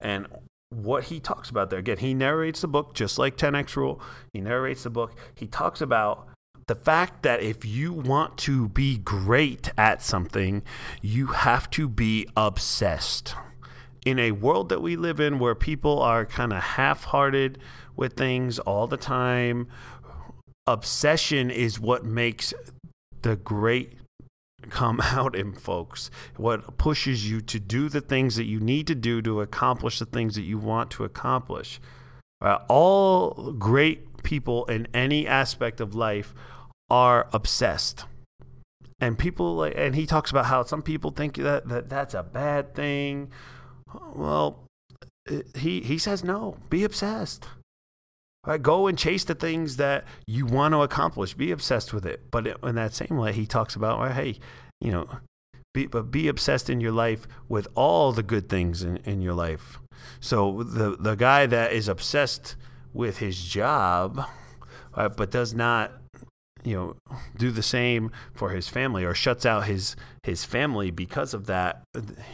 And 0.00 0.26
what 0.68 1.04
he 1.04 1.18
talks 1.18 1.48
about 1.50 1.70
there, 1.70 1.78
again, 1.78 1.98
he 1.98 2.14
narrates 2.14 2.60
the 2.60 2.68
book 2.68 2.94
just 2.94 3.18
like 3.18 3.36
10X 3.36 3.74
Rule. 3.76 4.00
He 4.32 4.40
narrates 4.40 4.82
the 4.82 4.90
book. 4.90 5.16
He 5.34 5.46
talks 5.46 5.80
about 5.80 6.26
the 6.66 6.74
fact 6.74 7.22
that 7.22 7.42
if 7.42 7.64
you 7.64 7.92
want 7.92 8.36
to 8.38 8.68
be 8.68 8.98
great 8.98 9.70
at 9.76 10.02
something, 10.02 10.62
you 11.00 11.28
have 11.28 11.68
to 11.70 11.88
be 11.88 12.28
obsessed 12.36 13.34
in 14.04 14.18
a 14.18 14.32
world 14.32 14.68
that 14.70 14.82
we 14.82 14.96
live 14.96 15.20
in 15.20 15.38
where 15.38 15.54
people 15.54 16.00
are 16.00 16.24
kind 16.24 16.52
of 16.52 16.62
half 16.62 17.04
hearted 17.04 17.58
with 17.96 18.14
things 18.14 18.58
all 18.58 18.86
the 18.86 18.96
time, 18.96 19.68
obsession 20.66 21.50
is 21.50 21.78
what 21.78 22.04
makes 22.04 22.54
the 23.22 23.36
great 23.36 23.94
come 24.68 25.00
out 25.04 25.34
in 25.34 25.52
folks. 25.52 26.10
What 26.36 26.78
pushes 26.78 27.30
you 27.30 27.40
to 27.42 27.60
do 27.60 27.88
the 27.88 28.00
things 28.00 28.36
that 28.36 28.44
you 28.44 28.60
need 28.60 28.86
to 28.88 28.94
do 28.94 29.22
to 29.22 29.40
accomplish 29.40 29.98
the 29.98 30.06
things 30.06 30.34
that 30.34 30.42
you 30.42 30.58
want 30.58 30.90
to 30.92 31.04
accomplish. 31.04 31.80
Uh, 32.42 32.58
all 32.68 33.52
great 33.52 34.22
people 34.22 34.64
in 34.66 34.88
any 34.94 35.26
aspect 35.26 35.80
of 35.80 35.94
life 35.94 36.34
are 36.88 37.28
obsessed. 37.32 38.04
And 38.98 39.18
people 39.18 39.62
and 39.62 39.94
he 39.94 40.06
talks 40.06 40.30
about 40.30 40.46
how 40.46 40.62
some 40.62 40.82
people 40.82 41.10
think 41.10 41.36
that, 41.36 41.68
that 41.68 41.88
that's 41.88 42.14
a 42.14 42.22
bad 42.22 42.74
thing. 42.74 43.30
Well, 44.14 44.64
he 45.54 45.80
he 45.80 45.98
says 45.98 46.24
no. 46.24 46.56
Be 46.68 46.84
obsessed. 46.84 47.46
Right, 48.46 48.62
go 48.62 48.86
and 48.86 48.96
chase 48.96 49.24
the 49.24 49.34
things 49.34 49.76
that 49.76 50.04
you 50.26 50.46
want 50.46 50.72
to 50.72 50.80
accomplish. 50.80 51.34
Be 51.34 51.50
obsessed 51.50 51.92
with 51.92 52.06
it. 52.06 52.30
But 52.30 52.46
in 52.62 52.74
that 52.76 52.94
same 52.94 53.18
way, 53.18 53.34
he 53.34 53.44
talks 53.44 53.76
about, 53.76 53.98
well, 53.98 54.12
hey, 54.12 54.38
you 54.80 54.90
know, 54.90 55.06
be, 55.74 55.86
but 55.86 56.10
be 56.10 56.26
obsessed 56.26 56.70
in 56.70 56.80
your 56.80 56.92
life 56.92 57.28
with 57.50 57.68
all 57.74 58.12
the 58.12 58.22
good 58.22 58.48
things 58.48 58.82
in, 58.82 58.96
in 58.98 59.20
your 59.20 59.34
life. 59.34 59.78
So 60.20 60.62
the 60.62 60.96
the 60.98 61.16
guy 61.16 61.44
that 61.46 61.72
is 61.72 61.86
obsessed 61.86 62.56
with 62.94 63.18
his 63.18 63.44
job, 63.44 64.24
right, 64.96 65.14
but 65.14 65.30
does 65.30 65.52
not 65.52 65.99
you 66.64 66.74
know 66.74 66.96
do 67.36 67.50
the 67.50 67.62
same 67.62 68.10
for 68.34 68.50
his 68.50 68.68
family 68.68 69.04
or 69.04 69.14
shuts 69.14 69.46
out 69.46 69.66
his 69.66 69.96
his 70.22 70.44
family 70.44 70.90
because 70.90 71.32
of 71.32 71.46
that 71.46 71.82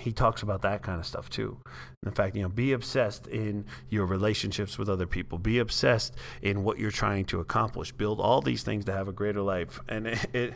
he 0.00 0.12
talks 0.12 0.42
about 0.42 0.62
that 0.62 0.82
kind 0.82 0.98
of 0.98 1.06
stuff 1.06 1.30
too. 1.30 1.58
In 2.04 2.12
fact 2.12 2.36
you 2.36 2.42
know 2.42 2.48
be 2.48 2.72
obsessed 2.72 3.26
in 3.26 3.64
your 3.88 4.06
relationships 4.06 4.78
with 4.78 4.88
other 4.88 5.06
people. 5.06 5.38
Be 5.38 5.58
obsessed 5.58 6.14
in 6.42 6.64
what 6.64 6.78
you're 6.78 6.90
trying 6.90 7.24
to 7.26 7.40
accomplish. 7.40 7.92
Build 7.92 8.20
all 8.20 8.40
these 8.40 8.62
things 8.62 8.84
to 8.86 8.92
have 8.92 9.08
a 9.08 9.12
greater 9.12 9.42
life. 9.42 9.80
And 9.88 10.06
it, 10.06 10.26
it, 10.32 10.54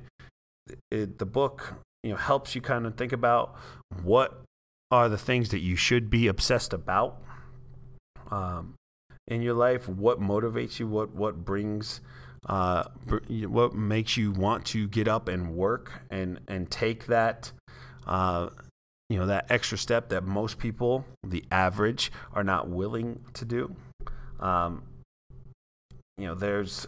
it 0.91 1.19
the 1.19 1.27
book 1.27 1.75
you 2.03 2.11
know 2.11 2.17
helps 2.17 2.55
you 2.55 2.61
kind 2.61 2.87
of 2.87 2.97
think 2.97 3.13
about 3.13 3.57
what 4.03 4.43
are 4.91 5.09
the 5.09 5.19
things 5.19 5.51
that 5.51 5.61
you 5.61 5.77
should 5.77 6.11
be 6.11 6.27
obsessed 6.27 6.73
about 6.73 7.23
um, 8.31 8.75
in 9.29 9.43
your 9.43 9.55
life. 9.55 9.89
What 9.89 10.21
motivates 10.21 10.79
you? 10.79 10.87
What 10.87 11.15
what 11.15 11.45
brings 11.45 12.01
uh, 12.49 12.85
what 13.29 13.75
makes 13.75 14.17
you 14.17 14.33
want 14.33 14.65
to 14.67 14.89
get 14.89 15.09
up 15.09 15.29
and 15.29 15.55
work 15.55 15.93
and 16.11 16.41
and 16.49 16.71
take 16.71 17.07
that 17.07 17.53
uh, 18.07 18.49
you 19.09 19.19
know 19.19 19.27
that 19.27 19.47
extra 19.51 19.77
step 19.77 20.09
that 20.09 20.25
most 20.25 20.59
people 20.59 21.05
the 21.23 21.45
average 21.51 22.11
are 22.33 22.45
not 22.45 22.69
willing 22.69 23.21
to 23.35 23.45
do? 23.45 23.75
Um, 24.41 24.83
you 26.17 26.27
know 26.27 26.35
there's 26.35 26.87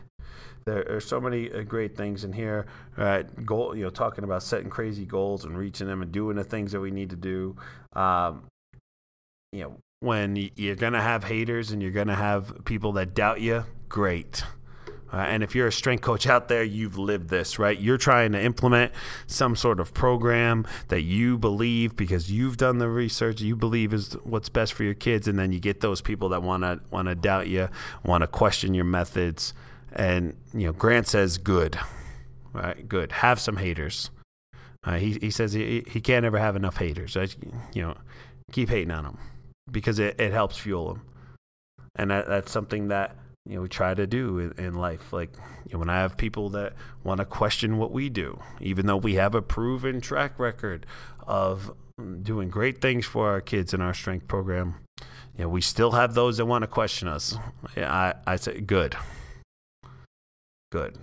there 0.64 0.84
are 0.90 1.00
so 1.00 1.20
many 1.20 1.52
uh, 1.52 1.62
great 1.62 1.96
things 1.96 2.24
in 2.24 2.32
here 2.32 2.66
right? 2.96 3.46
Goal 3.46 3.76
you 3.76 3.84
know 3.84 3.90
talking 3.90 4.24
about 4.24 4.42
setting 4.42 4.70
crazy 4.70 5.06
goals 5.06 5.44
and 5.44 5.56
reaching 5.56 5.86
them 5.86 6.02
and 6.02 6.10
doing 6.10 6.36
the 6.36 6.44
things 6.44 6.72
that 6.72 6.80
we 6.80 6.90
need 6.90 7.10
to 7.10 7.16
do. 7.16 7.56
Um, 7.92 8.44
you 9.52 9.64
know 9.64 9.76
when 10.00 10.50
you're 10.56 10.76
gonna 10.76 11.00
have 11.00 11.24
haters 11.24 11.70
and 11.70 11.80
you're 11.80 11.90
gonna 11.92 12.16
have 12.16 12.64
people 12.64 12.92
that 12.92 13.14
doubt 13.14 13.40
you 13.40 13.66
great 13.88 14.42
uh, 15.12 15.16
and 15.16 15.42
if 15.42 15.54
you're 15.54 15.66
a 15.66 15.72
strength 15.72 16.02
coach 16.02 16.26
out 16.26 16.48
there, 16.48 16.62
you've 16.62 16.96
lived 16.96 17.30
this, 17.30 17.58
right? 17.58 17.78
You're 17.78 17.98
trying 17.98 18.32
to 18.32 18.40
implement 18.40 18.92
some 19.26 19.56
sort 19.56 19.80
of 19.80 19.92
program 19.92 20.66
that 20.88 21.02
you 21.02 21.36
believe 21.36 21.96
because 21.96 22.30
you've 22.30 22.56
done 22.56 22.78
the 22.78 22.88
research, 22.88 23.40
you 23.40 23.56
believe 23.56 23.92
is 23.92 24.12
what's 24.22 24.48
best 24.48 24.72
for 24.72 24.84
your 24.84 24.94
kids, 24.94 25.26
and 25.26 25.38
then 25.38 25.52
you 25.52 25.58
get 25.58 25.80
those 25.80 26.00
people 26.00 26.28
that 26.28 26.42
want 26.42 26.62
to 26.62 26.80
want 26.90 27.08
to 27.08 27.14
doubt 27.14 27.48
you, 27.48 27.68
want 28.04 28.22
to 28.22 28.28
question 28.28 28.72
your 28.72 28.84
methods, 28.84 29.52
and 29.92 30.36
you 30.54 30.66
know, 30.66 30.72
Grant 30.72 31.08
says 31.08 31.38
good, 31.38 31.78
right? 32.52 32.88
Good. 32.88 33.10
Have 33.12 33.40
some 33.40 33.56
haters. 33.56 34.10
Uh, 34.84 34.96
he 34.96 35.18
he 35.20 35.30
says 35.30 35.52
he 35.52 35.84
he 35.88 36.00
can't 36.00 36.24
ever 36.24 36.38
have 36.38 36.54
enough 36.54 36.76
haters. 36.76 37.16
Right? 37.16 37.34
You 37.74 37.82
know, 37.82 37.94
keep 38.52 38.68
hating 38.68 38.92
on 38.92 39.04
them 39.04 39.18
because 39.70 39.98
it, 39.98 40.20
it 40.20 40.32
helps 40.32 40.56
fuel 40.56 40.94
them, 40.94 41.02
and 41.96 42.10
that, 42.12 42.28
that's 42.28 42.52
something 42.52 42.88
that 42.88 43.16
you 43.46 43.56
know 43.56 43.62
we 43.62 43.68
try 43.68 43.94
to 43.94 44.06
do 44.06 44.38
in, 44.38 44.52
in 44.64 44.74
life. 44.74 45.12
Like 45.12 45.30
you 45.66 45.72
know, 45.74 45.78
when 45.80 45.90
i 45.90 45.98
have 45.98 46.16
people 46.16 46.50
that 46.50 46.74
want 47.04 47.18
to 47.18 47.24
question 47.24 47.78
what 47.78 47.92
we 47.92 48.08
do 48.08 48.40
even 48.60 48.86
though 48.86 48.96
we 48.96 49.14
have 49.14 49.34
a 49.34 49.42
proven 49.42 50.00
track 50.00 50.38
record 50.38 50.86
of 51.26 51.72
doing 52.22 52.48
great 52.48 52.80
things 52.80 53.06
for 53.06 53.30
our 53.30 53.40
kids 53.40 53.74
in 53.74 53.80
our 53.80 53.94
strength 53.94 54.26
program 54.26 54.76
you 55.40 55.44
know 55.44 55.48
we 55.48 55.62
still 55.62 55.92
have 55.92 56.12
those 56.12 56.36
that 56.36 56.44
want 56.44 56.62
to 56.62 56.66
question 56.66 57.08
us. 57.08 57.34
I 57.74 58.14
i 58.26 58.36
say 58.36 58.60
good. 58.60 58.94
Good. 60.70 60.98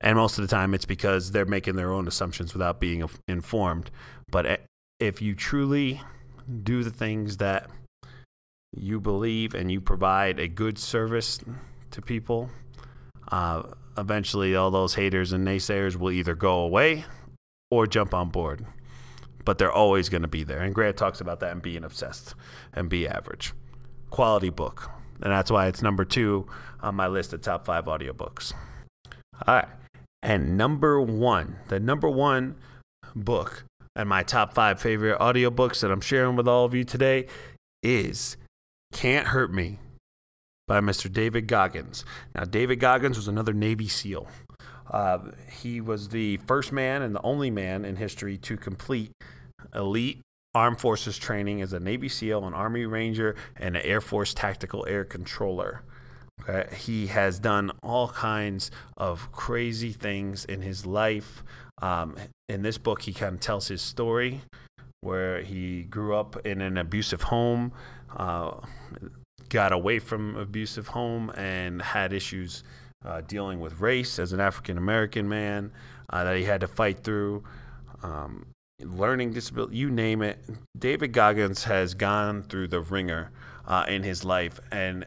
And 0.00 0.16
most 0.16 0.38
of 0.38 0.48
the 0.48 0.48
time 0.48 0.72
it's 0.72 0.86
because 0.86 1.32
they're 1.32 1.44
making 1.44 1.76
their 1.76 1.92
own 1.92 2.08
assumptions 2.08 2.54
without 2.54 2.80
being 2.80 3.06
informed. 3.26 3.90
But 4.30 4.46
eh, 4.46 4.56
if 5.00 5.20
you 5.20 5.34
truly 5.34 6.00
do 6.62 6.82
the 6.82 6.90
things 6.90 7.36
that 7.38 7.68
you 8.80 9.00
believe 9.00 9.54
and 9.54 9.70
you 9.70 9.80
provide 9.80 10.38
a 10.38 10.48
good 10.48 10.78
service 10.78 11.40
to 11.90 12.02
people, 12.02 12.50
uh, 13.30 13.62
eventually 13.96 14.54
all 14.54 14.70
those 14.70 14.94
haters 14.94 15.32
and 15.32 15.46
naysayers 15.46 15.96
will 15.96 16.10
either 16.10 16.34
go 16.34 16.60
away 16.60 17.04
or 17.70 17.86
jump 17.86 18.14
on 18.14 18.30
board. 18.30 18.64
But 19.44 19.58
they're 19.58 19.72
always 19.72 20.08
going 20.08 20.22
to 20.22 20.28
be 20.28 20.44
there. 20.44 20.60
And 20.60 20.74
Grant 20.74 20.96
talks 20.96 21.20
about 21.20 21.40
that 21.40 21.52
and 21.52 21.62
being 21.62 21.84
obsessed 21.84 22.34
and 22.72 22.88
be 22.88 23.08
average. 23.08 23.52
Quality 24.10 24.50
book. 24.50 24.90
And 25.22 25.32
that's 25.32 25.50
why 25.50 25.66
it's 25.66 25.82
number 25.82 26.04
two 26.04 26.46
on 26.80 26.94
my 26.94 27.06
list 27.08 27.32
of 27.32 27.40
top 27.40 27.66
five 27.66 27.86
audiobooks. 27.86 28.52
All 29.46 29.54
right. 29.54 29.68
And 30.22 30.56
number 30.56 31.00
one, 31.00 31.56
the 31.68 31.80
number 31.80 32.08
one 32.08 32.56
book 33.14 33.64
and 33.96 34.08
my 34.08 34.22
top 34.22 34.54
five 34.54 34.80
favorite 34.80 35.18
audiobooks 35.18 35.80
that 35.80 35.90
I'm 35.90 36.00
sharing 36.00 36.36
with 36.36 36.48
all 36.48 36.64
of 36.64 36.74
you 36.74 36.84
today 36.84 37.26
is 37.82 38.36
can't 38.92 39.28
Hurt 39.28 39.52
Me 39.52 39.78
by 40.66 40.80
Mr. 40.80 41.12
David 41.12 41.46
Goggins. 41.46 42.04
Now, 42.34 42.44
David 42.44 42.80
Goggins 42.80 43.16
was 43.16 43.28
another 43.28 43.52
Navy 43.52 43.88
SEAL. 43.88 44.28
Uh, 44.90 45.18
he 45.60 45.80
was 45.80 46.08
the 46.08 46.38
first 46.38 46.72
man 46.72 47.02
and 47.02 47.14
the 47.14 47.22
only 47.22 47.50
man 47.50 47.84
in 47.84 47.96
history 47.96 48.38
to 48.38 48.56
complete 48.56 49.12
elite 49.74 50.20
armed 50.54 50.80
forces 50.80 51.18
training 51.18 51.62
as 51.62 51.72
a 51.72 51.80
Navy 51.80 52.08
SEAL, 52.08 52.44
an 52.46 52.54
Army 52.54 52.86
Ranger, 52.86 53.36
and 53.56 53.76
an 53.76 53.82
Air 53.82 54.00
Force 54.00 54.32
Tactical 54.34 54.86
Air 54.88 55.04
Controller. 55.04 55.82
Okay. 56.42 56.74
He 56.74 57.08
has 57.08 57.38
done 57.38 57.72
all 57.82 58.08
kinds 58.08 58.70
of 58.96 59.30
crazy 59.32 59.92
things 59.92 60.44
in 60.44 60.62
his 60.62 60.86
life. 60.86 61.42
Um, 61.82 62.16
in 62.48 62.62
this 62.62 62.78
book, 62.78 63.02
he 63.02 63.12
kind 63.12 63.34
of 63.34 63.40
tells 63.40 63.68
his 63.68 63.82
story 63.82 64.40
where 65.00 65.42
he 65.42 65.82
grew 65.82 66.14
up 66.14 66.46
in 66.46 66.60
an 66.60 66.76
abusive 66.76 67.22
home, 67.22 67.72
uh, 68.16 68.52
got 69.48 69.72
away 69.72 69.98
from 69.98 70.36
abusive 70.36 70.88
home, 70.88 71.30
and 71.36 71.80
had 71.80 72.12
issues 72.12 72.64
uh, 73.04 73.20
dealing 73.22 73.60
with 73.60 73.80
race 73.80 74.18
as 74.18 74.32
an 74.32 74.40
African 74.40 74.76
American 74.76 75.28
man 75.28 75.72
uh, 76.10 76.24
that 76.24 76.36
he 76.36 76.44
had 76.44 76.60
to 76.60 76.68
fight 76.68 77.04
through. 77.04 77.44
Um, 78.02 78.46
learning 78.80 79.32
disability, 79.32 79.76
you 79.76 79.90
name 79.90 80.22
it. 80.22 80.38
David 80.78 81.12
Goggins 81.12 81.64
has 81.64 81.94
gone 81.94 82.42
through 82.42 82.68
the 82.68 82.80
ringer 82.80 83.30
uh, 83.66 83.84
in 83.88 84.02
his 84.02 84.24
life, 84.24 84.60
and 84.70 85.06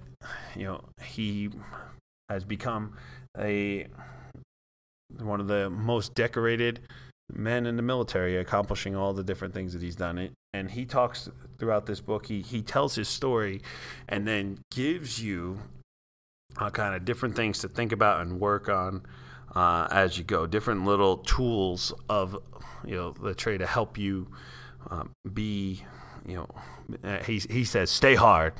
you 0.55 0.65
know 0.65 0.84
he 1.03 1.49
has 2.30 2.43
become 2.45 2.93
a 3.38 3.88
one 5.19 5.41
of 5.41 5.47
the 5.47 5.69
most 5.69 6.15
decorated 6.15 6.80
men 7.33 7.65
in 7.65 7.75
the 7.75 7.81
military 7.81 8.37
accomplishing 8.37 8.95
all 8.95 9.13
the 9.13 9.23
different 9.23 9.53
things 9.53 9.73
that 9.73 9.81
he's 9.81 9.95
done. 9.95 10.29
And 10.53 10.71
he 10.71 10.85
talks 10.85 11.29
throughout 11.57 11.85
this 11.85 12.01
book, 12.01 12.25
he, 12.25 12.41
he 12.41 12.61
tells 12.61 12.95
his 12.95 13.07
story 13.07 13.61
and 14.09 14.27
then 14.27 14.59
gives 14.71 15.21
you 15.21 15.59
uh, 16.57 16.69
kind 16.69 16.95
of 16.95 17.05
different 17.05 17.35
things 17.35 17.59
to 17.59 17.67
think 17.67 17.91
about 17.91 18.21
and 18.21 18.39
work 18.39 18.69
on 18.69 19.03
uh, 19.55 19.87
as 19.91 20.17
you 20.17 20.23
go, 20.23 20.47
different 20.47 20.85
little 20.85 21.17
tools 21.17 21.93
of, 22.09 22.37
you 22.85 22.95
know, 22.95 23.11
the 23.11 23.33
tray 23.33 23.57
to 23.57 23.65
help 23.65 23.97
you 23.97 24.27
um, 24.89 25.11
be, 25.33 25.83
you 26.25 26.35
know, 26.35 26.49
uh, 27.03 27.23
he, 27.23 27.39
he 27.49 27.63
says, 27.63 27.89
stay 27.89 28.15
hard, 28.15 28.53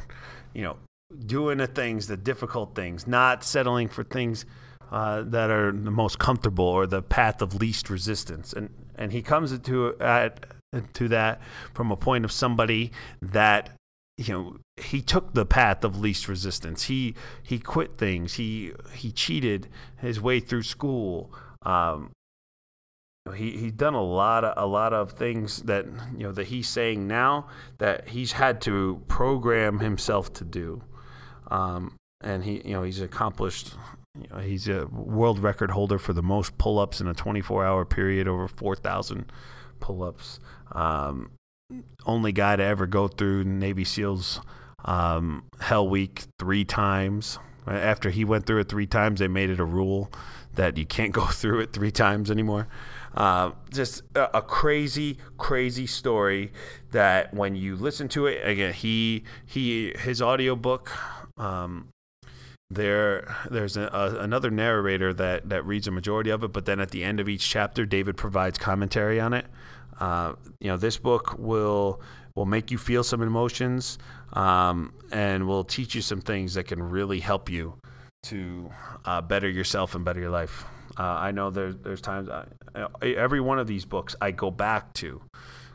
you 0.54 0.62
know, 0.62 0.78
doing 1.26 1.58
the 1.58 1.68
things, 1.68 2.08
the 2.08 2.18
difficult 2.18 2.76
things, 2.76 3.08
not 3.08 3.44
settling 3.44 3.88
for 3.88 4.04
things 4.04 4.46
uh, 4.92 5.24
that 5.24 5.50
are 5.50 5.72
the 5.72 5.92
most 5.92 6.20
comfortable 6.20 6.66
or 6.66 6.86
the 6.86 7.02
path 7.02 7.42
of 7.42 7.56
least 7.56 7.90
resistance. 7.90 8.54
And 8.54 8.70
and 8.96 9.12
he 9.12 9.22
comes 9.22 9.58
to 9.58 9.96
at 10.00 10.46
to 10.94 11.08
that 11.08 11.42
from 11.74 11.92
a 11.92 11.98
point 11.98 12.26
of 12.26 12.32
somebody 12.32 12.92
that 13.22 13.70
you 14.18 14.34
know 14.34 14.58
he 14.78 15.02
took 15.02 15.34
the 15.34 15.46
path 15.46 15.84
of 15.84 16.00
least 16.00 16.28
resistance. 16.28 16.84
He 16.84 17.16
he 17.42 17.60
quit 17.60 17.98
things. 17.98 18.36
He 18.36 18.74
he 18.94 19.12
cheated 19.12 19.70
his 19.98 20.20
way 20.22 20.40
through 20.40 20.64
school. 20.64 21.34
Um, 21.64 22.12
he 23.36 23.52
he's 23.58 23.74
done 23.74 23.94
a 23.94 24.04
lot 24.04 24.44
of 24.44 24.54
a 24.58 24.68
lot 24.68 24.94
of 24.94 25.14
things 25.14 25.64
that 25.64 25.86
you 26.18 26.24
know 26.24 26.32
that 26.32 26.48
he's 26.48 26.68
saying 26.68 27.08
now 27.08 27.48
that 27.78 28.10
he's 28.10 28.34
had 28.34 28.62
to 28.62 29.02
program 29.08 29.80
himself 29.80 30.34
to 30.34 30.44
do. 30.44 30.84
Um, 31.50 31.96
and 32.22 32.44
he 32.44 32.62
you 32.66 32.74
know 32.74 32.84
he's 32.84 33.02
accomplished 33.02 33.74
you 34.20 34.28
know, 34.30 34.40
he's 34.40 34.68
a 34.68 34.88
world 34.88 35.40
record 35.40 35.72
holder 35.72 35.98
for 35.98 36.14
the 36.14 36.24
most 36.24 36.58
pull-ups 36.58 37.00
in 37.00 37.08
a 37.08 37.14
24-hour 37.14 37.86
period, 37.86 38.28
over 38.28 38.48
4,000 38.48 39.32
pull-ups. 39.80 40.40
Um, 40.74 41.32
only 42.06 42.32
guy 42.32 42.56
to 42.56 42.64
ever 42.64 42.86
go 42.86 43.08
through 43.08 43.46
Navy 43.46 43.86
SEALs 43.86 44.42
um, 44.86 45.44
Hell 45.60 45.88
Week 45.88 46.24
three 46.40 46.66
times. 46.66 47.40
After 47.68 48.10
he 48.10 48.26
went 48.26 48.46
through 48.46 48.60
it 48.60 48.70
three 48.70 48.88
times, 48.88 49.20
they 49.20 49.28
made 49.28 49.50
it 49.50 49.60
a 49.60 49.66
rule 49.66 50.12
that 50.56 50.78
you 50.78 50.86
can't 50.86 51.12
go 51.14 51.26
through 51.26 51.62
it 51.62 51.74
three 51.74 51.92
times 51.92 52.30
anymore. 52.30 52.68
Uh, 53.14 53.52
just 53.72 54.04
a, 54.16 54.38
a, 54.38 54.42
crazy, 54.42 55.18
crazy 55.38 55.86
story 55.86 56.52
that 56.92 57.34
when 57.34 57.56
you 57.56 57.76
listen 57.76 58.08
to 58.08 58.26
it 58.26 58.46
again, 58.48 58.74
he 58.74 59.24
he 59.46 59.94
his 60.00 60.22
audiobook. 60.22 60.92
Um, 61.38 61.90
there 62.74 63.36
there's 63.50 63.78
a, 63.78 63.84
a, 63.84 64.20
another 64.20 64.50
narrator 64.50 65.14
that 65.14 65.50
that 65.50 65.66
reads 65.66 65.88
a 65.88 65.92
majority 65.92 66.30
of 66.30 66.44
it, 66.44 66.54
but 66.54 66.66
then 66.66 66.80
at 66.80 66.92
the 66.92 67.04
end 67.04 67.20
of 67.20 67.28
each 67.28 67.48
chapter, 67.48 67.86
David 67.86 68.18
provides 68.18 68.58
commentary 68.58 69.20
on 69.20 69.34
it. 69.34 69.46
Uh, 70.00 70.34
you 70.60 70.68
know, 70.68 70.78
this 70.78 70.98
book 70.98 71.36
will 71.38 72.02
will 72.36 72.46
make 72.46 72.72
you 72.72 72.78
feel 72.78 73.04
some 73.04 73.22
emotions 73.22 73.98
um, 74.34 74.94
and 75.12 75.48
will 75.48 75.64
teach 75.64 75.96
you 75.96 76.02
some 76.02 76.22
things 76.22 76.54
that 76.54 76.66
can 76.66 76.82
really 76.82 77.20
help 77.20 77.50
you 77.50 77.78
to 78.24 78.70
uh, 79.06 79.22
better 79.22 79.50
yourself 79.50 79.96
and 79.96 80.06
better 80.06 80.20
your 80.20 80.30
life. 80.30 80.64
Uh, 80.98 81.04
I 81.04 81.32
know 81.32 81.50
there's 81.50 81.76
there's 81.78 82.02
times 82.02 82.30
I, 82.30 82.46
every 83.04 83.42
one 83.42 83.60
of 83.60 83.68
these 83.68 83.86
books 83.86 84.16
I 84.22 84.32
go 84.32 84.52
back 84.52 84.94
to 84.96 85.22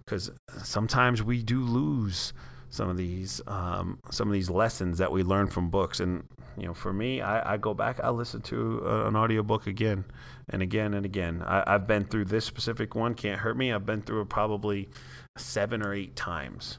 because 0.04 0.30
sometimes 0.62 1.22
we 1.22 1.42
do 1.42 1.60
lose 1.62 2.32
some 2.68 2.88
of 2.88 2.96
these 2.96 3.40
um, 3.46 3.98
some 4.10 4.28
of 4.28 4.34
these 4.34 4.50
lessons 4.50 4.98
that 4.98 5.10
we 5.10 5.22
learn 5.22 5.48
from 5.48 5.70
books 5.70 6.00
and 6.00 6.24
you 6.56 6.66
know 6.66 6.74
for 6.74 6.92
me 6.92 7.20
I, 7.20 7.54
I 7.54 7.56
go 7.56 7.74
back 7.74 8.00
I 8.02 8.10
listen 8.10 8.40
to 8.42 8.80
a, 8.80 9.08
an 9.08 9.16
audiobook 9.16 9.66
again 9.66 10.04
and 10.48 10.62
again 10.62 10.94
and 10.94 11.04
again. 11.04 11.42
I, 11.44 11.62
I've 11.66 11.86
been 11.86 12.04
through 12.04 12.26
this 12.26 12.44
specific 12.44 12.94
one 12.94 13.14
can't 13.14 13.40
hurt 13.40 13.56
me. 13.56 13.72
I've 13.72 13.86
been 13.86 14.02
through 14.02 14.22
it 14.22 14.28
probably 14.28 14.88
seven 15.36 15.82
or 15.82 15.92
eight 15.92 16.16
times. 16.16 16.78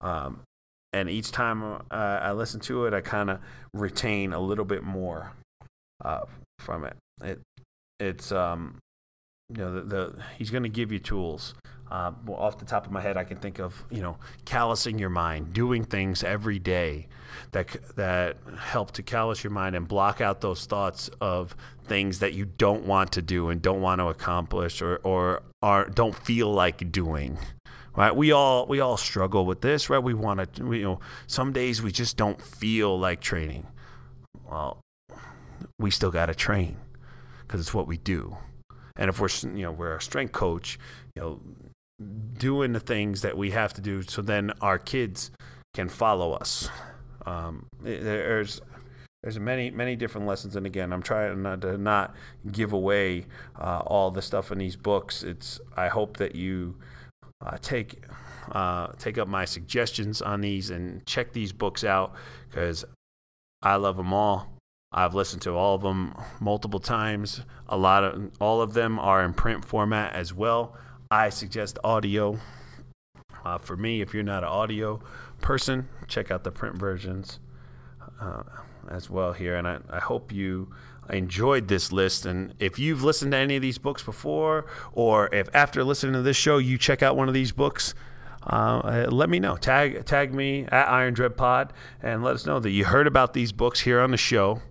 Um, 0.00 0.40
and 0.92 1.10
each 1.10 1.32
time 1.32 1.62
uh, 1.62 1.78
I 1.90 2.32
listen 2.32 2.60
to 2.60 2.86
it 2.86 2.94
I 2.94 3.00
kind 3.00 3.30
of 3.30 3.40
retain 3.74 4.32
a 4.32 4.40
little 4.40 4.64
bit 4.64 4.82
more 4.82 5.32
uh, 6.04 6.22
from 6.58 6.84
it. 6.84 6.96
It 7.22 7.40
it's 8.00 8.30
um, 8.30 8.78
you 9.48 9.56
know 9.56 9.74
the, 9.74 9.82
the 9.82 10.22
he's 10.36 10.50
going 10.50 10.62
to 10.62 10.68
give 10.68 10.92
you 10.92 10.98
tools. 10.98 11.54
Uh, 11.90 12.12
well, 12.26 12.36
off 12.36 12.58
the 12.58 12.66
top 12.66 12.84
of 12.84 12.92
my 12.92 13.00
head, 13.00 13.16
I 13.16 13.24
can 13.24 13.38
think 13.38 13.58
of 13.58 13.82
you 13.90 14.02
know 14.02 14.18
callousing 14.44 14.98
your 14.98 15.08
mind, 15.08 15.52
doing 15.52 15.84
things 15.84 16.22
every 16.22 16.58
day 16.58 17.08
that 17.52 17.76
that 17.96 18.36
help 18.58 18.92
to 18.92 19.02
callous 19.02 19.42
your 19.42 19.52
mind 19.52 19.74
and 19.74 19.88
block 19.88 20.20
out 20.20 20.40
those 20.40 20.66
thoughts 20.66 21.08
of 21.20 21.56
things 21.84 22.18
that 22.18 22.34
you 22.34 22.44
don't 22.44 22.84
want 22.84 23.12
to 23.12 23.22
do 23.22 23.48
and 23.48 23.62
don't 23.62 23.80
want 23.80 24.00
to 24.00 24.08
accomplish 24.08 24.82
or 24.82 24.96
or 25.02 25.42
are 25.62 25.86
don't 25.86 26.14
feel 26.14 26.52
like 26.52 26.92
doing. 26.92 27.38
Right? 27.96 28.14
We 28.14 28.32
all 28.32 28.66
we 28.66 28.80
all 28.80 28.98
struggle 28.98 29.46
with 29.46 29.62
this, 29.62 29.88
right? 29.88 29.98
We 29.98 30.14
want 30.14 30.54
to, 30.54 30.72
you 30.72 30.82
know, 30.82 31.00
some 31.26 31.52
days 31.52 31.82
we 31.82 31.90
just 31.90 32.16
don't 32.16 32.40
feel 32.40 32.98
like 32.98 33.20
training. 33.20 33.66
Well, 34.48 34.80
we 35.78 35.90
still 35.90 36.10
got 36.10 36.26
to 36.26 36.34
train 36.34 36.76
because 37.40 37.60
it's 37.60 37.74
what 37.74 37.86
we 37.88 37.96
do. 37.96 38.36
And 38.98 39.08
if 39.08 39.20
we're 39.20 39.28
you 39.56 39.62
know 39.62 39.72
we're 39.72 39.96
a 39.96 40.02
strength 40.02 40.32
coach, 40.32 40.78
you 41.14 41.22
know, 41.22 41.40
doing 42.38 42.72
the 42.72 42.80
things 42.80 43.22
that 43.22 43.36
we 43.36 43.50
have 43.52 43.72
to 43.74 43.80
do, 43.80 44.02
so 44.02 44.22
then 44.22 44.52
our 44.60 44.78
kids 44.78 45.30
can 45.74 45.88
follow 45.88 46.32
us. 46.32 46.68
Um, 47.24 47.66
there's 47.80 48.60
there's 49.22 49.38
many 49.38 49.70
many 49.70 49.96
different 49.96 50.26
lessons, 50.26 50.56
and 50.56 50.66
again, 50.66 50.92
I'm 50.92 51.02
trying 51.02 51.42
not 51.42 51.60
to 51.62 51.78
not 51.78 52.14
give 52.52 52.72
away 52.72 53.26
uh, 53.58 53.82
all 53.86 54.10
the 54.10 54.22
stuff 54.22 54.52
in 54.52 54.58
these 54.58 54.76
books. 54.76 55.22
It's 55.22 55.60
I 55.76 55.88
hope 55.88 56.16
that 56.18 56.34
you 56.34 56.76
uh, 57.44 57.58
take 57.60 58.04
uh, 58.52 58.88
take 58.98 59.18
up 59.18 59.28
my 59.28 59.44
suggestions 59.44 60.22
on 60.22 60.40
these 60.40 60.70
and 60.70 61.04
check 61.06 61.32
these 61.32 61.52
books 61.52 61.84
out 61.84 62.14
because 62.48 62.84
I 63.62 63.76
love 63.76 63.96
them 63.96 64.12
all. 64.12 64.57
I've 64.90 65.14
listened 65.14 65.42
to 65.42 65.54
all 65.54 65.74
of 65.74 65.82
them 65.82 66.14
multiple 66.40 66.80
times. 66.80 67.42
A 67.68 67.76
lot 67.76 68.04
of 68.04 68.30
all 68.40 68.62
of 68.62 68.72
them 68.72 68.98
are 68.98 69.22
in 69.22 69.34
print 69.34 69.64
format 69.64 70.14
as 70.14 70.32
well. 70.32 70.76
I 71.10 71.28
suggest 71.28 71.78
audio. 71.84 72.38
Uh, 73.44 73.58
for 73.58 73.76
me, 73.76 74.00
if 74.00 74.14
you're 74.14 74.22
not 74.22 74.42
an 74.42 74.48
audio 74.48 75.00
person, 75.40 75.88
check 76.06 76.30
out 76.30 76.44
the 76.44 76.50
print 76.50 76.76
versions 76.76 77.38
uh, 78.20 78.42
as 78.90 79.08
well 79.08 79.32
here. 79.32 79.56
And 79.56 79.68
I, 79.68 79.78
I 79.90 80.00
hope 80.00 80.32
you 80.32 80.70
enjoyed 81.10 81.68
this 81.68 81.92
list. 81.92 82.26
And 82.26 82.54
if 82.58 82.78
you've 82.78 83.02
listened 83.02 83.32
to 83.32 83.38
any 83.38 83.56
of 83.56 83.62
these 83.62 83.78
books 83.78 84.02
before, 84.02 84.66
or 84.92 85.32
if 85.34 85.48
after 85.54 85.84
listening 85.84 86.14
to 86.14 86.22
this 86.22 86.36
show 86.36 86.58
you 86.58 86.78
check 86.78 87.02
out 87.02 87.16
one 87.16 87.28
of 87.28 87.34
these 87.34 87.52
books, 87.52 87.94
uh, 88.46 89.06
let 89.10 89.28
me 89.28 89.38
know. 89.38 89.56
Tag 89.56 90.04
tag 90.04 90.32
me 90.32 90.64
at 90.64 90.88
Iron 90.88 91.12
Dread 91.12 91.36
Pod 91.36 91.72
and 92.02 92.22
let 92.22 92.34
us 92.34 92.46
know 92.46 92.60
that 92.60 92.70
you 92.70 92.84
heard 92.84 93.06
about 93.06 93.34
these 93.34 93.52
books 93.52 93.80
here 93.80 94.00
on 94.00 94.10
the 94.10 94.16
show 94.16 94.62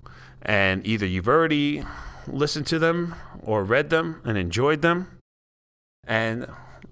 and 0.47 0.87
either 0.87 1.05
you've 1.05 1.27
already 1.27 1.83
listened 2.25 2.65
to 2.67 2.79
them 2.79 3.13
or 3.43 3.63
read 3.63 3.89
them 3.89 4.21
and 4.23 4.37
enjoyed 4.37 4.81
them, 4.81 5.19
and 6.07 6.47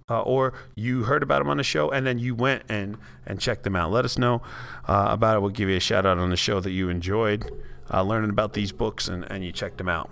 uh, 0.09 0.21
or 0.21 0.53
you 0.75 1.03
heard 1.03 1.23
about 1.23 1.39
them 1.39 1.49
on 1.49 1.57
the 1.57 1.63
show 1.63 1.89
and 1.89 2.05
then 2.05 2.19
you 2.19 2.35
went 2.35 2.63
and 2.69 2.97
and 3.25 3.39
checked 3.39 3.63
them 3.63 3.75
out. 3.75 3.91
Let 3.91 4.05
us 4.05 4.17
know 4.17 4.41
uh, 4.87 5.07
about 5.09 5.37
it. 5.37 5.39
We'll 5.39 5.49
give 5.49 5.69
you 5.69 5.77
a 5.77 5.81
shout 5.81 6.05
out 6.05 6.17
on 6.17 6.29
the 6.29 6.37
show 6.37 6.59
that 6.59 6.71
you 6.71 6.89
enjoyed 6.89 7.49
uh, 7.91 8.03
learning 8.03 8.29
about 8.29 8.53
these 8.53 8.71
books 8.71 9.07
and, 9.07 9.29
and 9.31 9.43
you 9.43 9.51
checked 9.51 9.77
them 9.77 9.89
out. 9.89 10.09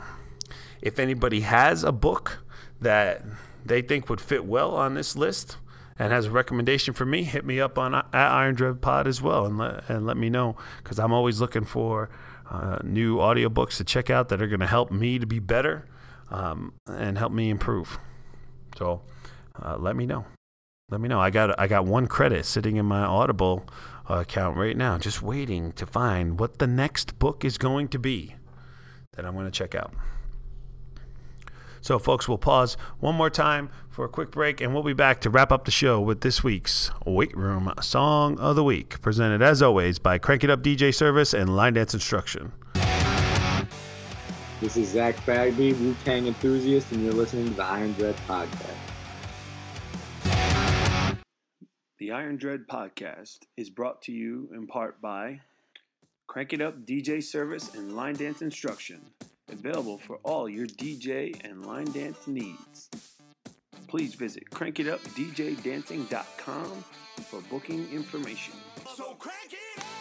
If 0.82 1.00
anybody 1.00 1.42
has 1.42 1.84
a 1.84 1.92
book 1.92 2.44
that 2.82 3.24
they 3.66 3.82
think 3.82 4.10
would 4.10 4.20
fit 4.20 4.46
well 4.46 4.76
on 4.76 4.96
this 4.96 5.16
list 5.16 5.58
and 5.98 6.12
has 6.12 6.26
a 6.26 6.32
recommendation 6.32 6.94
for 6.94 7.06
me, 7.06 7.24
hit 7.24 7.46
me 7.46 7.60
up 7.60 7.78
on 7.78 7.94
at 7.94 8.06
Iron 8.14 8.56
Dread 8.56 8.82
Pod 8.82 9.08
as 9.08 9.22
well 9.22 9.46
and 9.46 9.58
let 9.58 9.90
and 9.90 10.06
let 10.06 10.18
me 10.18 10.30
know 10.30 10.58
because 10.84 10.98
I'm 10.98 11.14
always 11.14 11.40
looking 11.40 11.66
for 11.66 12.10
uh, 12.50 12.80
new 12.84 13.18
audiobooks 13.18 13.78
to 13.78 13.84
check 13.84 14.10
out 14.10 14.30
that 14.30 14.42
are 14.42 14.48
going 14.48 14.60
to 14.60 14.68
help 14.68 14.92
me 14.92 15.20
to 15.20 15.26
be 15.26 15.40
better 15.40 15.88
um, 16.30 16.74
and 16.88 17.18
help 17.18 17.32
me 17.32 17.50
improve. 17.50 18.00
So 18.78 19.02
uh, 19.62 19.78
let 19.78 19.96
me 19.96 20.06
know. 20.06 20.26
Let 20.90 21.02
me 21.02 21.08
know. 21.08 21.20
I 21.20 21.30
got 21.30 21.60
I 21.60 21.68
got 21.68 21.86
one 21.86 22.08
credit 22.08 22.46
sitting 22.46 22.76
in 22.76 22.86
my 22.86 23.02
Audible 23.02 23.66
uh, 24.10 24.16
account 24.16 24.58
right 24.58 24.76
now, 24.76 24.98
just 24.98 25.22
waiting 25.22 25.72
to 25.74 25.86
find 25.86 26.40
what 26.40 26.60
the 26.60 26.68
next 26.68 27.18
book 27.20 27.46
is 27.46 27.58
going 27.58 27.88
to 27.90 28.00
be 28.00 28.36
that 29.14 29.26
I'm 29.26 29.34
going 29.34 29.46
to 29.46 29.52
check 29.52 29.76
out. 29.76 29.94
So, 31.84 32.00
folks, 32.00 32.30
we'll 32.30 32.38
pause 32.38 32.78
one 33.02 33.16
more 33.16 33.30
time 33.30 33.70
for 33.90 34.06
a 34.06 34.10
quick 34.10 34.32
break, 34.32 34.62
and 34.62 34.74
we'll 34.74 34.84
be 34.84 34.94
back 34.94 35.20
to 35.20 35.30
wrap 35.30 35.52
up 35.52 35.66
the 35.66 35.72
show 35.72 36.00
with 36.00 36.22
this 36.22 36.42
week's 36.42 36.90
Weight 37.06 37.36
Room 37.36 37.74
Song 37.82 38.40
of 38.40 38.56
the 38.56 38.64
Week, 38.64 39.02
presented 39.02 39.42
as 39.42 39.62
always 39.62 40.00
by 40.00 40.18
Crank 40.18 40.46
It 40.46 40.50
Up 40.50 40.64
DJ 40.64 40.96
Service 40.96 41.34
and 41.34 41.58
Line 41.58 41.74
Dance 41.74 41.94
Instruction. 41.94 42.54
This 44.62 44.78
is 44.78 44.88
Zach 44.88 45.26
Bagby, 45.26 45.74
Wu 45.74 45.94
Tang 46.06 46.26
enthusiast, 46.26 46.90
and 46.94 47.04
you're 47.04 47.12
listening 47.12 47.50
to 47.50 47.54
the 47.54 47.66
Iron 47.66 47.92
Dread 47.92 48.16
Podcast. 48.30 48.78
The 51.98 52.12
Iron 52.14 52.38
Dread 52.38 52.66
Podcast 52.66 53.40
is 53.58 53.70
brought 53.70 54.02
to 54.04 54.14
you 54.14 54.48
in 54.54 54.68
part 54.68 55.02
by 55.02 55.42
Crank 56.28 56.54
It 56.54 56.62
Up 56.62 56.86
DJ 56.86 57.22
Service 57.22 57.76
and 57.76 57.94
Line 57.94 58.16
Dance 58.16 58.42
Instruction 58.42 59.02
available 59.52 59.98
for 59.98 60.18
all 60.24 60.48
your 60.50 60.68
DJ 60.68 61.36
and 61.44 61.66
line 61.66 61.92
dance 61.92 62.28
needs. 62.28 62.90
Please 63.88 64.14
visit 64.16 64.50
crankitupdjdancing.com 64.50 66.84
for 67.30 67.42
booking 67.50 67.90
information. 67.92 68.54
So 68.96 69.16
crank 69.16 69.54
it 69.54 69.80
up! 69.80 69.93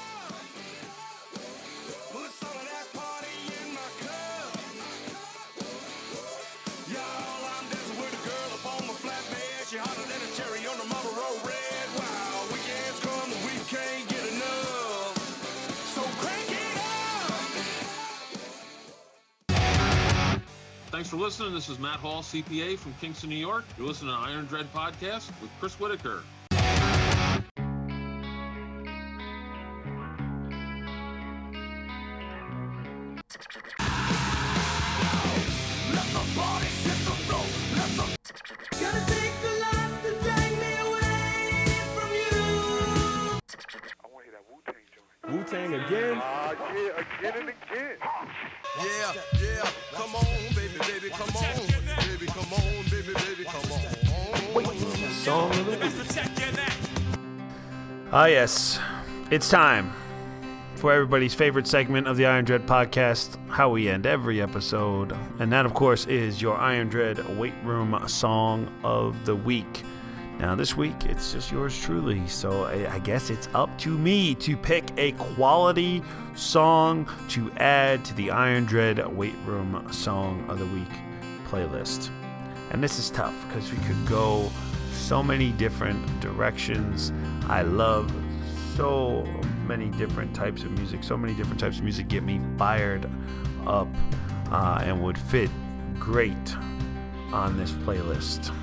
Thanks 21.02 21.10
for 21.10 21.16
listening. 21.16 21.52
This 21.52 21.68
is 21.68 21.80
Matt 21.80 21.96
Hall, 21.96 22.22
CPA 22.22 22.78
from 22.78 22.94
Kingston, 23.00 23.28
New 23.28 23.34
York. 23.34 23.64
You're 23.76 23.88
listening 23.88 24.14
to 24.14 24.20
Iron 24.20 24.46
Dread 24.46 24.72
Podcast 24.72 25.32
with 25.42 25.50
Chris 25.58 25.80
Whittaker. 25.80 26.22
Ah, 58.14 58.26
yes. 58.26 58.78
It's 59.30 59.48
time 59.48 59.90
for 60.74 60.92
everybody's 60.92 61.32
favorite 61.32 61.66
segment 61.66 62.06
of 62.06 62.18
the 62.18 62.26
Iron 62.26 62.44
Dread 62.44 62.66
podcast, 62.66 63.38
how 63.48 63.70
we 63.70 63.88
end 63.88 64.04
every 64.04 64.42
episode. 64.42 65.16
And 65.38 65.50
that, 65.50 65.64
of 65.64 65.72
course, 65.72 66.04
is 66.04 66.42
your 66.42 66.58
Iron 66.58 66.90
Dread 66.90 67.38
Weight 67.38 67.54
Room 67.64 67.98
Song 68.08 68.70
of 68.84 69.24
the 69.24 69.34
Week. 69.34 69.82
Now, 70.38 70.54
this 70.54 70.76
week, 70.76 71.06
it's 71.06 71.32
just 71.32 71.50
yours 71.50 71.80
truly. 71.80 72.26
So 72.28 72.64
I, 72.64 72.96
I 72.96 72.98
guess 72.98 73.30
it's 73.30 73.48
up 73.54 73.78
to 73.78 73.96
me 73.96 74.34
to 74.34 74.58
pick 74.58 74.90
a 74.98 75.12
quality 75.12 76.02
song 76.34 77.08
to 77.30 77.50
add 77.52 78.04
to 78.04 78.12
the 78.12 78.30
Iron 78.30 78.66
Dread 78.66 79.06
Weight 79.16 79.36
Room 79.46 79.90
Song 79.90 80.44
of 80.50 80.58
the 80.58 80.66
Week 80.66 80.92
playlist. 81.48 82.10
And 82.72 82.84
this 82.84 82.98
is 82.98 83.08
tough 83.08 83.34
because 83.48 83.72
we 83.72 83.78
could 83.78 84.06
go 84.06 84.50
so 85.02 85.22
many 85.22 85.50
different 85.52 86.20
directions. 86.20 87.12
I 87.48 87.62
love 87.62 88.10
so 88.76 89.24
many 89.66 89.88
different 89.90 90.34
types 90.34 90.62
of 90.62 90.70
music. 90.72 91.02
So 91.02 91.16
many 91.16 91.34
different 91.34 91.60
types 91.60 91.78
of 91.78 91.84
music 91.84 92.08
get 92.08 92.22
me 92.22 92.40
fired 92.56 93.08
up 93.66 93.88
uh, 94.50 94.80
and 94.84 95.02
would 95.02 95.18
fit 95.18 95.50
great 95.98 96.56
on 97.32 97.56
this 97.58 97.72
playlist. 97.72 98.54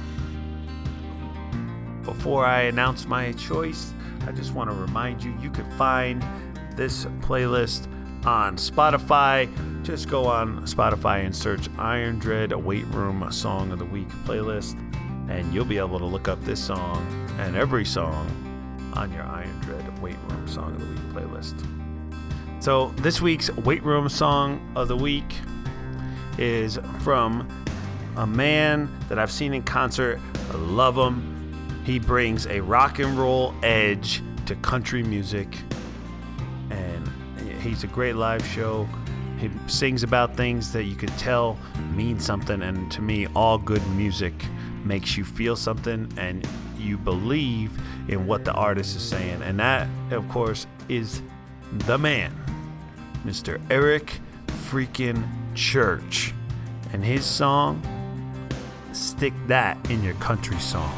Before 2.03 2.45
I 2.45 2.63
announce 2.63 3.05
my 3.05 3.33
choice, 3.33 3.93
I 4.25 4.31
just 4.31 4.53
want 4.53 4.69
to 4.69 4.75
remind 4.75 5.23
you 5.23 5.35
you 5.41 5.49
can 5.49 5.69
find 5.71 6.23
this 6.75 7.05
playlist 7.21 7.87
on 8.25 8.57
Spotify. 8.57 9.47
Just 9.83 10.09
go 10.09 10.25
on 10.25 10.61
Spotify 10.63 11.25
and 11.25 11.35
search 11.35 11.69
Iron 11.77 12.19
Dread 12.19 12.51
Weight 12.53 12.85
Room 12.87 13.29
Song 13.31 13.71
of 13.71 13.79
the 13.79 13.85
Week 13.85 14.09
playlist, 14.25 14.77
and 15.29 15.53
you'll 15.53 15.65
be 15.65 15.77
able 15.77 15.99
to 15.99 16.05
look 16.05 16.27
up 16.27 16.43
this 16.43 16.63
song 16.63 17.05
and 17.39 17.55
every 17.55 17.85
song 17.85 18.27
on 18.93 19.11
your 19.13 19.23
Iron 19.23 19.59
Dread 19.61 20.01
Weight 20.01 20.17
Room 20.27 20.47
Song 20.47 20.75
of 20.75 20.79
the 20.79 20.87
Week 20.87 20.99
playlist. 21.13 21.65
So, 22.61 22.89
this 22.97 23.21
week's 23.21 23.49
Weight 23.57 23.83
Room 23.83 24.09
Song 24.09 24.59
of 24.75 24.87
the 24.87 24.97
Week 24.97 25.33
is 26.37 26.79
from 27.01 27.47
a 28.17 28.25
man 28.25 28.89
that 29.07 29.19
I've 29.19 29.31
seen 29.31 29.53
in 29.53 29.63
concert. 29.63 30.19
I 30.51 30.57
love 30.57 30.97
him. 30.97 31.35
He 31.85 31.99
brings 31.99 32.47
a 32.47 32.59
rock 32.59 32.99
and 32.99 33.17
roll 33.17 33.53
edge 33.63 34.21
to 34.47 34.55
country 34.55 35.03
music, 35.03 35.47
and 36.69 37.07
he's 37.61 37.83
a 37.83 37.87
great 37.87 38.15
live 38.15 38.45
show. 38.45 38.89
He 39.37 39.49
sings 39.67 40.03
about 40.03 40.35
things 40.35 40.73
that 40.73 40.83
you 40.83 40.95
could 40.95 41.15
tell 41.17 41.57
mean 41.93 42.19
something, 42.19 42.61
and 42.61 42.91
to 42.91 43.01
me, 43.01 43.27
all 43.35 43.57
good 43.57 43.85
music 43.91 44.33
makes 44.85 45.17
you 45.17 45.23
feel 45.23 45.55
something 45.55 46.11
and 46.17 46.47
you 46.77 46.97
believe 46.97 47.71
in 48.07 48.25
what 48.25 48.45
the 48.45 48.53
artist 48.53 48.95
is 48.95 49.03
saying. 49.03 49.41
And 49.41 49.59
that, 49.59 49.87
of 50.11 50.27
course, 50.29 50.65
is 50.87 51.21
the 51.71 51.97
man, 51.97 52.35
Mr. 53.25 53.61
Eric 53.69 54.19
freaking 54.69 55.27
Church. 55.55 56.33
And 56.93 57.03
his 57.03 57.25
song, 57.25 57.81
Stick 58.93 59.33
That 59.47 59.77
in 59.89 60.03
Your 60.03 60.15
Country 60.15 60.57
Song. 60.59 60.97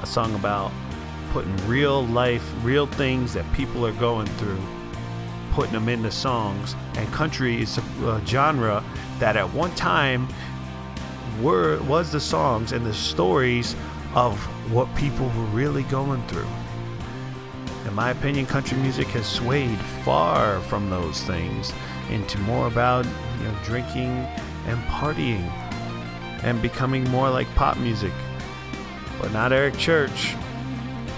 A 0.00 0.06
song 0.06 0.34
about 0.34 0.72
putting 1.32 1.56
real 1.68 2.04
life, 2.06 2.52
real 2.62 2.86
things 2.86 3.32
that 3.34 3.50
people 3.52 3.86
are 3.86 3.92
going 3.92 4.26
through, 4.26 4.60
putting 5.52 5.72
them 5.72 5.88
into 5.88 6.10
songs. 6.10 6.74
And 6.96 7.10
country 7.12 7.62
is 7.62 7.78
a 7.78 8.22
genre 8.26 8.82
that 9.18 9.36
at 9.36 9.52
one 9.52 9.74
time 9.74 10.28
were 11.42 11.82
was 11.82 12.12
the 12.12 12.20
songs 12.20 12.72
and 12.72 12.84
the 12.84 12.94
stories 12.94 13.74
of 14.14 14.38
what 14.72 14.94
people 14.94 15.26
were 15.26 15.50
really 15.52 15.82
going 15.84 16.26
through. 16.28 16.48
In 17.86 17.94
my 17.94 18.10
opinion, 18.10 18.46
country 18.46 18.76
music 18.78 19.06
has 19.08 19.26
swayed 19.26 19.78
far 20.04 20.60
from 20.62 20.90
those 20.90 21.22
things 21.22 21.72
into 22.10 22.38
more 22.40 22.66
about 22.66 23.04
you 23.04 23.44
know 23.44 23.54
drinking 23.64 24.26
and 24.66 24.78
partying 24.84 25.48
and 26.42 26.60
becoming 26.60 27.04
more 27.10 27.30
like 27.30 27.52
pop 27.54 27.76
music. 27.78 28.12
But 29.20 29.32
not 29.32 29.52
Eric 29.52 29.76
Church. 29.76 30.34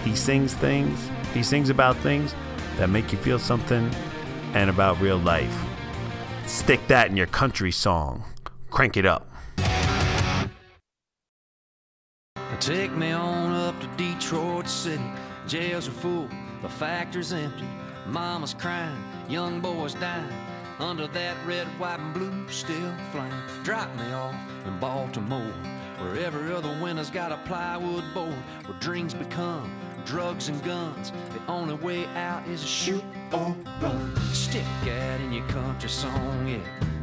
He 0.05 0.17
sings 0.17 0.55
things, 0.55 1.11
he 1.33 1.43
sings 1.43 1.71
about 1.71 1.97
things 1.99 2.35
that 2.77 2.91
make 2.91 3.13
you 3.13 3.19
feel 3.19 3.39
something 3.39 3.91
and 4.55 4.69
about 4.69 5.01
real 5.01 5.19
life. 5.19 5.57
Stick 6.47 6.87
that 6.89 7.09
in 7.09 7.17
your 7.17 7.29
country 7.29 7.71
song. 7.71 8.25
Crank 8.71 8.97
it 8.97 9.07
up. 9.07 9.32
Take 12.63 12.93
me 12.93 13.11
on 13.11 13.51
up 13.51 13.81
to 13.81 13.89
Detroit 13.97 14.69
City. 14.69 15.03
Jails 15.49 15.89
are 15.89 15.91
full, 15.91 16.29
the 16.63 16.69
factory's 16.69 17.33
empty. 17.33 17.67
Mama's 18.07 18.55
crying, 18.55 19.03
young 19.29 19.59
boys 19.59 19.95
dying. 19.95 20.33
Under 20.79 21.09
that 21.09 21.37
red, 21.45 21.67
white, 21.81 21.99
and 21.99 22.15
blue 22.15 22.49
still 22.49 22.95
flying. 23.11 23.33
Drop 23.65 23.93
me 23.97 24.13
off 24.13 24.37
in 24.65 24.79
Baltimore, 24.79 25.53
where 25.99 26.25
every 26.25 26.53
other 26.53 26.73
winter's 26.81 27.11
got 27.11 27.33
a 27.33 27.37
plywood 27.49 28.05
board, 28.15 28.39
where 28.67 28.79
dreams 28.79 29.13
become 29.13 29.77
drugs 30.05 30.49
and 30.49 30.63
guns. 30.63 31.11
The 31.33 31.53
only 31.53 31.75
way 31.75 32.07
out 32.15 32.47
is 32.47 32.61
to 32.61 32.67
shoot 32.69 33.05
or 33.33 33.57
run. 33.81 34.17
Stick 34.33 34.63
that 34.85 35.21
in 35.21 35.33
your 35.33 35.49
country 35.49 35.89
song, 35.89 36.47
yeah. 36.47 36.61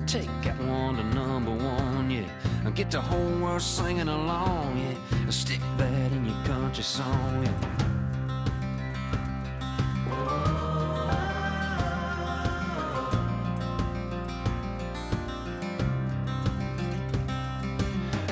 Take 0.07 0.29
that 0.43 0.57
one 0.63 0.95
to 0.95 1.03
number 1.03 1.51
one, 1.51 1.88
yeah. 2.09 2.27
And 2.65 2.75
get 2.75 2.91
the 2.91 3.01
whole 3.01 3.39
world 3.39 3.61
singing 3.61 4.07
along, 4.07 4.77
yeah. 4.77 4.95
And 5.11 5.33
stick 5.33 5.61
that 5.77 6.11
in 6.11 6.25
your 6.25 6.45
country 6.45 6.83
song, 6.83 7.43
yeah. 7.43 7.79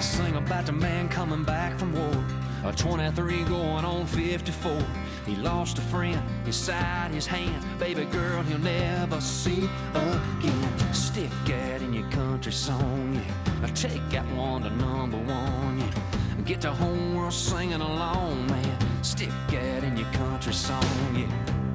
Sing 0.02 0.36
about 0.36 0.66
the 0.66 0.72
man 0.72 1.10
coming 1.10 1.44
back 1.44 1.78
from 1.78 1.94
war. 1.94 2.24
A 2.66 2.74
23 2.74 3.44
going 3.44 3.86
on 3.86 4.06
54. 4.08 5.07
He 5.28 5.36
lost 5.36 5.78
a 5.78 5.82
friend, 5.82 6.22
his 6.46 6.56
side, 6.56 7.12
his 7.12 7.28
hand. 7.28 7.64
Baby 7.78 8.06
girl, 8.06 8.42
he'll 8.44 8.60
never 8.60 9.20
see 9.20 9.70
again. 9.94 10.94
Stick 10.94 11.30
that 11.46 11.82
in 11.82 11.94
your 11.94 12.10
country 12.10 12.54
song, 12.54 13.14
yeah. 13.14 13.68
Take 13.76 14.10
that 14.12 14.26
one 14.34 14.64
to 14.64 14.70
number 14.70 15.18
one, 15.18 15.80
yeah. 15.80 16.44
Get 16.46 16.62
the 16.62 16.72
whole 16.72 17.14
world 17.14 17.34
singing 17.34 17.82
along, 17.82 18.48
man. 18.48 19.04
Stick 19.04 19.32
that 19.50 19.84
in 19.84 19.98
your 19.98 20.12
country 20.14 20.54
song, 20.54 20.82
yeah. 21.14 21.67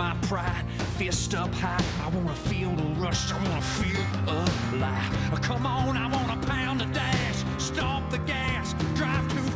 My 0.00 0.16
pride, 0.22 0.64
fist 0.96 1.34
up 1.34 1.52
high. 1.56 1.84
I 2.02 2.08
wanna 2.08 2.34
feel 2.34 2.70
the 2.74 2.88
rush, 2.98 3.30
I 3.30 3.36
wanna 3.36 3.60
feel 3.60 4.06
alive. 4.26 5.42
Come 5.42 5.66
on, 5.66 5.94
I 5.94 6.06
wanna 6.16 6.40
pound 6.46 6.80
the 6.80 6.86
dash, 6.86 7.44
stomp 7.58 8.08
the 8.08 8.16
gas, 8.20 8.72
drive 8.94 9.28
too 9.34 9.49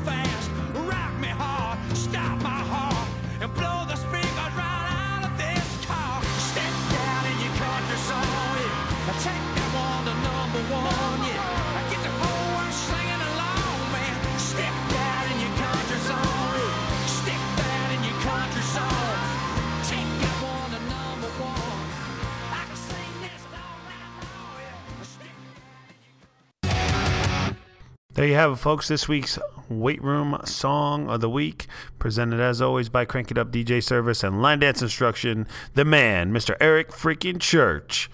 There 28.25 28.31
you 28.31 28.37
have 28.37 28.53
it, 28.53 28.57
folks. 28.57 28.89
This 28.89 29.07
week's 29.07 29.39
Weight 29.69 30.03
Room 30.03 30.41
Song 30.47 31.11
of 31.11 31.21
the 31.21 31.29
Week, 31.29 31.67
presented 31.99 32.41
as 32.41 32.63
always 32.63 32.89
by 32.89 33.05
Crank 33.05 33.31
It 33.31 33.37
Up 33.37 33.53
DJ 33.53 33.83
Service 33.83 34.25
and 34.25 34.41
Line 34.41 34.61
Dance 34.61 34.81
Instruction, 34.81 35.47
the 35.75 35.85
man, 35.85 36.33
Mr. 36.33 36.57
Eric 36.59 36.91
freaking 36.91 37.39
Church. 37.39 38.09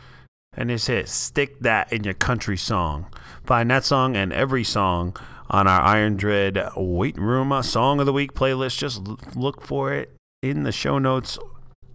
And 0.53 0.69
his 0.69 0.89
hit, 0.89 1.09
Stick 1.09 1.61
That 1.61 1.93
in 1.93 2.03
Your 2.03 2.15
Country 2.15 2.57
Song. 2.57 3.07
Find 3.45 3.71
that 3.71 3.85
song 3.85 4.17
and 4.17 4.33
every 4.33 4.65
song 4.65 5.17
on 5.49 5.69
our 5.69 5.81
Iron 5.81 6.17
Dread 6.17 6.59
Weight 6.75 7.17
Room 7.17 7.63
Song 7.63 8.01
of 8.01 8.07
the 8.07 8.13
Week 8.13 8.35
playlist. 8.35 8.79
Just 8.79 9.37
look 9.37 9.63
for 9.63 9.93
it 9.93 10.11
in 10.43 10.65
the 10.65 10.73
show 10.73 10.99
notes 10.99 11.39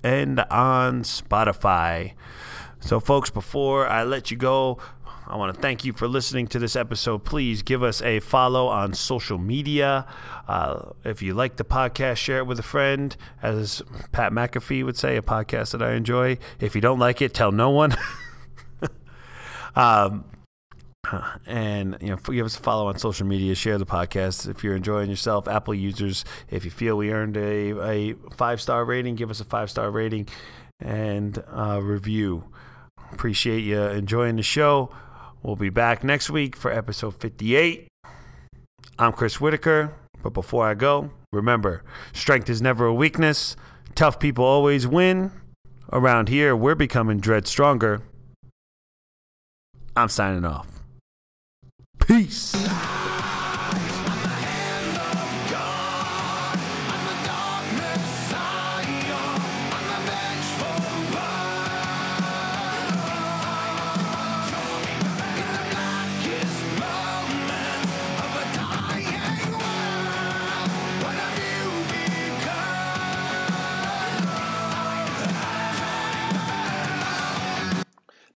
and 0.05 0.39
on 0.39 1.03
Spotify. 1.03 2.13
So, 2.79 2.99
folks, 2.99 3.29
before 3.31 3.87
I 3.87 4.03
let 4.03 4.29
you 4.31 4.37
go, 4.37 4.77
I 5.27 5.37
want 5.37 5.55
to 5.55 5.59
thank 5.59 5.83
you 5.83 5.93
for 5.93 6.07
listening 6.07 6.47
to 6.47 6.59
this 6.59 6.75
episode. 6.75 7.23
Please 7.23 7.63
give 7.63 7.81
us 7.81 8.01
a 8.01 8.19
follow 8.19 8.67
on 8.67 8.93
social 8.93 9.39
media. 9.39 10.05
Uh, 10.47 10.91
if 11.03 11.21
you 11.21 11.33
like 11.33 11.55
the 11.55 11.63
podcast, 11.63 12.17
share 12.17 12.39
it 12.39 12.47
with 12.47 12.59
a 12.59 12.63
friend. 12.63 13.15
As 13.41 13.81
Pat 14.11 14.31
McAfee 14.31 14.85
would 14.85 14.97
say, 14.97 15.17
a 15.17 15.23
podcast 15.23 15.71
that 15.71 15.81
I 15.81 15.93
enjoy. 15.93 16.37
If 16.59 16.75
you 16.75 16.81
don't 16.81 16.99
like 16.99 17.21
it, 17.23 17.33
tell 17.33 17.51
no 17.51 17.71
one. 17.71 17.95
um, 19.75 20.25
and 21.47 21.97
you 22.01 22.09
know, 22.09 22.17
give 22.17 22.45
us 22.45 22.57
a 22.57 22.61
follow 22.61 22.87
on 22.87 22.99
social 22.99 23.25
media. 23.25 23.55
Share 23.55 23.79
the 23.79 23.85
podcast 23.85 24.47
if 24.47 24.63
you're 24.63 24.75
enjoying 24.75 25.09
yourself. 25.09 25.47
Apple 25.47 25.73
users, 25.73 26.23
if 26.49 26.65
you 26.65 26.71
feel 26.71 26.97
we 26.97 27.11
earned 27.11 27.35
a, 27.35 27.79
a 27.81 28.13
five 28.35 28.61
star 28.61 28.85
rating, 28.85 29.15
give 29.15 29.31
us 29.31 29.39
a 29.39 29.45
five 29.45 29.71
star 29.71 29.89
rating 29.89 30.27
and 30.79 31.43
uh, 31.51 31.79
review. 31.81 32.43
Appreciate 33.11 33.61
you 33.61 33.81
enjoying 33.81 34.35
the 34.35 34.43
show. 34.43 34.91
We'll 35.45 35.55
be 35.55 35.69
back 35.69 36.03
next 36.03 36.31
week 36.31 36.55
for 36.55 36.71
episode 36.71 37.13
58. 37.17 37.87
I'm 38.97 39.13
Chris 39.13 39.39
Whittaker, 39.39 39.93
but 40.23 40.31
before 40.33 40.65
I 40.67 40.73
go, 40.73 41.11
remember 41.31 41.83
strength 42.13 42.49
is 42.49 42.63
never 42.63 42.87
a 42.87 42.93
weakness. 42.93 43.55
Tough 43.93 44.19
people 44.19 44.43
always 44.43 44.87
win. 44.87 45.31
Around 45.93 46.29
here, 46.29 46.55
we're 46.55 46.73
becoming 46.73 47.19
dread 47.19 47.45
stronger. 47.45 48.01
I'm 49.95 50.09
signing 50.09 50.45
off. 50.45 50.81
Peace. 51.99 52.64